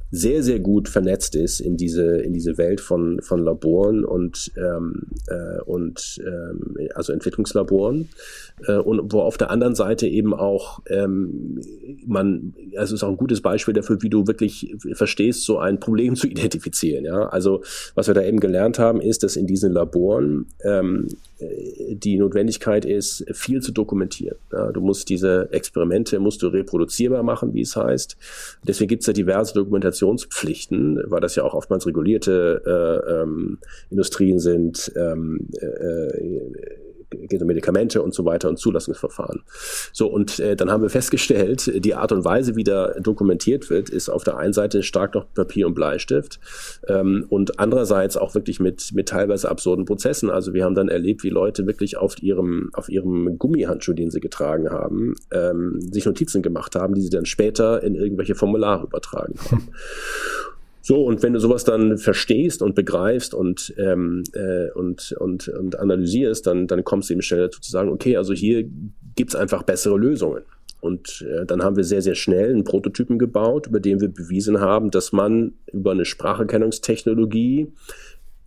sehr, 0.10 0.42
sehr 0.42 0.60
gut 0.60 0.88
vernetzt 0.88 1.36
ist 1.36 1.60
in 1.60 1.76
diese, 1.76 2.18
in 2.20 2.34
diese 2.34 2.58
Welt 2.58 2.80
von, 2.80 3.22
von 3.22 3.44
Laboren 3.44 4.06
und, 4.06 4.52
ähm, 4.58 5.08
äh, 5.28 5.62
und 5.64 6.20
ähm, 6.26 6.78
also 6.96 7.12
Entwicklungslaboren. 7.12 8.10
Äh, 8.66 8.78
und 8.78 9.12
wo 9.12 9.22
auf 9.22 9.38
der 9.38 9.52
anderen 9.52 9.76
Seite 9.76 10.08
eben 10.08 10.34
auch 10.34 10.80
ähm, 10.90 11.60
man, 12.06 12.54
also 12.78 12.96
ist 12.96 13.04
auch 13.04 13.10
ein 13.10 13.18
gutes 13.18 13.42
Beispiel 13.42 13.74
dafür, 13.74 14.02
wie 14.02 14.10
du 14.10 14.28
wirklich 14.28 14.76
verstehst, 14.94 15.44
so 15.44 15.60
ein 15.60 15.80
Problem 15.80 16.16
zu 16.18 16.28
identifizieren. 16.28 17.06
Ja? 17.06 17.28
Also 17.28 17.64
was 17.96 18.08
wir 18.08 18.14
da 18.14 18.24
eben 18.24 18.40
gelernt 18.40 18.80
haben, 18.80 19.02
ist, 19.02 19.24
dass 19.24 19.36
in 19.36 19.48
diesen 19.48 19.74
Laboren 19.74 20.48
ähm, 20.64 21.08
die 21.40 22.18
Notwendigkeit 22.18 22.86
ist, 22.86 23.26
viel 23.34 23.62
zu 23.62 23.72
dokumentieren. 23.72 24.38
Ja, 24.52 24.72
du 24.72 24.82
musst 24.82 25.10
diese 25.10 25.50
Experimente 25.52 26.20
musst 26.20 26.42
du 26.42 26.48
reproduzierbar 26.48 27.22
machen, 27.22 27.54
wie 27.54 27.62
es 27.62 27.76
heißt. 27.76 28.18
Deswegen 28.68 28.88
gibt 28.90 29.02
es 29.02 29.08
ja 29.08 29.14
diverse 29.14 29.54
Dokumentationspflichten, 29.98 31.04
weil 31.08 31.22
das 31.22 31.36
ja 31.36 31.44
auch 31.44 31.54
oftmals 31.54 31.86
regulierte 31.86 32.62
äh, 32.66 33.22
ähm, 33.22 33.60
Industrien 33.90 34.40
sind. 34.40 34.92
Ähm, 34.96 35.48
äh, 35.60 36.87
geht 37.10 37.42
um 37.42 37.48
Medikamente 37.48 38.02
und 38.02 38.14
so 38.14 38.26
weiter 38.26 38.50
und 38.50 38.58
Zulassungsverfahren. 38.58 39.44
So, 39.94 40.08
und 40.08 40.40
äh, 40.40 40.56
dann 40.56 40.72
haben 40.72 40.82
wir 40.82 40.90
festgestellt, 40.90 41.72
die 41.84 41.96
Art 41.96 42.12
und 42.12 42.26
Weise, 42.26 42.56
wie 42.56 42.64
da 42.64 42.94
dokumentiert 43.00 43.70
wird, 43.70 43.90
ist 43.90 44.10
auf 44.10 44.24
der 44.24 44.38
einen 44.38 44.54
Seite 44.54 44.84
stark 44.84 45.16
noch 45.16 45.26
Papier 45.34 45.68
und 45.68 45.74
Bleistift 45.74 46.40
ähm, 46.88 47.26
und 47.30 47.60
andererseits 47.60 48.18
auch 48.18 48.36
wirklich 48.36 48.60
mit, 48.60 48.94
mit 48.94 49.10
teilweise 49.10 49.50
absurden 49.50 49.86
Prozessen. 49.86 50.30
Also 50.30 50.54
wir 50.54 50.66
haben 50.66 50.76
dann 50.76 50.90
erlebt, 50.90 51.24
wie 51.24 51.30
Leute 51.30 51.66
wirklich 51.68 51.98
auf 51.98 52.22
ihrem, 52.22 52.70
auf 52.74 52.90
ihrem 52.90 53.38
Gummihandschuh, 53.38 53.94
den 53.94 54.12
sie 54.12 54.20
getragen 54.20 54.70
haben, 54.70 55.16
ähm, 55.32 55.80
sich 55.80 56.06
Notizen 56.06 56.42
gemacht 56.42 56.76
haben, 56.76 56.94
die 56.94 57.02
sie 57.02 57.10
dann 57.10 57.26
später 57.26 57.84
in 57.84 57.96
irgendwelche 57.96 58.36
Formulare 58.36 58.86
übertragen 58.86 59.36
haben. 59.50 59.70
So, 60.88 61.04
und 61.04 61.22
wenn 61.22 61.34
du 61.34 61.40
sowas 61.42 61.66
dann 61.66 61.98
verstehst 61.98 62.62
und 62.62 62.74
begreifst 62.74 63.34
und, 63.34 63.74
ähm, 63.78 64.24
äh, 64.32 64.72
und, 64.72 65.12
und, 65.20 65.50
und 65.50 65.78
analysierst, 65.78 66.48
dann, 66.48 66.66
dann 66.66 66.86
kommst 66.86 67.10
du 67.10 67.14
eben 67.16 67.22
schnell 67.22 67.42
dazu 67.42 67.60
zu 67.60 67.70
sagen, 67.70 67.90
okay, 67.90 68.16
also 68.16 68.34
hier 68.34 68.64
gibt's 69.14 69.36
einfach 69.36 69.64
bessere 69.64 69.98
Lösungen. 69.98 70.44
Und 70.80 71.26
äh, 71.30 71.46
dann 71.46 71.62
haben 71.62 71.76
wir 71.76 71.84
sehr, 71.84 72.02
sehr 72.02 72.16
schnell 72.16 72.52
einen 72.52 72.64
Prototypen 72.64 73.20
gebaut, 73.20 73.68
über 73.68 73.82
den 73.82 74.00
wir 74.00 74.08
bewiesen 74.08 74.62
haben, 74.62 74.90
dass 74.90 75.12
man 75.12 75.56
über 75.74 75.92
eine 75.92 76.06
Spracherkennungstechnologie 76.06 77.74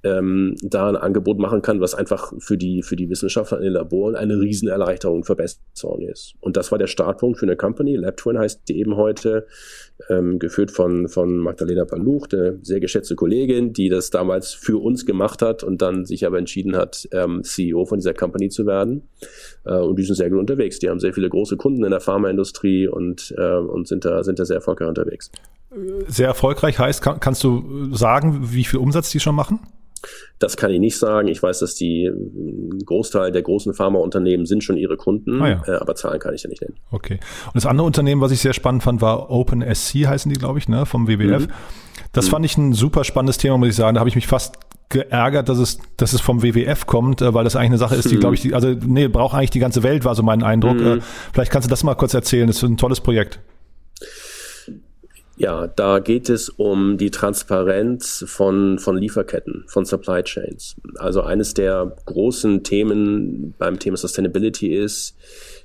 ähm, 0.03 0.57
da 0.62 0.88
ein 0.88 0.97
Angebot 0.97 1.38
machen 1.38 1.61
kann, 1.61 1.82
was 1.82 1.95
einfach 1.95 2.32
für 2.38 2.57
die, 2.57 2.82
für 2.82 2.97
die 2.97 3.11
Wissenschaftler 3.11 3.59
in 3.59 3.64
den 3.64 3.74
Laboren 3.74 4.16
eine 4.16 4.41
Riesenerleichterung 4.41 5.18
und 5.18 5.24
Verbesserung 5.24 6.01
ist. 6.01 6.36
Und 6.41 6.57
das 6.57 6.72
war 6.72 6.78
der 6.78 6.86
Startpunkt 6.86 7.38
für 7.38 7.45
eine 7.45 7.57
Company. 7.57 7.97
LabTwin 7.97 8.38
heißt 8.38 8.62
die 8.68 8.78
eben 8.78 8.97
heute, 8.97 9.47
ähm, 10.09 10.38
geführt 10.38 10.70
von, 10.70 11.09
von 11.09 11.36
Magdalena 11.38 11.84
Paluch, 11.84 12.26
der 12.26 12.55
sehr 12.62 12.80
geschätzte 12.80 13.14
Kollegin, 13.14 13.72
die 13.72 13.88
das 13.88 14.11
damals 14.11 14.53
für 14.53 14.78
uns 14.78 15.07
gemacht 15.07 15.42
hat 15.42 15.62
und 15.62 15.82
dann 15.82 16.05
sich 16.05 16.26
aber 16.26 16.38
entschieden 16.38 16.76
hat, 16.76 17.09
ähm, 17.12 17.42
CEO 17.42 17.84
von 17.84 17.98
dieser 17.98 18.14
Company 18.14 18.48
zu 18.48 18.66
werden. 18.66 19.09
Äh, 19.64 19.74
und 19.74 19.98
die 19.98 20.05
sind 20.05 20.16
sehr 20.16 20.30
gut 20.30 20.38
unterwegs. 20.38 20.78
Die 20.78 20.88
haben 20.88 21.01
sehr 21.01 21.12
viele 21.12 21.28
große 21.28 21.57
Kunden 21.57 21.84
in 21.84 21.90
der 21.90 22.01
Pharmaindustrie 22.01 22.88
und, 22.88 23.34
äh, 23.36 23.57
und 23.57 23.88
sind, 23.88 24.05
da, 24.05 24.24
sind 24.24 24.38
da 24.38 24.44
sehr 24.44 24.57
erfolgreich 24.57 24.88
unterwegs. 24.88 25.30
Sehr 26.09 26.26
erfolgreich 26.26 26.78
heißt, 26.78 27.03
kann, 27.03 27.20
kannst 27.20 27.44
du 27.44 27.94
sagen, 27.94 28.40
wie 28.53 28.64
viel 28.64 28.80
Umsatz 28.80 29.11
die 29.11 29.20
schon 29.20 29.36
machen? 29.36 29.61
Das 30.38 30.57
kann 30.57 30.70
ich 30.70 30.80
nicht 30.80 30.98
sagen. 30.98 31.28
Ich 31.28 31.42
weiß, 31.42 31.59
dass 31.59 31.74
die 31.74 32.07
ein 32.07 32.78
Großteil 32.84 33.32
der 33.32 33.42
großen 33.42 33.74
Pharmaunternehmen 33.74 34.46
sind 34.46 34.64
schon 34.64 34.76
ihre 34.76 34.96
Kunden, 34.96 35.40
ah 35.42 35.48
ja. 35.48 35.62
äh, 35.66 35.76
aber 35.76 35.94
Zahlen 35.94 36.18
kann 36.18 36.34
ich 36.34 36.42
ja 36.42 36.48
nicht 36.48 36.62
nennen. 36.62 36.76
Okay. 36.90 37.20
Und 37.46 37.55
das 37.55 37.66
andere 37.66 37.86
Unternehmen, 37.86 38.20
was 38.20 38.32
ich 38.32 38.40
sehr 38.40 38.55
spannend 38.55 38.82
fand, 38.82 39.01
war 39.01 39.30
OpenSC, 39.30 40.07
heißen 40.07 40.32
die, 40.32 40.38
glaube 40.38 40.59
ich, 40.59 40.68
ne, 40.68 40.86
vom 40.86 41.09
WWF. 41.09 41.46
Mhm. 41.46 41.53
Das 42.12 42.26
mhm. 42.26 42.30
fand 42.30 42.44
ich 42.46 42.57
ein 42.57 42.72
super 42.72 43.05
spannendes 43.05 43.38
Thema, 43.38 43.59
muss 43.59 43.68
ich 43.68 43.76
sagen. 43.76 43.94
Da 43.94 44.01
habe 44.01 44.09
ich 44.09 44.16
mich 44.16 44.26
fast 44.26 44.59
geärgert, 44.88 45.48
dass 45.48 45.59
es, 45.59 45.78
dass 45.96 46.12
es 46.12 46.20
vom 46.20 46.42
WWF 46.42 46.86
kommt, 46.86 47.22
äh, 47.22 47.32
weil 47.32 47.44
das 47.44 47.57
eigentlich 47.57 47.70
eine 47.70 47.78
Sache 47.78 47.94
ist, 47.94 48.11
die, 48.11 48.16
mhm. 48.16 48.20
glaube 48.20 48.34
ich, 48.34 48.42
die, 48.42 48.55
also 48.55 48.68
nee, 48.68 49.09
braucht 49.09 49.34
eigentlich 49.34 49.51
die 49.51 49.61
ganze 49.61 49.82
Welt, 49.82 50.05
war 50.05 50.14
so 50.14 50.22
mein 50.22 50.42
Eindruck. 50.42 50.78
Mhm. 50.78 50.86
Äh, 50.86 51.01
vielleicht 51.32 51.53
kannst 51.53 51.66
du 51.66 51.70
das 51.70 51.84
mal 51.84 51.94
kurz 51.94 52.12
erzählen. 52.12 52.46
Das 52.46 52.57
ist 52.57 52.62
ein 52.62 52.76
tolles 52.76 53.01
Projekt. 53.01 53.40
Ja, 55.41 55.68
da 55.68 56.01
geht 56.01 56.28
es 56.28 56.51
um 56.51 56.99
die 56.99 57.11
Transparenz 57.11 58.22
von, 58.28 58.78
von 58.78 58.99
Lieferketten, 58.99 59.64
von 59.68 59.86
Supply 59.86 60.22
Chains. 60.22 60.76
Also 60.97 61.22
eines 61.22 61.55
der 61.55 61.97
großen 62.05 62.62
Themen 62.62 63.55
beim 63.57 63.78
Thema 63.78 63.97
Sustainability 63.97 64.66
ist, 64.66 65.16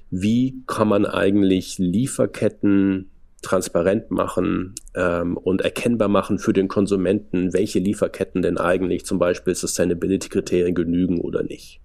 wie 0.09 0.63
kann 0.65 0.88
man 0.88 1.05
eigentlich 1.05 1.78
Lieferketten 1.78 3.11
transparent 3.46 4.12
machen 4.12 4.76
ähm, 4.96 5.38
und 5.38 5.62
erkennbar 5.62 6.08
machen 6.08 6.39
für 6.39 6.54
den 6.54 6.68
Konsumenten, 6.68 7.54
welche 7.54 7.80
Lieferketten 7.80 8.41
denn 8.41 8.58
eigentlich 8.58 9.06
zum 9.06 9.20
Beispiel 9.20 9.56
Sustainability-Kriterien 9.56 10.76
genügen 10.76 11.22
oder 11.22 11.43
nicht. 11.43 11.80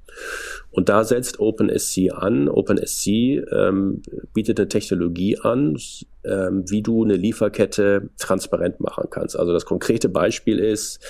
Und 0.71 0.89
da 0.89 1.05
setzt 1.05 1.41
OpenSC 1.41 2.11
an. 2.13 2.49
OpenSC 2.49 3.09
ähm, 3.53 4.03
bietet 4.33 4.59
eine 4.59 4.69
Technologie 4.69 5.39
an, 5.39 5.77
ähm, 6.25 6.65
wie 6.69 6.83
du 6.83 7.05
eine 7.05 7.15
Lieferkette 7.15 8.11
transparent 8.19 8.81
machen 8.81 9.09
kannst. 9.11 9.39
Also 9.39 9.53
das 9.53 9.65
konkrete 9.65 10.09
Beispiel 10.09 10.59
ist, 10.59 11.01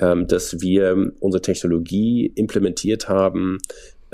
ähm, 0.00 0.26
dass 0.26 0.60
wir 0.60 1.12
unsere 1.20 1.42
Technologie 1.42 2.26
implementiert 2.26 3.08
haben 3.08 3.58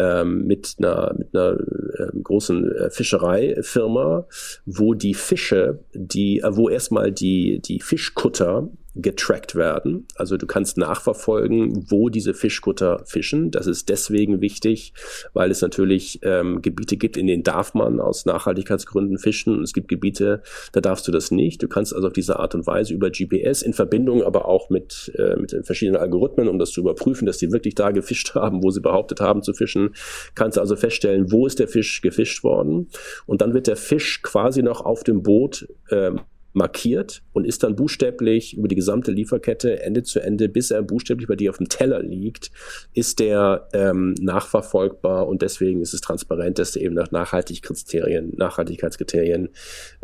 ähm, 0.01 0.47
mit 0.47 0.77
einer, 0.79 1.15
mit 1.17 1.35
einer 1.35 1.59
äh, 1.59 2.21
großen 2.23 2.73
äh, 2.73 2.91
Fischereifirma, 2.91 4.27
wo 4.67 4.95
die 4.95 5.15
Fische, 5.15 5.81
die, 5.95 6.41
äh, 6.41 6.57
wo 6.57 6.69
erstmal 6.69 7.13
die, 7.13 7.61
die 7.61 7.81
Fischkutter 7.81 8.69
getrackt 8.95 9.55
werden. 9.55 10.07
Also 10.17 10.37
du 10.37 10.47
kannst 10.47 10.77
nachverfolgen, 10.77 11.91
wo 11.91 12.09
diese 12.09 12.35
Fischkutter 12.35 13.03
fischen. 13.05 13.51
Das 13.51 13.67
ist 13.67 13.89
deswegen 13.89 14.41
wichtig, 14.41 14.93
weil 15.33 15.51
es 15.51 15.63
natürlich 15.63 16.21
ähm, 16.23 16.61
Gebiete 16.61 16.97
gibt, 16.97 17.17
in 17.17 17.27
denen 17.27 17.45
darf 17.45 17.75
man 17.75 18.01
aus 18.01 18.27
Nachhaltigkeitsgründen 18.27 19.19
fischen 19.19 19.57
und 19.57 19.63
es 19.63 19.73
gibt 19.73 19.89
Gebiete, 19.89 20.43
da 20.73 20.81
darfst 20.81 21.07
du 21.07 21.13
das 21.13 21.31
nicht. 21.31 21.63
Du 21.63 21.69
kannst 21.69 21.95
also 21.95 22.09
auf 22.09 22.13
diese 22.13 22.39
Art 22.41 22.55
und 22.55 22.67
Weise 22.67 22.93
über 22.93 23.11
GPS 23.11 23.63
in 23.63 23.73
Verbindung 23.75 24.23
aber 24.23 24.47
auch 24.47 24.71
mit, 24.71 25.13
äh, 25.17 25.37
mit 25.37 25.55
verschiedenen 25.63 26.01
Algorithmen, 26.01 26.49
um 26.49 26.59
das 26.59 26.71
zu 26.71 26.81
überprüfen, 26.81 27.27
dass 27.27 27.39
die 27.39 27.53
wirklich 27.53 27.77
da 27.77 27.93
gefischt 27.93 28.35
haben, 28.35 28.63
wo 28.63 28.71
sie 28.71 28.81
behauptet 28.81 29.21
haben 29.21 29.43
zu 29.43 29.53
fischen, 29.53 29.95
kannst 30.35 30.57
du 30.57 30.61
also 30.61 30.75
feststellen, 30.75 31.31
wo 31.31 31.47
ist 31.47 31.59
der 31.59 31.69
Fisch 31.69 32.01
gefischt 32.01 32.43
worden 32.43 32.89
und 33.27 33.41
dann 33.41 33.55
wird 33.55 33.69
der 33.69 33.77
Fisch 33.77 34.23
quasi 34.23 34.63
noch 34.63 34.85
auf 34.85 35.05
dem 35.05 35.23
Boot 35.23 35.69
ähm, 35.91 36.21
markiert 36.53 37.23
und 37.33 37.47
ist 37.47 37.63
dann 37.63 37.77
buchstäblich 37.77 38.57
über 38.57 38.69
die 38.69 38.75
gesamte 38.75 39.13
Lieferkette 39.13 39.83
Ende 39.83 40.03
zu 40.03 40.21
Ende, 40.21 40.49
bis 40.49 40.71
er 40.71 40.83
buchstäblich 40.83 41.29
bei 41.29 41.37
dir 41.37 41.51
auf 41.51 41.59
dem 41.59 41.69
Teller 41.69 42.03
liegt, 42.03 42.51
ist 42.93 43.21
der 43.21 43.69
ähm, 43.73 44.15
nachverfolgbar 44.21 45.29
und 45.29 45.43
deswegen 45.43 45.81
ist 45.81 45.95
es 45.95 46.01
transparent, 46.01 46.59
dass 46.59 46.73
der 46.73 46.83
eben 46.83 46.95
nach 46.95 47.11
Nachhaltigkeitskriterien, 47.11 48.33
Nachhaltigkeitskriterien 48.37 49.51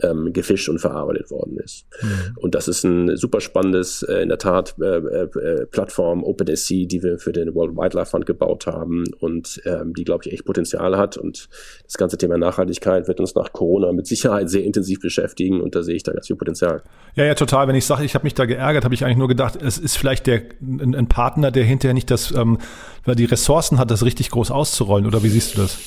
ähm, 0.03 0.33
gefischt 0.33 0.69
und 0.69 0.79
verarbeitet 0.79 1.31
worden 1.31 1.59
ist. 1.59 1.87
Mhm. 2.01 2.37
Und 2.37 2.55
das 2.55 2.69
ist 2.69 2.85
ein 2.85 3.17
super 3.17 3.41
spannendes, 3.41 4.03
äh, 4.03 4.23
in 4.23 4.29
der 4.29 4.39
Tat, 4.39 4.77
äh, 4.81 4.97
äh, 4.97 5.67
Plattform 5.67 6.23
OpenSC, 6.23 6.87
die 6.87 7.03
wir 7.03 7.19
für 7.19 7.33
den 7.33 7.55
World 7.55 7.77
Wildlife 7.77 8.11
Fund 8.11 8.27
gebaut 8.27 8.67
haben 8.67 9.05
und 9.19 9.61
ähm, 9.65 9.95
die, 9.95 10.05
glaube 10.05 10.25
ich, 10.25 10.33
echt 10.33 10.45
Potenzial 10.45 10.97
hat 10.97 11.17
und 11.17 11.49
das 11.85 11.95
ganze 11.95 12.19
Thema 12.19 12.39
Nachhaltigkeit 12.39 13.09
wird 13.09 13.21
uns 13.21 13.35
nach 13.35 13.53
Corona 13.53 13.93
mit 13.93 14.07
Sicherheit 14.07 14.49
sehr 14.49 14.65
intensiv 14.65 15.01
beschäftigen 15.01 15.61
und 15.61 15.75
da 15.75 15.83
sehe 15.83 15.97
ich 15.97 16.03
da 16.03 16.13
ganz 16.13 16.29
viel 16.29 16.36
Potenzial. 16.37 16.83
Ja, 17.15 17.25
ja, 17.25 17.35
total. 17.35 17.69
Wenn 17.69 17.77
ich 17.77 17.87
sage, 17.87 18.05
ich 18.05 18.15
habe 18.15 18.25
mich 18.25 18.35
da 18.35 18.45
geärgert, 18.45 18.85
habe 18.85 18.95
ich 18.95 19.05
eigentlich 19.05 19.17
nur 19.17 19.29
gedacht, 19.29 19.61
es 19.61 19.79
ist 19.79 19.97
vielleicht 19.97 20.27
der 20.27 20.43
ein, 20.61 20.95
ein 20.95 21.09
Partner, 21.09 21.51
der 21.51 21.65
hinterher 21.65 21.95
nicht 21.95 22.11
das, 22.11 22.31
ähm, 22.33 22.59
weil 23.05 23.15
die 23.15 23.25
Ressourcen 23.25 23.79
hat, 23.79 23.91
das 23.91 24.05
richtig 24.05 24.31
groß 24.31 24.51
auszurollen. 24.51 25.07
Oder 25.07 25.23
wie 25.23 25.29
siehst 25.29 25.57
du 25.57 25.63
das? 25.63 25.79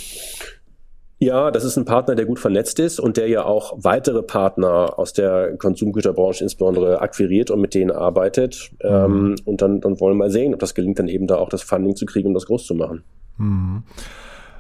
Ja, 1.22 1.52
das 1.52 1.66
ist 1.66 1.76
ein 1.76 1.84
Partner, 1.84 2.16
der 2.16 2.26
gut 2.26 2.40
vernetzt 2.40 2.80
ist 2.80 2.98
und 2.98 3.18
der 3.18 3.28
ja 3.28 3.44
auch 3.44 3.74
weitere 3.76 4.24
Partner 4.24 4.98
aus 4.98 5.12
der 5.12 5.58
Konsumgüterbranche 5.58 6.46
insbesondere 6.46 7.02
akquiriert 7.02 7.52
und 7.52 7.60
mit 7.60 7.74
denen 7.74 7.92
arbeitet. 7.92 8.72
Mhm. 8.82 8.90
Ähm, 8.90 9.36
und 9.44 9.62
dann, 9.62 9.82
dann 9.82 10.00
wollen 10.00 10.16
wir 10.16 10.26
mal 10.26 10.32
sehen, 10.32 10.54
ob 10.54 10.62
das 10.62 10.74
gelingt, 10.74 10.98
dann 10.98 11.10
eben 11.10 11.28
da 11.28 11.36
auch 11.36 11.50
das 11.50 11.62
Funding 11.62 11.98
zu 11.98 12.06
kriegen, 12.06 12.30
um 12.30 12.34
das 12.34 12.46
groß 12.46 12.66
zu 12.66 12.74
machen. 12.74 13.04
Mhm. 13.38 13.84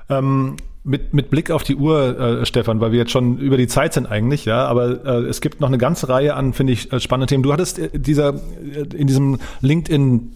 Ähm, 0.10 0.56
mit, 0.90 1.14
mit 1.14 1.30
Blick 1.30 1.52
auf 1.52 1.64
die 1.64 1.76
Uhr, 1.76 2.20
äh, 2.20 2.46
Stefan, 2.46 2.82
weil 2.82 2.92
wir 2.92 3.00
jetzt 3.00 3.12
schon 3.12 3.38
über 3.38 3.58
die 3.58 3.68
Zeit 3.68 3.94
sind 3.94 4.08
eigentlich, 4.08 4.46
ja, 4.46 4.66
aber 4.66 5.06
äh, 5.06 5.28
es 5.28 5.40
gibt 5.40 5.62
noch 5.62 5.68
eine 5.68 5.78
ganze 5.78 6.10
Reihe 6.10 6.34
an, 6.34 6.54
finde 6.54 6.74
ich, 6.74 6.92
äh, 6.92 7.00
spannende 7.00 7.28
Themen. 7.28 7.44
Du 7.44 7.54
hattest 7.54 7.80
äh, 7.80 7.90
dieser 7.94 8.34
äh, 8.34 8.96
in 8.96 9.08
diesem 9.08 9.40
LinkedIn 9.62 10.32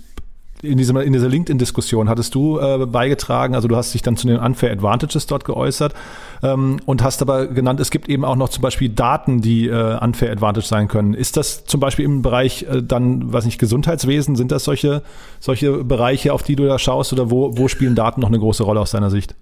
in, 0.62 0.78
diesem, 0.78 0.96
in 0.96 1.12
dieser 1.12 1.28
LinkedIn-Diskussion 1.28 2.08
hattest 2.08 2.34
du 2.36 2.58
äh, 2.58 2.86
beigetragen, 2.86 3.54
also 3.54 3.68
du 3.68 3.76
hast 3.76 3.94
dich 3.94 4.02
dann 4.02 4.16
zu 4.16 4.28
den 4.28 4.38
Unfair 4.38 4.72
Advantages 4.72 5.28
dort 5.28 5.44
geäußert 5.44 5.94
ähm, 6.42 6.80
und 6.86 7.04
hast 7.04 7.22
aber 7.22 7.48
genannt, 7.48 7.82
es 7.82 7.92
gibt 7.92 8.08
eben 8.08 8.24
auch 8.24 8.38
noch 8.38 8.48
zum 8.48 8.62
Beispiel 8.62 8.88
Daten, 8.88 9.42
die 9.42 9.68
äh, 9.68 10.00
Unfair 10.00 10.32
Advantage 10.32 10.66
sein 10.66 10.88
können. 10.88 11.16
Ist 11.16 11.36
das 11.36 11.66
zum 11.66 11.82
Beispiel 11.82 12.06
im 12.06 12.22
Bereich 12.22 12.64
äh, 12.64 12.82
dann, 12.82 13.34
weiß 13.34 13.44
nicht, 13.44 13.60
Gesundheitswesen, 13.60 14.38
sind 14.38 14.54
das 14.54 14.64
solche, 14.64 15.02
solche 15.42 15.84
Bereiche, 15.84 16.32
auf 16.32 16.44
die 16.44 16.56
du 16.56 16.66
da 16.66 16.80
schaust 16.80 17.12
oder 17.12 17.30
wo, 17.30 17.58
wo 17.58 17.68
spielen 17.68 17.96
Daten 17.96 18.22
noch 18.22 18.30
eine 18.30 18.40
große 18.40 18.64
Rolle 18.64 18.80
aus 18.80 18.92
deiner 18.92 19.10
Sicht? 19.10 19.36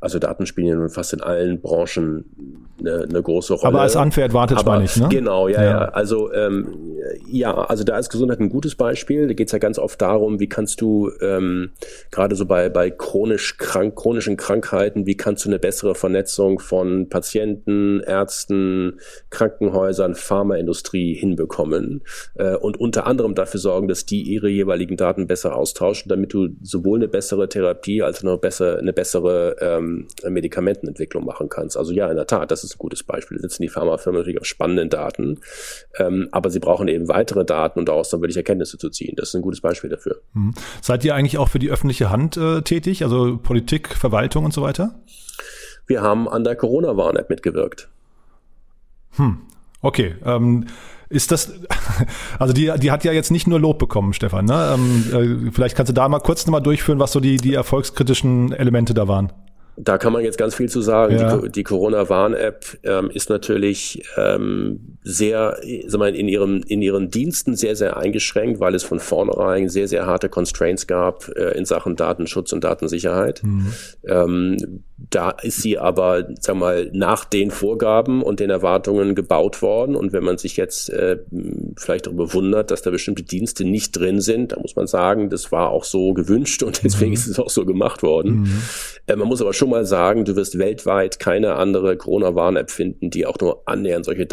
Also 0.00 0.18
Daten 0.18 0.46
spielen 0.46 0.66
ja 0.66 0.74
nun 0.74 0.88
fast 0.88 1.12
in 1.12 1.20
allen 1.20 1.60
Branchen 1.60 2.24
eine, 2.80 3.02
eine 3.02 3.22
große 3.22 3.54
Rolle. 3.54 3.74
Aber 3.74 3.80
als 3.82 3.96
Unfair 3.96 4.24
Advantage 4.24 4.60
Aber, 4.60 4.72
meine 4.72 4.84
ich, 4.84 4.96
ne? 4.96 5.08
Genau, 5.10 5.48
ja, 5.48 5.62
ja. 5.62 5.70
ja. 5.70 5.84
Also 5.90 6.32
ähm, 6.32 6.96
ja, 7.26 7.54
also 7.54 7.84
da 7.84 7.98
ist 7.98 8.10
Gesundheit 8.10 8.40
ein 8.40 8.48
gutes 8.48 8.74
Beispiel. 8.74 9.28
Da 9.28 9.34
geht 9.34 9.48
es 9.48 9.52
ja 9.52 9.58
ganz 9.58 9.78
oft 9.78 10.00
darum, 10.00 10.40
wie 10.40 10.48
kannst 10.48 10.80
du 10.80 11.10
ähm, 11.20 11.70
gerade 12.10 12.34
so 12.34 12.46
bei, 12.46 12.68
bei 12.68 12.90
chronisch 12.90 13.58
krank, 13.58 13.96
chronischen 13.96 14.36
Krankheiten, 14.36 15.06
wie 15.06 15.16
kannst 15.16 15.44
du 15.44 15.50
eine 15.50 15.58
bessere 15.58 15.94
Vernetzung 15.94 16.58
von 16.58 17.08
Patienten, 17.08 18.00
Ärzten, 18.00 19.00
Krankenhäusern, 19.30 20.14
Pharmaindustrie 20.14 21.14
hinbekommen 21.14 22.02
äh, 22.36 22.54
und 22.56 22.78
unter 22.80 23.06
anderem 23.06 23.34
dafür 23.34 23.60
sorgen, 23.60 23.88
dass 23.88 24.06
die 24.06 24.22
ihre 24.22 24.48
jeweiligen 24.48 24.96
Daten 24.96 25.26
besser 25.26 25.56
austauschen, 25.56 26.08
damit 26.08 26.32
du 26.32 26.48
sowohl 26.62 26.98
eine 26.98 27.08
bessere 27.08 27.48
Therapie 27.48 28.02
als 28.02 28.20
auch 28.20 28.28
eine 28.28 28.38
bessere, 28.38 28.78
eine 28.78 28.92
bessere 28.92 29.56
ähm, 29.60 29.89
ähm, 29.90 30.32
Medikamentenentwicklung 30.32 31.24
machen 31.24 31.48
kannst. 31.48 31.76
Also 31.76 31.92
ja, 31.92 32.08
in 32.08 32.16
der 32.16 32.26
Tat, 32.26 32.50
das 32.50 32.64
ist 32.64 32.74
ein 32.74 32.78
gutes 32.78 33.02
Beispiel. 33.02 33.38
Da 33.38 33.42
sitzen 33.42 33.62
die 33.62 33.68
Pharmafirmen 33.68 34.20
natürlich 34.20 34.40
auf 34.40 34.46
spannenden 34.46 34.90
Daten, 34.90 35.40
ähm, 35.98 36.28
aber 36.32 36.50
sie 36.50 36.60
brauchen 36.60 36.88
eben 36.88 37.08
weitere 37.08 37.44
Daten 37.44 37.78
und 37.78 37.88
daraus 37.88 38.10
dann 38.10 38.20
wirklich 38.20 38.36
Erkenntnisse 38.36 38.78
zu 38.78 38.90
ziehen. 38.90 39.14
Das 39.16 39.28
ist 39.28 39.34
ein 39.34 39.42
gutes 39.42 39.60
Beispiel 39.60 39.90
dafür. 39.90 40.20
Mhm. 40.34 40.54
Seid 40.80 41.04
ihr 41.04 41.14
eigentlich 41.14 41.38
auch 41.38 41.48
für 41.48 41.58
die 41.58 41.70
öffentliche 41.70 42.10
Hand 42.10 42.36
äh, 42.36 42.62
tätig, 42.62 43.02
also 43.02 43.38
Politik, 43.38 43.94
Verwaltung 43.94 44.44
und 44.44 44.52
so 44.52 44.62
weiter? 44.62 45.00
Wir 45.86 46.02
haben 46.02 46.28
an 46.28 46.44
der 46.44 46.56
Corona-Warn-App 46.56 47.30
mitgewirkt. 47.30 47.88
Hm. 49.16 49.38
Okay. 49.82 50.14
Ähm, 50.24 50.66
ist 51.08 51.32
das, 51.32 51.52
also 52.38 52.54
die, 52.54 52.72
die 52.78 52.90
hat 52.90 53.04
ja 53.04 53.12
jetzt 53.12 53.30
nicht 53.30 53.46
nur 53.48 53.58
Lob 53.58 53.78
bekommen, 53.78 54.12
Stefan. 54.12 54.44
Ne? 54.44 54.74
Ähm, 54.74 55.46
äh, 55.48 55.50
vielleicht 55.50 55.76
kannst 55.76 55.90
du 55.90 55.94
da 55.94 56.08
mal 56.08 56.20
kurz 56.20 56.46
nochmal 56.46 56.62
durchführen, 56.62 57.00
was 57.00 57.12
so 57.12 57.20
die, 57.20 57.36
die 57.36 57.54
erfolgskritischen 57.54 58.52
Elemente 58.52 58.94
da 58.94 59.08
waren. 59.08 59.32
Da 59.84 59.98
kann 59.98 60.12
man 60.12 60.22
jetzt 60.22 60.38
ganz 60.38 60.54
viel 60.54 60.68
zu 60.68 60.80
sagen. 60.80 61.18
Ja. 61.18 61.36
Die, 61.38 61.50
die 61.50 61.62
Corona-Warn-App 61.62 62.78
ähm, 62.82 63.10
ist 63.10 63.30
natürlich 63.30 64.02
ähm, 64.16 64.98
sehr, 65.02 65.58
sag 65.86 65.98
mal, 65.98 66.14
in 66.14 66.28
ihrem 66.28 66.62
in 66.66 66.82
ihren 66.82 67.10
Diensten 67.10 67.56
sehr 67.56 67.74
sehr 67.76 67.96
eingeschränkt, 67.96 68.60
weil 68.60 68.74
es 68.74 68.84
von 68.84 69.00
vornherein 69.00 69.68
sehr 69.68 69.88
sehr 69.88 70.06
harte 70.06 70.28
Constraints 70.28 70.86
gab 70.86 71.28
äh, 71.36 71.56
in 71.56 71.64
Sachen 71.64 71.96
Datenschutz 71.96 72.52
und 72.52 72.64
Datensicherheit. 72.64 73.42
Mhm. 73.42 73.72
Ähm, 74.06 74.82
da 75.08 75.30
ist 75.30 75.62
sie 75.62 75.78
aber, 75.78 76.28
sag 76.40 76.56
mal, 76.56 76.90
nach 76.92 77.24
den 77.24 77.50
Vorgaben 77.50 78.22
und 78.22 78.38
den 78.38 78.50
Erwartungen 78.50 79.14
gebaut 79.14 79.62
worden. 79.62 79.96
Und 79.96 80.12
wenn 80.12 80.22
man 80.22 80.36
sich 80.36 80.56
jetzt 80.56 80.90
äh, 80.90 81.18
vielleicht 81.76 82.06
darüber 82.06 82.34
wundert, 82.34 82.70
dass 82.70 82.82
da 82.82 82.90
bestimmte 82.90 83.22
Dienste 83.22 83.64
nicht 83.64 83.92
drin 83.92 84.20
sind, 84.20 84.52
da 84.52 84.60
muss 84.60 84.76
man 84.76 84.86
sagen, 84.86 85.30
das 85.30 85.50
war 85.52 85.70
auch 85.70 85.84
so 85.84 86.12
gewünscht 86.12 86.62
und 86.62 86.84
deswegen 86.84 87.10
mhm. 87.10 87.14
ist 87.14 87.26
es 87.26 87.38
auch 87.38 87.48
so 87.48 87.64
gemacht 87.64 88.02
worden. 88.02 88.42
Mhm. 88.42 88.62
Äh, 89.06 89.16
man 89.16 89.28
muss 89.28 89.40
aber 89.40 89.54
schon 89.54 89.70
mal 89.70 89.86
sagen, 89.86 90.24
du 90.24 90.36
wirst 90.36 90.58
weltweit 90.58 91.18
keine 91.18 91.54
andere 91.54 91.96
Corona-Warn-App 91.96 92.70
finden, 92.70 93.10
die 93.10 93.24
auch 93.24 93.38
nur 93.40 93.62
annähernd 93.66 94.04
solche 94.04 94.26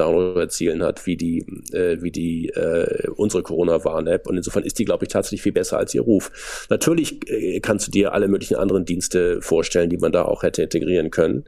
Download-Zielen 0.57 0.83
hat 0.83 1.05
wie 1.05 1.15
die, 1.15 1.39
äh, 1.71 2.01
wie 2.01 2.11
die 2.11 2.49
äh, 2.49 3.07
unsere 3.15 3.43
Corona-Warn-App. 3.43 4.27
Und 4.27 4.37
insofern 4.37 4.63
ist 4.63 4.79
die, 4.79 4.85
glaube 4.85 5.05
ich, 5.05 5.09
tatsächlich 5.09 5.41
viel 5.41 5.51
besser 5.51 5.77
als 5.77 5.93
ihr 5.93 6.01
Ruf. 6.01 6.65
Natürlich 6.69 7.29
äh, 7.29 7.59
kannst 7.59 7.87
du 7.87 7.91
dir 7.91 8.13
alle 8.13 8.27
möglichen 8.27 8.55
anderen 8.55 8.85
Dienste 8.85 9.41
vorstellen, 9.41 9.89
die 9.89 9.97
man 9.97 10.11
da 10.11 10.23
auch 10.23 10.43
hätte 10.43 10.47
hätte 10.47 10.77
integrieren 10.77 11.11
können. 11.11 11.45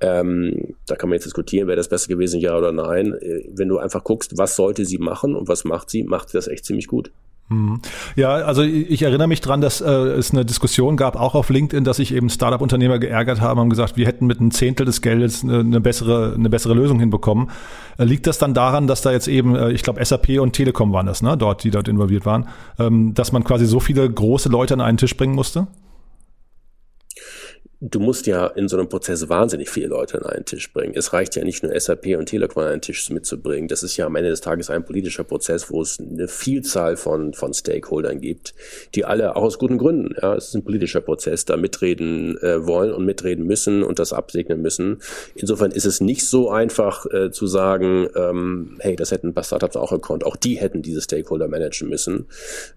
Ähm, 0.00 0.74
da 0.86 0.96
kann 0.96 1.08
man 1.08 1.16
jetzt 1.16 1.24
diskutieren, 1.24 1.68
wäre 1.68 1.76
das 1.76 1.88
besser 1.88 2.08
gewesen, 2.08 2.40
ja 2.40 2.56
oder 2.56 2.72
nein. 2.72 3.14
Äh, 3.14 3.44
wenn 3.48 3.68
du 3.68 3.78
einfach 3.78 4.04
guckst, 4.04 4.38
was 4.38 4.56
sollte 4.56 4.84
sie 4.84 4.98
machen 4.98 5.34
und 5.34 5.48
was 5.48 5.64
macht 5.64 5.90
sie, 5.90 6.04
macht 6.04 6.30
sie 6.30 6.38
das 6.38 6.48
echt 6.48 6.64
ziemlich 6.64 6.86
gut. 6.86 7.10
Mhm. 7.48 7.80
Ja, 8.16 8.30
also 8.34 8.62
ich 8.62 9.02
erinnere 9.02 9.28
mich 9.28 9.40
dran, 9.40 9.60
dass 9.60 9.80
äh, 9.80 9.90
es 9.90 10.32
eine 10.32 10.44
Diskussion 10.44 10.96
gab, 10.96 11.16
auch 11.16 11.34
auf 11.34 11.50
LinkedIn, 11.50 11.84
dass 11.84 11.98
sich 11.98 12.14
eben 12.14 12.30
Startup-Unternehmer 12.30 12.98
geärgert 12.98 13.40
haben, 13.40 13.60
haben 13.60 13.70
gesagt, 13.70 13.96
wir 13.96 14.06
hätten 14.06 14.26
mit 14.26 14.40
einem 14.40 14.50
Zehntel 14.50 14.86
des 14.86 15.02
Geldes 15.02 15.42
eine, 15.42 15.60
eine 15.60 15.80
bessere, 15.80 16.34
eine 16.36 16.50
bessere 16.50 16.74
Lösung 16.74 16.98
hinbekommen. 17.00 17.50
Äh, 17.98 18.04
liegt 18.04 18.26
das 18.26 18.38
dann 18.38 18.54
daran, 18.54 18.86
dass 18.86 19.02
da 19.02 19.12
jetzt 19.12 19.28
eben, 19.28 19.54
äh, 19.54 19.72
ich 19.72 19.82
glaube, 19.82 20.04
SAP 20.04 20.40
und 20.40 20.52
Telekom 20.52 20.92
waren 20.92 21.06
das, 21.06 21.22
ne, 21.22 21.36
dort, 21.36 21.64
die 21.64 21.70
dort 21.70 21.88
involviert 21.88 22.26
waren, 22.26 22.48
ähm, 22.78 23.14
dass 23.14 23.32
man 23.32 23.44
quasi 23.44 23.66
so 23.66 23.80
viele 23.80 24.08
große 24.08 24.48
Leute 24.48 24.74
an 24.74 24.80
einen 24.80 24.98
Tisch 24.98 25.16
bringen 25.16 25.34
musste? 25.34 25.66
Du 27.84 27.98
musst 27.98 28.28
ja 28.28 28.46
in 28.46 28.68
so 28.68 28.78
einem 28.78 28.88
Prozess 28.88 29.28
wahnsinnig 29.28 29.68
viele 29.68 29.88
Leute 29.88 30.18
an 30.18 30.30
einen 30.30 30.44
Tisch 30.44 30.72
bringen. 30.72 30.94
Es 30.96 31.12
reicht 31.12 31.34
ja 31.34 31.44
nicht 31.44 31.64
nur 31.64 31.78
SAP 31.78 32.16
und 32.16 32.26
Telekom 32.26 32.62
an 32.62 32.68
einen 32.68 32.80
Tisch 32.80 33.10
mitzubringen. 33.10 33.66
Das 33.66 33.82
ist 33.82 33.96
ja 33.96 34.06
am 34.06 34.14
Ende 34.14 34.30
des 34.30 34.40
Tages 34.40 34.70
ein 34.70 34.84
politischer 34.84 35.24
Prozess, 35.24 35.68
wo 35.68 35.82
es 35.82 35.98
eine 35.98 36.28
Vielzahl 36.28 36.96
von, 36.96 37.34
von 37.34 37.52
Stakeholdern 37.52 38.20
gibt, 38.20 38.54
die 38.94 39.04
alle 39.04 39.34
auch 39.34 39.42
aus 39.42 39.58
guten 39.58 39.78
Gründen, 39.78 40.14
ja, 40.22 40.36
es 40.36 40.48
ist 40.48 40.54
ein 40.54 40.62
politischer 40.62 41.00
Prozess, 41.00 41.44
da 41.44 41.56
mitreden 41.56 42.38
äh, 42.38 42.64
wollen 42.64 42.92
und 42.92 43.04
mitreden 43.04 43.46
müssen 43.46 43.82
und 43.82 43.98
das 43.98 44.12
absegnen 44.12 44.62
müssen. 44.62 44.98
Insofern 45.34 45.72
ist 45.72 45.84
es 45.84 46.00
nicht 46.00 46.24
so 46.24 46.50
einfach 46.50 47.04
äh, 47.06 47.32
zu 47.32 47.48
sagen, 47.48 48.06
ähm, 48.14 48.76
hey, 48.78 48.94
das 48.94 49.10
hätten 49.10 49.28
ein 49.28 49.34
paar 49.34 49.42
Startups 49.42 49.74
auch 49.74 49.90
gekonnt. 49.90 50.24
Auch 50.24 50.36
die 50.36 50.54
hätten 50.54 50.82
diese 50.82 51.00
Stakeholder 51.00 51.48
managen 51.48 51.88
müssen. 51.88 52.26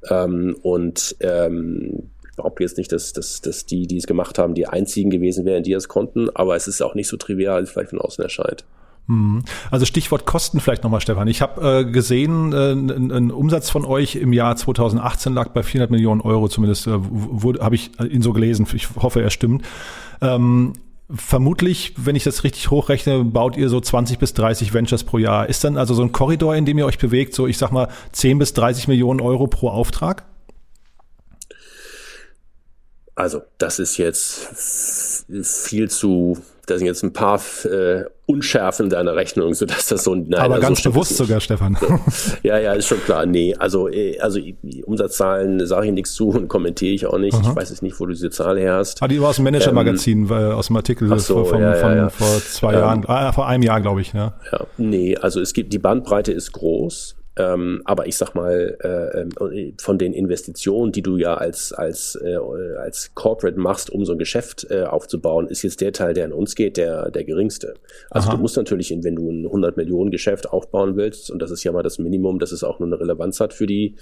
Ähm, 0.10 0.58
und 0.64 1.16
ähm, 1.20 2.10
behaupte 2.56 2.64
jetzt 2.64 2.78
nicht, 2.78 2.92
dass, 2.92 3.14
dass, 3.14 3.42
dass 3.42 3.66
die, 3.66 3.88
die 3.88 3.98
es 3.98 4.08
gemacht 4.08 4.38
haben, 4.38 4.54
die 4.54 4.68
einzigen 4.68 5.10
gewesen 5.10 5.46
wären, 5.46 5.64
die 5.64 5.74
es 5.74 5.88
konnten, 5.88 6.30
aber 6.34 6.56
es 6.56 6.68
ist 6.68 6.82
auch 6.82 6.96
nicht 6.96 7.08
so 7.08 7.18
trivial, 7.18 7.64
wie 7.64 7.68
vielleicht 7.68 7.90
von 7.90 8.00
außen 8.02 8.24
erscheint. 8.24 8.66
Mhm. 9.08 9.44
Also 9.70 9.86
Stichwort 9.86 10.26
Kosten 10.26 10.60
vielleicht 10.60 10.84
nochmal, 10.84 11.02
Stefan. 11.02 11.28
Ich 11.28 11.42
habe 11.42 11.82
äh, 11.82 11.86
gesehen, 11.86 12.54
äh, 12.54 12.72
ein, 12.72 13.12
ein, 13.12 13.32
Umsatz 13.32 13.70
von 13.70 13.86
euch 13.86 14.16
im 14.16 14.34
Jahr 14.34 14.56
2018 14.56 15.34
lag 15.34 15.50
bei 15.50 15.62
400 15.62 15.92
Millionen 15.92 16.22
Euro, 16.22 16.48
zumindest 16.48 16.88
äh, 16.88 16.92
habe 16.92 17.76
ich 17.76 17.92
ihn 18.00 18.24
so 18.24 18.34
gelesen. 18.34 18.66
Ich 18.74 18.88
hoffe, 18.96 19.22
er 19.22 19.30
stimmt. 19.30 19.64
Ähm, 20.22 20.74
vermutlich, 21.14 21.94
wenn 21.98 22.16
ich 22.16 22.24
das 22.24 22.44
richtig 22.44 22.72
hochrechne, 22.72 23.24
baut 23.26 23.58
ihr 23.58 23.70
so 23.70 23.80
20 23.80 24.18
bis 24.18 24.34
30 24.34 24.74
Ventures 24.74 25.04
pro 25.04 25.20
Jahr. 25.20 25.48
Ist 25.48 25.64
dann 25.64 25.78
also 25.78 25.94
so 25.94 26.02
ein 26.02 26.12
Korridor, 26.12 26.56
in 26.56 26.66
dem 26.66 26.80
ihr 26.80 26.88
euch 26.88 26.98
bewegt, 26.98 27.36
so 27.36 27.46
ich 27.46 27.60
sag 27.60 27.72
mal 27.72 27.90
10 28.14 28.40
bis 28.40 28.54
30 28.54 28.88
Millionen 28.88 29.22
Euro 29.22 29.46
pro 29.46 29.70
Auftrag? 29.70 30.24
Also, 33.16 33.44
das 33.58 33.80
ist 33.80 33.98
jetzt 33.98 35.26
viel 35.42 35.90
zu, 35.90 36.38
da 36.66 36.78
sind 36.78 36.86
jetzt 36.86 37.02
ein 37.02 37.14
paar 37.14 37.40
äh, 37.64 38.04
Unschärfen 38.26 38.90
deiner 38.90 39.16
Rechnung, 39.16 39.54
so 39.54 39.66
dass 39.66 39.88
das 39.88 40.04
so 40.04 40.16
nein, 40.16 40.34
Aber 40.34 40.56
also 40.56 40.68
ganz 40.68 40.84
bewusst 40.84 41.16
sogar, 41.16 41.40
Stefan. 41.40 41.78
Ja, 42.44 42.58
ja, 42.58 42.74
ist 42.74 42.88
schon 42.88 43.02
klar. 43.04 43.26
Nee, 43.26 43.56
also, 43.58 43.88
äh, 43.88 44.20
also 44.20 44.40
Umsatzzahlen 44.84 45.66
sage 45.66 45.88
ich 45.88 45.94
nichts 45.94 46.14
zu 46.14 46.30
und 46.30 46.50
kommentiere 46.50 46.94
ich 46.94 47.06
auch 47.06 47.18
nicht. 47.18 47.36
Aha. 47.36 47.50
Ich 47.50 47.56
weiß 47.56 47.70
jetzt 47.70 47.84
nicht, 47.84 47.98
wo 48.02 48.06
du 48.06 48.12
diese 48.12 48.32
Zahl 48.32 48.60
her 48.60 48.76
hast. 48.76 49.02
Ah, 49.02 49.08
die 49.08 49.22
war 49.22 49.30
aus 49.30 49.38
dem 49.38 49.46
Manager-Magazin, 49.46 50.24
ähm, 50.24 50.32
aus 50.32 50.68
dem 50.68 50.76
Artikel 50.76 51.08
so, 51.20 51.46
von, 51.46 51.62
ja, 51.62 51.74
von, 51.76 51.92
ja, 51.92 51.96
ja. 51.96 52.10
vor 52.10 52.28
zwei 52.42 52.74
ähm, 52.74 52.80
Jahren, 52.80 53.06
ah, 53.08 53.32
vor 53.32 53.48
einem 53.48 53.64
Jahr, 53.64 53.80
glaube 53.80 54.02
ich. 54.02 54.12
Ja. 54.12 54.34
ja, 54.52 54.66
nee, 54.78 55.16
also 55.16 55.40
es 55.40 55.54
gibt, 55.54 55.72
die 55.72 55.80
Bandbreite 55.80 56.34
ist 56.34 56.52
groß. 56.52 57.16
Ähm, 57.38 57.82
aber 57.86 58.08
ich 58.08 58.18
sag 58.18 58.34
mal, 58.34 58.78
äh, 58.82 59.22
äh, 59.22 59.74
von 59.80 59.98
den 59.98 60.14
Investitionen, 60.14 60.92
die 60.92 61.02
du 61.02 61.18
ja 61.18 61.36
als, 61.36 61.74
als, 61.74 62.16
äh, 62.24 62.38
als 62.78 63.14
Corporate 63.14 63.60
machst, 63.60 63.90
um 63.90 64.06
so 64.06 64.14
ein 64.14 64.18
Geschäft 64.18 64.68
äh, 64.70 64.84
aufzubauen, 64.84 65.48
ist 65.48 65.62
jetzt 65.64 65.82
der 65.82 65.92
Teil, 65.92 66.14
der 66.14 66.26
an 66.26 66.34
uns 66.34 66.56
geht, 66.56 66.78
der, 66.78 67.12
der 67.12 67.24
geringste. 67.26 67.76
Also 68.10 68.30
Aha. 68.30 68.36
du 68.36 68.42
musst 68.42 68.56
natürlich, 68.56 68.96
wenn 69.02 69.16
du 69.16 69.30
ein 69.30 69.46
100 69.46 69.76
Millionen 69.76 70.12
Geschäft 70.12 70.50
aufbauen 70.50 70.96
willst, 70.96 71.30
und 71.30 71.42
das 71.42 71.52
ist 71.52 71.64
ja 71.64 71.72
mal 71.72 71.84
das 71.84 72.00
Minimum, 72.00 72.40
dass 72.40 72.52
es 72.52 72.64
auch 72.64 72.80
nur 72.80 72.88
eine 72.88 73.00
Relevanz 73.00 73.40
hat 73.40 73.54
für 73.54 73.66
die, 73.66 73.96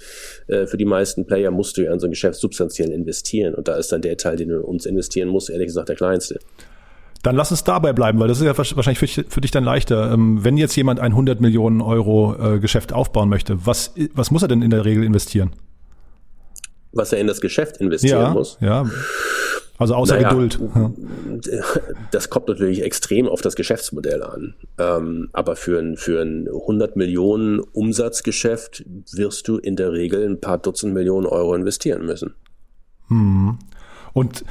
äh, 0.46 0.66
für 0.66 0.76
die 0.76 0.84
meisten 0.84 1.26
Player, 1.26 1.50
musst 1.50 1.76
du 1.76 1.82
ja 1.82 1.92
in 1.92 1.98
so 1.98 2.06
ein 2.06 2.10
Geschäft 2.10 2.38
substanziell 2.38 2.90
investieren. 2.90 3.54
Und 3.54 3.66
da 3.66 3.76
ist 3.76 3.90
dann 3.90 4.02
der 4.02 4.16
Teil, 4.16 4.36
den 4.36 4.50
du 4.50 4.60
uns 4.60 4.86
investieren 4.86 5.28
musst, 5.28 5.50
ehrlich 5.50 5.66
gesagt 5.66 5.88
der 5.88 5.96
kleinste. 5.96 6.38
Dann 7.24 7.36
lass 7.36 7.50
uns 7.50 7.64
dabei 7.64 7.94
bleiben, 7.94 8.20
weil 8.20 8.28
das 8.28 8.38
ist 8.38 8.44
ja 8.44 8.56
wahrscheinlich 8.56 8.98
für, 8.98 9.24
für 9.26 9.40
dich 9.40 9.50
dann 9.50 9.64
leichter. 9.64 10.12
Ähm, 10.12 10.44
wenn 10.44 10.58
jetzt 10.58 10.76
jemand 10.76 11.00
ein 11.00 11.12
100 11.12 11.40
Millionen 11.40 11.80
Euro 11.80 12.34
äh, 12.34 12.58
Geschäft 12.58 12.92
aufbauen 12.92 13.30
möchte, 13.30 13.64
was, 13.64 13.94
was 14.12 14.30
muss 14.30 14.42
er 14.42 14.48
denn 14.48 14.60
in 14.60 14.68
der 14.68 14.84
Regel 14.84 15.02
investieren? 15.04 15.52
Was 16.92 17.14
er 17.14 17.20
in 17.20 17.26
das 17.26 17.40
Geschäft 17.40 17.78
investieren 17.78 18.20
ja, 18.20 18.30
muss? 18.30 18.58
Ja. 18.60 18.84
Also 19.78 19.94
außer 19.94 20.16
naja, 20.16 20.28
Geduld. 20.28 20.60
Das 22.10 22.28
kommt 22.28 22.48
natürlich 22.48 22.82
extrem 22.82 23.26
auf 23.26 23.40
das 23.40 23.56
Geschäftsmodell 23.56 24.22
an. 24.22 24.54
Ähm, 24.76 25.30
aber 25.32 25.56
für 25.56 25.78
ein, 25.78 25.96
für 25.96 26.20
ein 26.20 26.46
100 26.46 26.94
Millionen 26.94 27.60
Umsatzgeschäft 27.60 28.84
wirst 29.12 29.48
du 29.48 29.56
in 29.56 29.76
der 29.76 29.92
Regel 29.92 30.28
ein 30.28 30.42
paar 30.42 30.58
Dutzend 30.58 30.92
Millionen 30.92 31.26
Euro 31.26 31.54
investieren 31.54 32.04
müssen. 32.04 32.34
Hm. 33.08 33.58
Und 34.12 34.44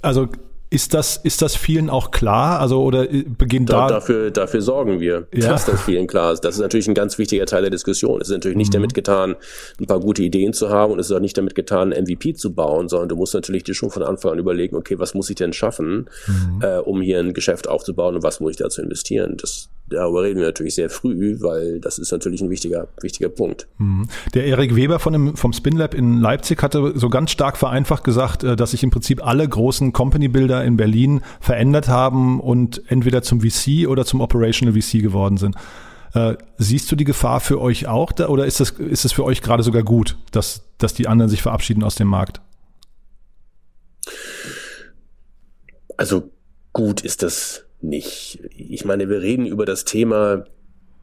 also 0.00 0.28
ist 0.68 0.94
das, 0.94 1.16
ist 1.16 1.42
das 1.42 1.54
vielen 1.54 1.88
auch 1.88 2.10
klar? 2.10 2.60
Also, 2.60 2.82
oder 2.82 3.10
äh, 3.10 3.24
beginnt 3.26 3.70
da, 3.70 3.86
da 3.86 3.94
dafür, 3.94 4.30
dafür 4.30 4.62
sorgen 4.62 5.00
wir, 5.00 5.28
ja. 5.32 5.50
dass 5.50 5.66
das 5.66 5.82
vielen 5.82 6.06
klar 6.06 6.32
ist. 6.32 6.40
Das 6.40 6.56
ist 6.56 6.60
natürlich 6.60 6.88
ein 6.88 6.94
ganz 6.94 7.18
wichtiger 7.18 7.46
Teil 7.46 7.62
der 7.62 7.70
Diskussion. 7.70 8.20
Es 8.20 8.28
ist 8.28 8.34
natürlich 8.34 8.56
nicht 8.56 8.70
mhm. 8.70 8.78
damit 8.78 8.94
getan, 8.94 9.36
ein 9.80 9.86
paar 9.86 10.00
gute 10.00 10.22
Ideen 10.22 10.52
zu 10.52 10.68
haben 10.70 10.92
und 10.92 10.98
es 10.98 11.06
ist 11.06 11.16
auch 11.16 11.20
nicht 11.20 11.38
damit 11.38 11.54
getan, 11.54 11.90
MVP 11.90 12.34
zu 12.34 12.52
bauen, 12.52 12.88
sondern 12.88 13.08
du 13.08 13.16
musst 13.16 13.34
natürlich 13.34 13.64
dir 13.64 13.74
schon 13.74 13.90
von 13.90 14.02
Anfang 14.02 14.32
an 14.32 14.38
überlegen, 14.38 14.76
okay, 14.76 14.98
was 14.98 15.14
muss 15.14 15.30
ich 15.30 15.36
denn 15.36 15.52
schaffen, 15.52 16.10
mhm. 16.26 16.60
äh, 16.62 16.78
um 16.78 17.00
hier 17.00 17.20
ein 17.20 17.32
Geschäft 17.32 17.68
aufzubauen 17.68 18.16
und 18.16 18.22
was 18.22 18.40
muss 18.40 18.52
ich 18.52 18.56
dazu 18.56 18.82
investieren? 18.82 19.36
Das, 19.36 19.68
darüber 19.88 20.22
reden 20.22 20.40
wir 20.40 20.46
natürlich 20.46 20.74
sehr 20.74 20.90
früh, 20.90 21.36
weil 21.40 21.80
das 21.80 21.98
ist 21.98 22.10
natürlich 22.12 22.40
ein 22.40 22.50
wichtiger, 22.50 22.88
wichtiger 23.00 23.28
Punkt. 23.28 23.68
Mhm. 23.78 24.08
Der 24.34 24.46
Erik 24.46 24.74
Weber 24.74 24.98
von 24.98 25.12
dem, 25.12 25.36
vom 25.36 25.52
SpinLab 25.52 25.94
in 25.94 26.20
Leipzig 26.20 26.62
hatte 26.62 26.92
so 26.96 27.08
ganz 27.08 27.30
stark 27.30 27.56
vereinfacht 27.56 28.04
gesagt, 28.04 28.44
äh, 28.44 28.56
dass 28.56 28.72
sich 28.72 28.82
im 28.82 28.90
Prinzip 28.90 29.24
alle 29.24 29.48
großen 29.48 29.92
Company-Builder 29.92 30.64
in 30.64 30.76
Berlin 30.76 31.20
verändert 31.40 31.88
haben 31.88 32.40
und 32.40 32.82
entweder 32.88 33.22
zum 33.22 33.40
VC 33.40 33.86
oder 33.88 34.04
zum 34.04 34.20
Operational 34.20 34.80
VC 34.80 35.02
geworden 35.02 35.36
sind. 35.36 35.56
Äh, 36.14 36.36
siehst 36.56 36.90
du 36.90 36.96
die 36.96 37.04
Gefahr 37.04 37.40
für 37.40 37.60
euch 37.60 37.86
auch 37.86 38.12
da, 38.12 38.28
oder 38.28 38.46
ist 38.46 38.60
das, 38.60 38.70
ist 38.70 39.04
es 39.04 39.12
für 39.12 39.24
euch 39.24 39.42
gerade 39.42 39.62
sogar 39.62 39.82
gut, 39.82 40.16
dass, 40.32 40.62
dass 40.78 40.94
die 40.94 41.08
anderen 41.08 41.28
sich 41.28 41.42
verabschieden 41.42 41.82
aus 41.82 41.94
dem 41.94 42.08
Markt? 42.08 42.40
Also 45.96 46.30
gut 46.72 47.02
ist 47.02 47.22
das 47.22 47.65
nicht. 47.80 48.40
Ich 48.56 48.84
meine, 48.84 49.08
wir 49.08 49.20
reden 49.20 49.46
über 49.46 49.66
das 49.66 49.84
Thema 49.84 50.44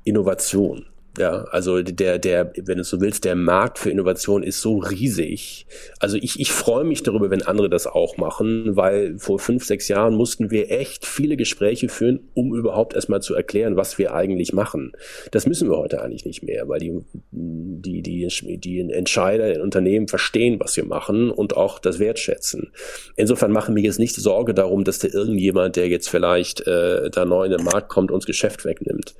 Innovation. 0.03 0.85
Ja, 1.17 1.43
also 1.51 1.83
der, 1.83 2.17
der, 2.17 2.53
wenn 2.55 2.79
du 2.79 2.83
so 2.83 2.99
willst, 2.99 3.23
der 3.23 3.35
Markt 3.35 3.77
für 3.77 3.91
Innovation 3.91 4.41
ist 4.41 4.61
so 4.61 4.77
riesig. 4.77 5.67
Also 5.99 6.17
ich, 6.17 6.39
ich 6.39 6.51
freue 6.51 6.85
mich 6.85 7.03
darüber, 7.03 7.29
wenn 7.29 7.43
andere 7.43 7.69
das 7.69 7.85
auch 7.85 8.17
machen, 8.17 8.75
weil 8.75 9.19
vor 9.19 9.37
fünf, 9.37 9.63
sechs 9.63 9.87
Jahren 9.89 10.15
mussten 10.15 10.49
wir 10.49 10.71
echt 10.71 11.05
viele 11.05 11.37
Gespräche 11.37 11.87
führen, 11.87 12.31
um 12.33 12.55
überhaupt 12.55 12.95
erstmal 12.95 13.21
zu 13.21 13.35
erklären, 13.35 13.75
was 13.75 13.99
wir 13.99 14.15
eigentlich 14.15 14.53
machen. 14.53 14.93
Das 15.29 15.45
müssen 15.45 15.69
wir 15.69 15.77
heute 15.77 16.01
eigentlich 16.01 16.25
nicht 16.25 16.41
mehr, 16.41 16.67
weil 16.67 16.79
die, 16.79 16.99
die, 17.31 18.01
die, 18.01 18.57
die 18.57 18.79
Entscheider 18.79 19.53
in 19.53 19.61
Unternehmen 19.61 20.07
verstehen, 20.07 20.59
was 20.59 20.75
wir 20.77 20.85
machen 20.85 21.29
und 21.29 21.55
auch 21.55 21.77
das 21.77 21.99
wertschätzen. 21.99 22.71
Insofern 23.15 23.51
machen 23.51 23.75
wir 23.75 23.83
jetzt 23.83 23.99
nicht 23.99 24.15
Sorge 24.15 24.55
darum, 24.55 24.83
dass 24.83 24.97
da 24.97 25.09
irgendjemand, 25.09 25.75
der 25.75 25.89
jetzt 25.89 26.09
vielleicht 26.09 26.65
äh, 26.65 27.11
da 27.11 27.23
neu 27.25 27.45
in 27.45 27.51
den 27.51 27.63
Markt 27.63 27.89
kommt, 27.89 28.09
uns 28.09 28.25
Geschäft 28.25 28.65
wegnimmt. 28.65 29.13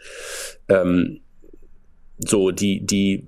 Ähm, 0.69 1.19
so 2.27 2.51
die 2.51 2.85
die 2.85 3.25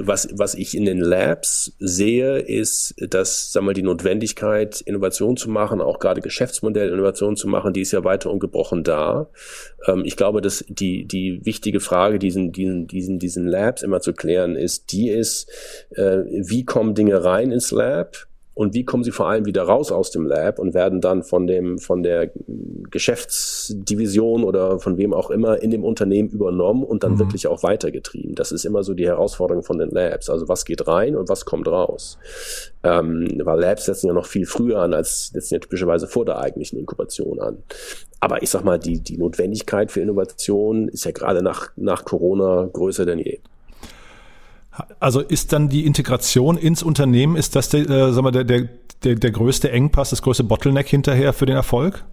was 0.00 0.28
was 0.32 0.54
ich 0.54 0.76
in 0.76 0.84
den 0.84 0.98
Labs 0.98 1.74
sehe 1.78 2.38
ist 2.38 2.94
dass 2.98 3.52
sag 3.52 3.62
mal 3.62 3.74
die 3.74 3.82
Notwendigkeit 3.82 4.80
Innovation 4.80 5.36
zu 5.36 5.50
machen 5.50 5.80
auch 5.80 5.98
gerade 5.98 6.20
Geschäftsmodell 6.20 6.90
Innovation 6.90 7.36
zu 7.36 7.48
machen 7.48 7.72
die 7.72 7.80
ist 7.80 7.92
ja 7.92 8.04
weiter 8.04 8.30
ungebrochen 8.30 8.84
da. 8.84 9.28
Ähm, 9.86 10.02
ich 10.04 10.16
glaube 10.16 10.40
dass 10.40 10.64
die 10.68 11.06
die 11.06 11.40
wichtige 11.44 11.80
Frage 11.80 12.18
diesen 12.18 12.52
diesen 12.52 12.86
diesen 12.86 13.18
diesen 13.18 13.46
Labs 13.46 13.82
immer 13.82 14.00
zu 14.00 14.12
klären 14.12 14.56
ist 14.56 14.92
die 14.92 15.10
ist 15.10 15.50
äh, 15.90 16.18
wie 16.26 16.64
kommen 16.64 16.94
Dinge 16.94 17.24
rein 17.24 17.50
ins 17.50 17.70
Lab 17.70 18.26
und 18.54 18.72
wie 18.72 18.84
kommen 18.84 19.02
sie 19.02 19.10
vor 19.10 19.28
allem 19.28 19.46
wieder 19.46 19.64
raus 19.64 19.90
aus 19.90 20.12
dem 20.12 20.26
Lab 20.26 20.60
und 20.60 20.74
werden 20.74 21.00
dann 21.00 21.24
von 21.24 21.48
dem 21.48 21.78
von 21.78 22.04
der 22.04 22.30
Geschäftsdivision 22.90 24.44
oder 24.44 24.78
von 24.78 24.96
wem 24.96 25.12
auch 25.12 25.30
immer 25.30 25.60
in 25.60 25.72
dem 25.72 25.82
Unternehmen 25.82 26.28
übernommen 26.28 26.84
und 26.84 27.02
dann 27.02 27.14
mhm. 27.14 27.18
wirklich 27.18 27.48
auch 27.48 27.64
weitergetrieben. 27.64 28.36
Das 28.36 28.52
ist 28.52 28.64
immer 28.64 28.84
so 28.84 28.94
die 28.94 29.06
Herausforderung 29.06 29.64
von 29.64 29.78
den 29.78 29.90
Labs. 29.90 30.30
Also 30.30 30.48
was 30.48 30.64
geht 30.64 30.86
rein 30.86 31.16
und 31.16 31.28
was 31.28 31.44
kommt 31.44 31.66
raus? 31.66 32.16
Ähm, 32.84 33.40
weil 33.42 33.58
Labs 33.58 33.86
setzen 33.86 34.06
ja 34.06 34.12
noch 34.12 34.26
viel 34.26 34.46
früher 34.46 34.78
an 34.78 34.94
als 34.94 35.28
setzen 35.28 35.54
ja 35.54 35.60
typischerweise 35.60 36.06
vor 36.06 36.24
der 36.24 36.38
eigentlichen 36.38 36.78
Inkubation 36.78 37.40
an. 37.40 37.58
Aber 38.20 38.42
ich 38.42 38.50
sag 38.50 38.64
mal, 38.64 38.78
die 38.78 39.00
die 39.00 39.18
Notwendigkeit 39.18 39.90
für 39.90 40.00
Innovation 40.00 40.88
ist 40.88 41.04
ja 41.04 41.10
gerade 41.10 41.42
nach 41.42 41.72
nach 41.76 42.04
Corona 42.04 42.68
größer 42.72 43.04
denn 43.04 43.18
je. 43.18 43.40
Also 44.98 45.20
ist 45.20 45.52
dann 45.52 45.68
die 45.68 45.86
Integration 45.86 46.56
ins 46.56 46.82
Unternehmen, 46.82 47.36
ist 47.36 47.54
das 47.54 47.68
der, 47.68 47.88
äh, 47.88 48.12
sagen 48.12 48.26
wir, 48.26 48.32
der, 48.32 48.44
der, 48.44 48.68
der, 49.04 49.14
der 49.14 49.30
größte 49.30 49.70
Engpass, 49.70 50.10
das 50.10 50.22
größte 50.22 50.44
Bottleneck 50.44 50.88
hinterher 50.88 51.32
für 51.32 51.46
den 51.46 51.56
Erfolg? 51.56 52.04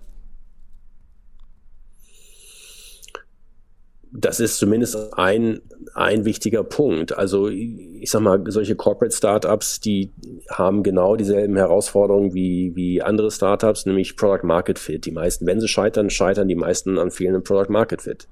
Das 4.13 4.41
ist 4.41 4.57
zumindest 4.57 5.13
ein, 5.17 5.61
ein 5.93 6.25
wichtiger 6.25 6.63
Punkt. 6.63 7.17
Also 7.17 7.47
ich 7.47 8.11
sag 8.11 8.21
mal, 8.21 8.43
solche 8.47 8.75
Corporate 8.75 9.15
Startups, 9.15 9.79
die 9.79 10.11
haben 10.49 10.83
genau 10.83 11.15
dieselben 11.15 11.55
Herausforderungen 11.55 12.33
wie, 12.33 12.75
wie 12.75 13.01
andere 13.01 13.31
Startups, 13.31 13.85
nämlich 13.85 14.17
Product 14.17 14.43
Market 14.43 14.79
Fit. 14.79 15.05
Die 15.05 15.11
meisten, 15.11 15.45
wenn 15.45 15.61
sie 15.61 15.69
scheitern, 15.69 16.09
scheitern 16.09 16.49
die 16.49 16.55
meisten 16.55 16.97
an 16.97 17.11
fehlendem 17.11 17.43
Product 17.43 17.69
Market 17.69 18.01
Fit. 18.01 18.27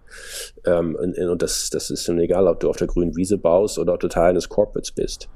Ähm, 0.65 0.95
und, 0.95 1.17
und 1.17 1.41
das, 1.41 1.69
das 1.69 1.89
ist 1.89 2.03
schon 2.03 2.19
egal, 2.19 2.47
ob 2.47 2.59
du 2.59 2.69
auf 2.69 2.77
der 2.77 2.87
grünen 2.87 3.15
Wiese 3.15 3.37
baust 3.37 3.79
oder 3.79 3.93
ob 3.93 4.01
du 4.01 4.09
Teil 4.09 4.31
eines 4.31 4.49
Corporates 4.49 4.91
bist. 4.91 5.29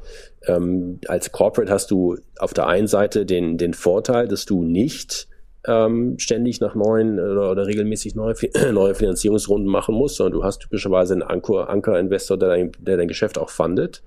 Ähm, 0.45 0.99
als 1.07 1.31
Corporate 1.31 1.71
hast 1.71 1.89
du 1.89 2.17
auf 2.37 2.53
der 2.53 2.67
einen 2.67 2.87
Seite 2.87 3.25
den, 3.25 3.57
den 3.57 3.73
Vorteil, 3.73 4.27
dass 4.27 4.45
du 4.45 4.63
nicht 4.63 5.29
ähm, 5.67 6.15
ständig 6.19 6.59
nach 6.59 6.75
neuen 6.75 7.19
oder, 7.19 7.51
oder 7.51 7.67
regelmäßig 7.67 8.15
neue, 8.15 8.35
neue 8.71 8.95
Finanzierungsrunden 8.95 9.69
machen 9.69 9.95
musst, 9.95 10.17
sondern 10.17 10.39
du 10.39 10.43
hast 10.43 10.59
typischerweise 10.59 11.13
einen 11.13 11.23
Anker, 11.23 11.69
Anker-Investor, 11.69 12.37
der 12.37 12.49
dein, 12.49 12.71
der 12.79 12.97
dein 12.97 13.07
Geschäft 13.07 13.37
auch 13.37 13.49
fundet. 13.49 14.03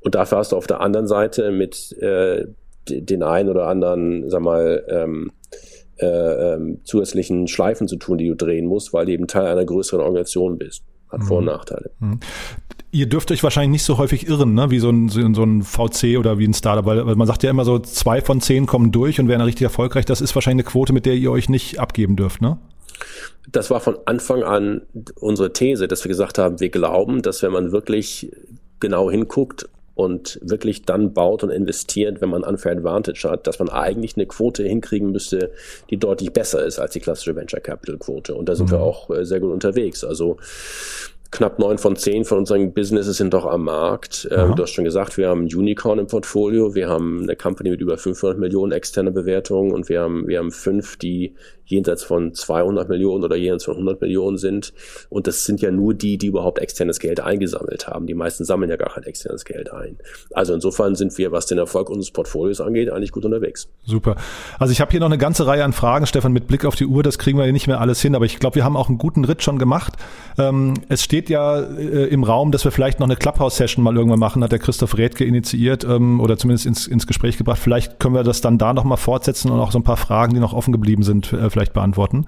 Und 0.00 0.14
dafür 0.14 0.38
hast 0.38 0.52
du 0.52 0.56
auf 0.56 0.66
der 0.66 0.80
anderen 0.80 1.06
Seite 1.06 1.50
mit 1.50 1.92
äh, 2.00 2.46
den 2.88 3.22
einen 3.22 3.48
oder 3.48 3.66
anderen, 3.66 4.28
sag 4.28 4.42
mal, 4.42 4.84
ähm, 4.88 5.32
äh, 5.96 6.54
ähm, 6.54 6.80
zusätzlichen 6.84 7.46
Schleifen 7.48 7.88
zu 7.88 7.96
tun, 7.96 8.18
die 8.18 8.28
du 8.28 8.34
drehen 8.34 8.66
musst, 8.66 8.92
weil 8.92 9.06
du 9.06 9.12
eben 9.12 9.26
Teil 9.26 9.46
einer 9.46 9.64
größeren 9.64 10.00
Organisation 10.00 10.58
bist. 10.58 10.84
Hat 11.08 11.22
Vor- 11.22 11.38
und 11.38 11.44
mhm. 11.44 11.50
Nachteile. 11.50 11.90
Mhm. 12.00 12.20
Ihr 12.94 13.06
dürft 13.06 13.30
euch 13.32 13.42
wahrscheinlich 13.42 13.72
nicht 13.72 13.84
so 13.84 13.98
häufig 13.98 14.28
irren, 14.28 14.54
ne? 14.54 14.70
wie 14.70 14.78
so 14.78 14.88
ein, 14.88 15.08
so 15.08 15.20
ein 15.20 15.62
VC 15.62 16.16
oder 16.18 16.38
wie 16.38 16.46
ein 16.46 16.54
Startup, 16.54 16.86
weil, 16.86 17.04
weil 17.04 17.16
man 17.16 17.26
sagt 17.26 17.42
ja 17.42 17.50
immer 17.50 17.64
so, 17.64 17.78
zwei 17.80 18.20
von 18.20 18.40
zehn 18.40 18.66
kommen 18.66 18.92
durch 18.92 19.18
und 19.18 19.28
werden 19.28 19.42
richtig 19.42 19.64
erfolgreich. 19.64 20.04
Das 20.04 20.20
ist 20.20 20.34
wahrscheinlich 20.34 20.64
eine 20.64 20.72
Quote, 20.72 20.92
mit 20.92 21.04
der 21.04 21.14
ihr 21.14 21.32
euch 21.32 21.48
nicht 21.48 21.80
abgeben 21.80 22.16
dürft, 22.16 22.40
ne? 22.40 22.56
das 23.50 23.70
war 23.70 23.80
von 23.80 23.98
Anfang 24.06 24.42
an 24.42 24.82
unsere 25.20 25.52
These, 25.52 25.88
dass 25.88 26.04
wir 26.04 26.08
gesagt 26.08 26.38
haben, 26.38 26.60
wir 26.60 26.70
glauben, 26.70 27.22
dass 27.22 27.42
wenn 27.42 27.52
man 27.52 27.72
wirklich 27.72 28.32
genau 28.80 29.10
hinguckt 29.10 29.68
und 29.94 30.40
wirklich 30.42 30.82
dann 30.82 31.12
baut 31.12 31.44
und 31.44 31.50
investiert, 31.50 32.20
wenn 32.20 32.28
man 32.28 32.42
Unfair 32.42 32.72
Advantage 32.72 33.28
hat, 33.30 33.46
dass 33.46 33.60
man 33.60 33.68
eigentlich 33.68 34.16
eine 34.16 34.26
Quote 34.26 34.64
hinkriegen 34.64 35.12
müsste, 35.12 35.52
die 35.88 35.98
deutlich 35.98 36.32
besser 36.32 36.64
ist 36.64 36.80
als 36.80 36.94
die 36.94 37.00
klassische 37.00 37.36
Venture 37.36 37.60
Capital 37.60 37.98
Quote. 37.98 38.34
Und 38.34 38.48
da 38.48 38.56
sind 38.56 38.66
mhm. 38.66 38.72
wir 38.72 38.80
auch 38.80 39.10
äh, 39.10 39.24
sehr 39.24 39.38
gut 39.38 39.52
unterwegs. 39.52 40.02
Also 40.02 40.38
knapp 41.34 41.58
neun 41.58 41.78
von 41.78 41.96
zehn 41.96 42.24
von 42.24 42.38
unseren 42.38 42.72
Businesses 42.72 43.16
sind 43.16 43.34
doch 43.34 43.44
am 43.44 43.64
Markt. 43.64 44.28
Ähm, 44.30 44.54
du 44.54 44.62
hast 44.62 44.70
schon 44.70 44.84
gesagt, 44.84 45.16
wir 45.18 45.28
haben 45.28 45.46
ein 45.46 45.54
Unicorn 45.54 45.98
im 45.98 46.06
Portfolio, 46.06 46.74
wir 46.76 46.88
haben 46.88 47.22
eine 47.22 47.34
Company 47.34 47.70
mit 47.70 47.80
über 47.80 47.98
500 47.98 48.38
Millionen 48.38 48.70
externe 48.70 49.10
Bewertungen 49.10 49.72
und 49.72 49.88
wir 49.88 50.00
haben, 50.00 50.28
wir 50.28 50.38
haben 50.38 50.52
fünf, 50.52 50.96
die 50.96 51.34
jenseits 51.64 52.02
von 52.02 52.34
200 52.34 52.88
Millionen 52.88 53.24
oder 53.24 53.36
jenseits 53.36 53.64
von 53.64 53.74
100 53.74 54.00
Millionen 54.00 54.36
sind. 54.36 54.72
Und 55.08 55.26
das 55.26 55.44
sind 55.44 55.60
ja 55.60 55.70
nur 55.70 55.94
die, 55.94 56.18
die 56.18 56.26
überhaupt 56.26 56.58
externes 56.58 56.98
Geld 56.98 57.20
eingesammelt 57.20 57.88
haben. 57.88 58.06
Die 58.06 58.14
meisten 58.14 58.44
sammeln 58.44 58.70
ja 58.70 58.76
gar 58.76 58.90
kein 58.90 59.04
externes 59.04 59.44
Geld 59.44 59.72
ein. 59.72 59.98
Also 60.32 60.54
insofern 60.54 60.94
sind 60.94 61.16
wir, 61.18 61.32
was 61.32 61.46
den 61.46 61.58
Erfolg 61.58 61.90
unseres 61.90 62.10
Portfolios 62.10 62.60
angeht, 62.60 62.90
eigentlich 62.90 63.12
gut 63.12 63.24
unterwegs. 63.24 63.68
Super. 63.84 64.16
Also 64.58 64.72
ich 64.72 64.80
habe 64.80 64.90
hier 64.90 65.00
noch 65.00 65.06
eine 65.06 65.18
ganze 65.18 65.46
Reihe 65.46 65.64
an 65.64 65.72
Fragen, 65.72 66.06
Stefan, 66.06 66.32
mit 66.32 66.46
Blick 66.46 66.64
auf 66.64 66.76
die 66.76 66.86
Uhr. 66.86 67.02
Das 67.02 67.18
kriegen 67.18 67.38
wir 67.38 67.50
nicht 67.52 67.66
mehr 67.66 67.80
alles 67.80 68.00
hin, 68.00 68.14
aber 68.14 68.24
ich 68.24 68.38
glaube, 68.38 68.56
wir 68.56 68.64
haben 68.64 68.76
auch 68.76 68.88
einen 68.88 68.98
guten 68.98 69.24
Ritt 69.24 69.42
schon 69.42 69.58
gemacht. 69.58 69.94
Ähm, 70.38 70.74
es 70.88 71.02
steht 71.02 71.28
ja 71.28 71.60
äh, 71.60 72.06
im 72.06 72.24
Raum, 72.24 72.52
dass 72.52 72.64
wir 72.64 72.72
vielleicht 72.72 73.00
noch 73.00 73.06
eine 73.06 73.16
Clubhouse-Session 73.16 73.82
mal 73.82 73.96
irgendwann 73.96 74.18
machen, 74.18 74.42
hat 74.42 74.52
der 74.52 74.58
Christoph 74.58 74.96
Rädke 74.96 75.24
initiiert 75.24 75.84
ähm, 75.84 76.20
oder 76.20 76.36
zumindest 76.36 76.66
ins, 76.66 76.86
ins 76.86 77.06
Gespräch 77.06 77.38
gebracht. 77.38 77.58
Vielleicht 77.58 78.00
können 78.00 78.14
wir 78.14 78.22
das 78.22 78.40
dann 78.40 78.58
da 78.58 78.72
nochmal 78.72 78.98
fortsetzen 78.98 79.50
und 79.50 79.60
auch 79.60 79.72
so 79.72 79.78
ein 79.78 79.84
paar 79.84 79.96
Fragen, 79.96 80.34
die 80.34 80.40
noch 80.40 80.52
offen 80.52 80.72
geblieben 80.72 81.02
sind, 81.02 81.32
äh, 81.32 81.50
vielleicht 81.54 81.72
beantworten. 81.72 82.26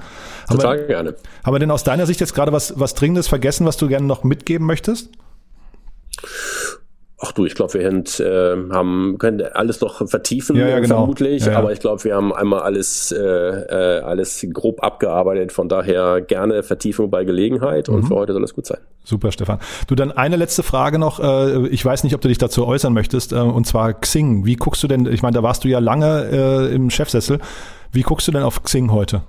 Total 0.48 0.78
wir, 0.78 0.86
gerne. 0.86 1.14
Haben 1.44 1.54
wir 1.54 1.58
denn 1.58 1.70
aus 1.70 1.84
deiner 1.84 2.06
Sicht 2.06 2.20
jetzt 2.20 2.34
gerade 2.34 2.52
was, 2.52 2.80
was 2.80 2.94
Dringendes 2.94 3.28
vergessen, 3.28 3.66
was 3.66 3.76
du 3.76 3.88
gerne 3.88 4.06
noch 4.06 4.24
mitgeben 4.24 4.66
möchtest? 4.66 5.10
Ach 7.18 7.32
du, 7.32 7.46
ich 7.46 7.54
glaube, 7.54 7.72
wir 7.74 7.80
sind, 7.80 8.20
äh, 8.20 8.56
haben 8.72 9.16
können 9.18 9.40
alles 9.54 9.80
noch 9.80 10.06
vertiefen, 10.06 10.54
ja, 10.54 10.68
ja, 10.68 10.80
genau. 10.80 10.96
vermutlich, 10.96 11.46
ja, 11.46 11.56
aber 11.56 11.72
ich 11.72 11.80
glaube, 11.80 12.04
wir 12.04 12.14
haben 12.14 12.30
einmal 12.30 12.60
alles, 12.60 13.10
äh, 13.10 13.18
äh, 13.18 14.00
alles 14.00 14.46
grob 14.52 14.82
abgearbeitet. 14.82 15.50
Von 15.50 15.70
daher 15.70 16.20
gerne 16.20 16.62
Vertiefung 16.62 17.10
bei 17.10 17.24
Gelegenheit 17.24 17.88
und 17.88 18.02
mhm. 18.02 18.08
für 18.08 18.16
heute 18.16 18.34
soll 18.34 18.44
es 18.44 18.52
gut 18.52 18.66
sein. 18.66 18.80
Super, 19.02 19.32
Stefan. 19.32 19.60
Du, 19.86 19.94
dann 19.94 20.12
eine 20.12 20.36
letzte 20.36 20.62
Frage 20.62 20.98
noch. 20.98 21.18
Äh, 21.18 21.68
ich 21.68 21.82
weiß 21.82 22.04
nicht, 22.04 22.14
ob 22.14 22.20
du 22.20 22.28
dich 22.28 22.38
dazu 22.38 22.66
äußern 22.66 22.92
möchtest, 22.92 23.32
äh, 23.32 23.36
und 23.36 23.66
zwar 23.66 23.94
Xing. 23.94 24.44
Wie 24.44 24.56
guckst 24.56 24.82
du 24.82 24.86
denn, 24.86 25.06
ich 25.06 25.22
meine, 25.22 25.36
da 25.36 25.42
warst 25.42 25.64
du 25.64 25.68
ja 25.68 25.78
lange 25.78 26.68
im 26.70 26.90
Chefsessel. 26.90 27.38
Wie 27.96 28.02
guckst 28.02 28.28
du 28.28 28.32
denn 28.32 28.42
auf 28.42 28.62
Xing 28.62 28.92
heute? 28.92 29.22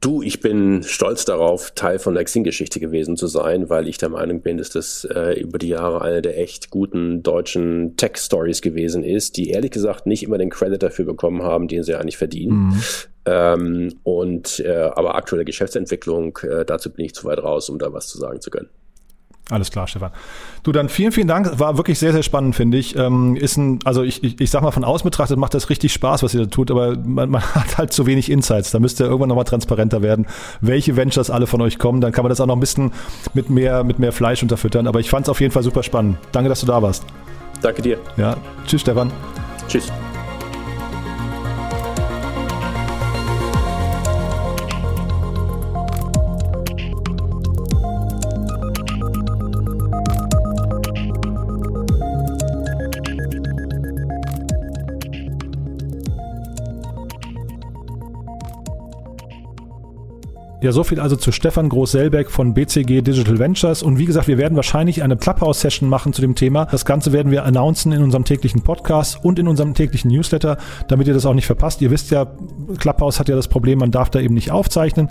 Du, 0.00 0.22
ich 0.22 0.40
bin 0.40 0.84
stolz 0.84 1.24
darauf, 1.24 1.72
Teil 1.72 1.98
von 1.98 2.14
der 2.14 2.22
Xing-Geschichte 2.22 2.78
gewesen 2.78 3.16
zu 3.16 3.26
sein, 3.26 3.68
weil 3.68 3.88
ich 3.88 3.98
der 3.98 4.10
Meinung 4.10 4.40
bin, 4.40 4.58
dass 4.58 4.70
das 4.70 5.04
äh, 5.12 5.40
über 5.40 5.58
die 5.58 5.70
Jahre 5.70 6.02
eine 6.02 6.22
der 6.22 6.38
echt 6.38 6.70
guten 6.70 7.24
deutschen 7.24 7.96
Tech-Stories 7.96 8.62
gewesen 8.62 9.02
ist, 9.02 9.36
die 9.36 9.50
ehrlich 9.50 9.72
gesagt 9.72 10.06
nicht 10.06 10.22
immer 10.22 10.38
den 10.38 10.50
Credit 10.50 10.80
dafür 10.80 11.04
bekommen 11.04 11.42
haben, 11.42 11.66
den 11.66 11.82
sie 11.82 11.96
eigentlich 11.96 12.16
verdienen. 12.16 12.68
Mhm. 12.68 12.82
Ähm, 13.26 13.94
und 14.04 14.60
äh, 14.60 14.90
aber 14.94 15.16
aktuelle 15.16 15.44
Geschäftsentwicklung, 15.44 16.38
äh, 16.42 16.64
dazu 16.64 16.92
bin 16.92 17.06
ich 17.06 17.14
zu 17.14 17.24
weit 17.24 17.42
raus, 17.42 17.68
um 17.68 17.80
da 17.80 17.92
was 17.92 18.06
zu 18.06 18.18
sagen 18.18 18.40
zu 18.40 18.50
können. 18.50 18.68
Alles 19.50 19.70
klar, 19.70 19.86
Stefan. 19.86 20.10
Du, 20.62 20.72
dann 20.72 20.88
vielen, 20.88 21.12
vielen 21.12 21.28
Dank. 21.28 21.58
War 21.58 21.76
wirklich 21.76 21.98
sehr, 21.98 22.12
sehr 22.12 22.22
spannend, 22.22 22.56
finde 22.56 22.78
ich. 22.78 22.96
Ähm, 22.96 23.36
ist 23.36 23.58
ein, 23.58 23.78
also 23.84 24.02
ich, 24.02 24.24
ich, 24.24 24.40
ich 24.40 24.50
sag 24.50 24.62
mal, 24.62 24.70
von 24.70 24.84
außen 24.84 25.04
betrachtet 25.04 25.38
macht 25.38 25.52
das 25.52 25.68
richtig 25.68 25.92
Spaß, 25.92 26.22
was 26.22 26.32
ihr 26.32 26.40
da 26.40 26.46
tut, 26.46 26.70
aber 26.70 26.96
man, 26.96 27.28
man 27.28 27.42
hat 27.54 27.76
halt 27.76 27.92
zu 27.92 28.06
wenig 28.06 28.30
Insights. 28.30 28.70
Da 28.70 28.80
müsst 28.80 29.00
ihr 29.00 29.06
irgendwann 29.06 29.28
nochmal 29.28 29.44
transparenter 29.44 30.00
werden, 30.00 30.26
welche 30.62 30.96
Ventures 30.96 31.28
alle 31.28 31.46
von 31.46 31.60
euch 31.60 31.78
kommen. 31.78 32.00
Dann 32.00 32.12
kann 32.12 32.22
man 32.22 32.30
das 32.30 32.40
auch 32.40 32.46
noch 32.46 32.56
ein 32.56 32.60
bisschen 32.60 32.92
mit 33.34 33.50
mehr, 33.50 33.84
mit 33.84 33.98
mehr 33.98 34.12
Fleisch 34.12 34.42
unterfüttern. 34.42 34.86
Aber 34.86 35.00
ich 35.00 35.10
fand 35.10 35.26
es 35.26 35.28
auf 35.28 35.40
jeden 35.40 35.52
Fall 35.52 35.62
super 35.62 35.82
spannend. 35.82 36.16
Danke, 36.32 36.48
dass 36.48 36.60
du 36.60 36.66
da 36.66 36.80
warst. 36.80 37.04
Danke 37.60 37.82
dir. 37.82 37.98
Ja, 38.16 38.36
tschüss, 38.66 38.80
Stefan. 38.80 39.12
Tschüss. 39.68 39.92
Ja, 60.64 60.72
so 60.72 60.82
viel 60.82 60.98
also 60.98 61.14
zu 61.16 61.30
Stefan 61.30 61.68
Groß-Selbeck 61.68 62.30
von 62.30 62.54
BCG 62.54 63.02
Digital 63.02 63.38
Ventures. 63.38 63.82
Und 63.82 63.98
wie 63.98 64.06
gesagt, 64.06 64.28
wir 64.28 64.38
werden 64.38 64.56
wahrscheinlich 64.56 65.02
eine 65.02 65.14
Clubhouse-Session 65.14 65.90
machen 65.90 66.14
zu 66.14 66.22
dem 66.22 66.36
Thema. 66.36 66.64
Das 66.64 66.86
Ganze 66.86 67.12
werden 67.12 67.30
wir 67.30 67.44
announcen 67.44 67.92
in 67.92 68.02
unserem 68.02 68.24
täglichen 68.24 68.62
Podcast 68.62 69.22
und 69.22 69.38
in 69.38 69.46
unserem 69.46 69.74
täglichen 69.74 70.10
Newsletter, 70.10 70.56
damit 70.88 71.06
ihr 71.06 71.12
das 71.12 71.26
auch 71.26 71.34
nicht 71.34 71.44
verpasst. 71.44 71.82
Ihr 71.82 71.90
wisst 71.90 72.10
ja, 72.12 72.28
Clubhouse 72.78 73.20
hat 73.20 73.28
ja 73.28 73.36
das 73.36 73.46
Problem, 73.46 73.80
man 73.80 73.90
darf 73.90 74.08
da 74.08 74.20
eben 74.20 74.32
nicht 74.32 74.52
aufzeichnen. 74.52 75.08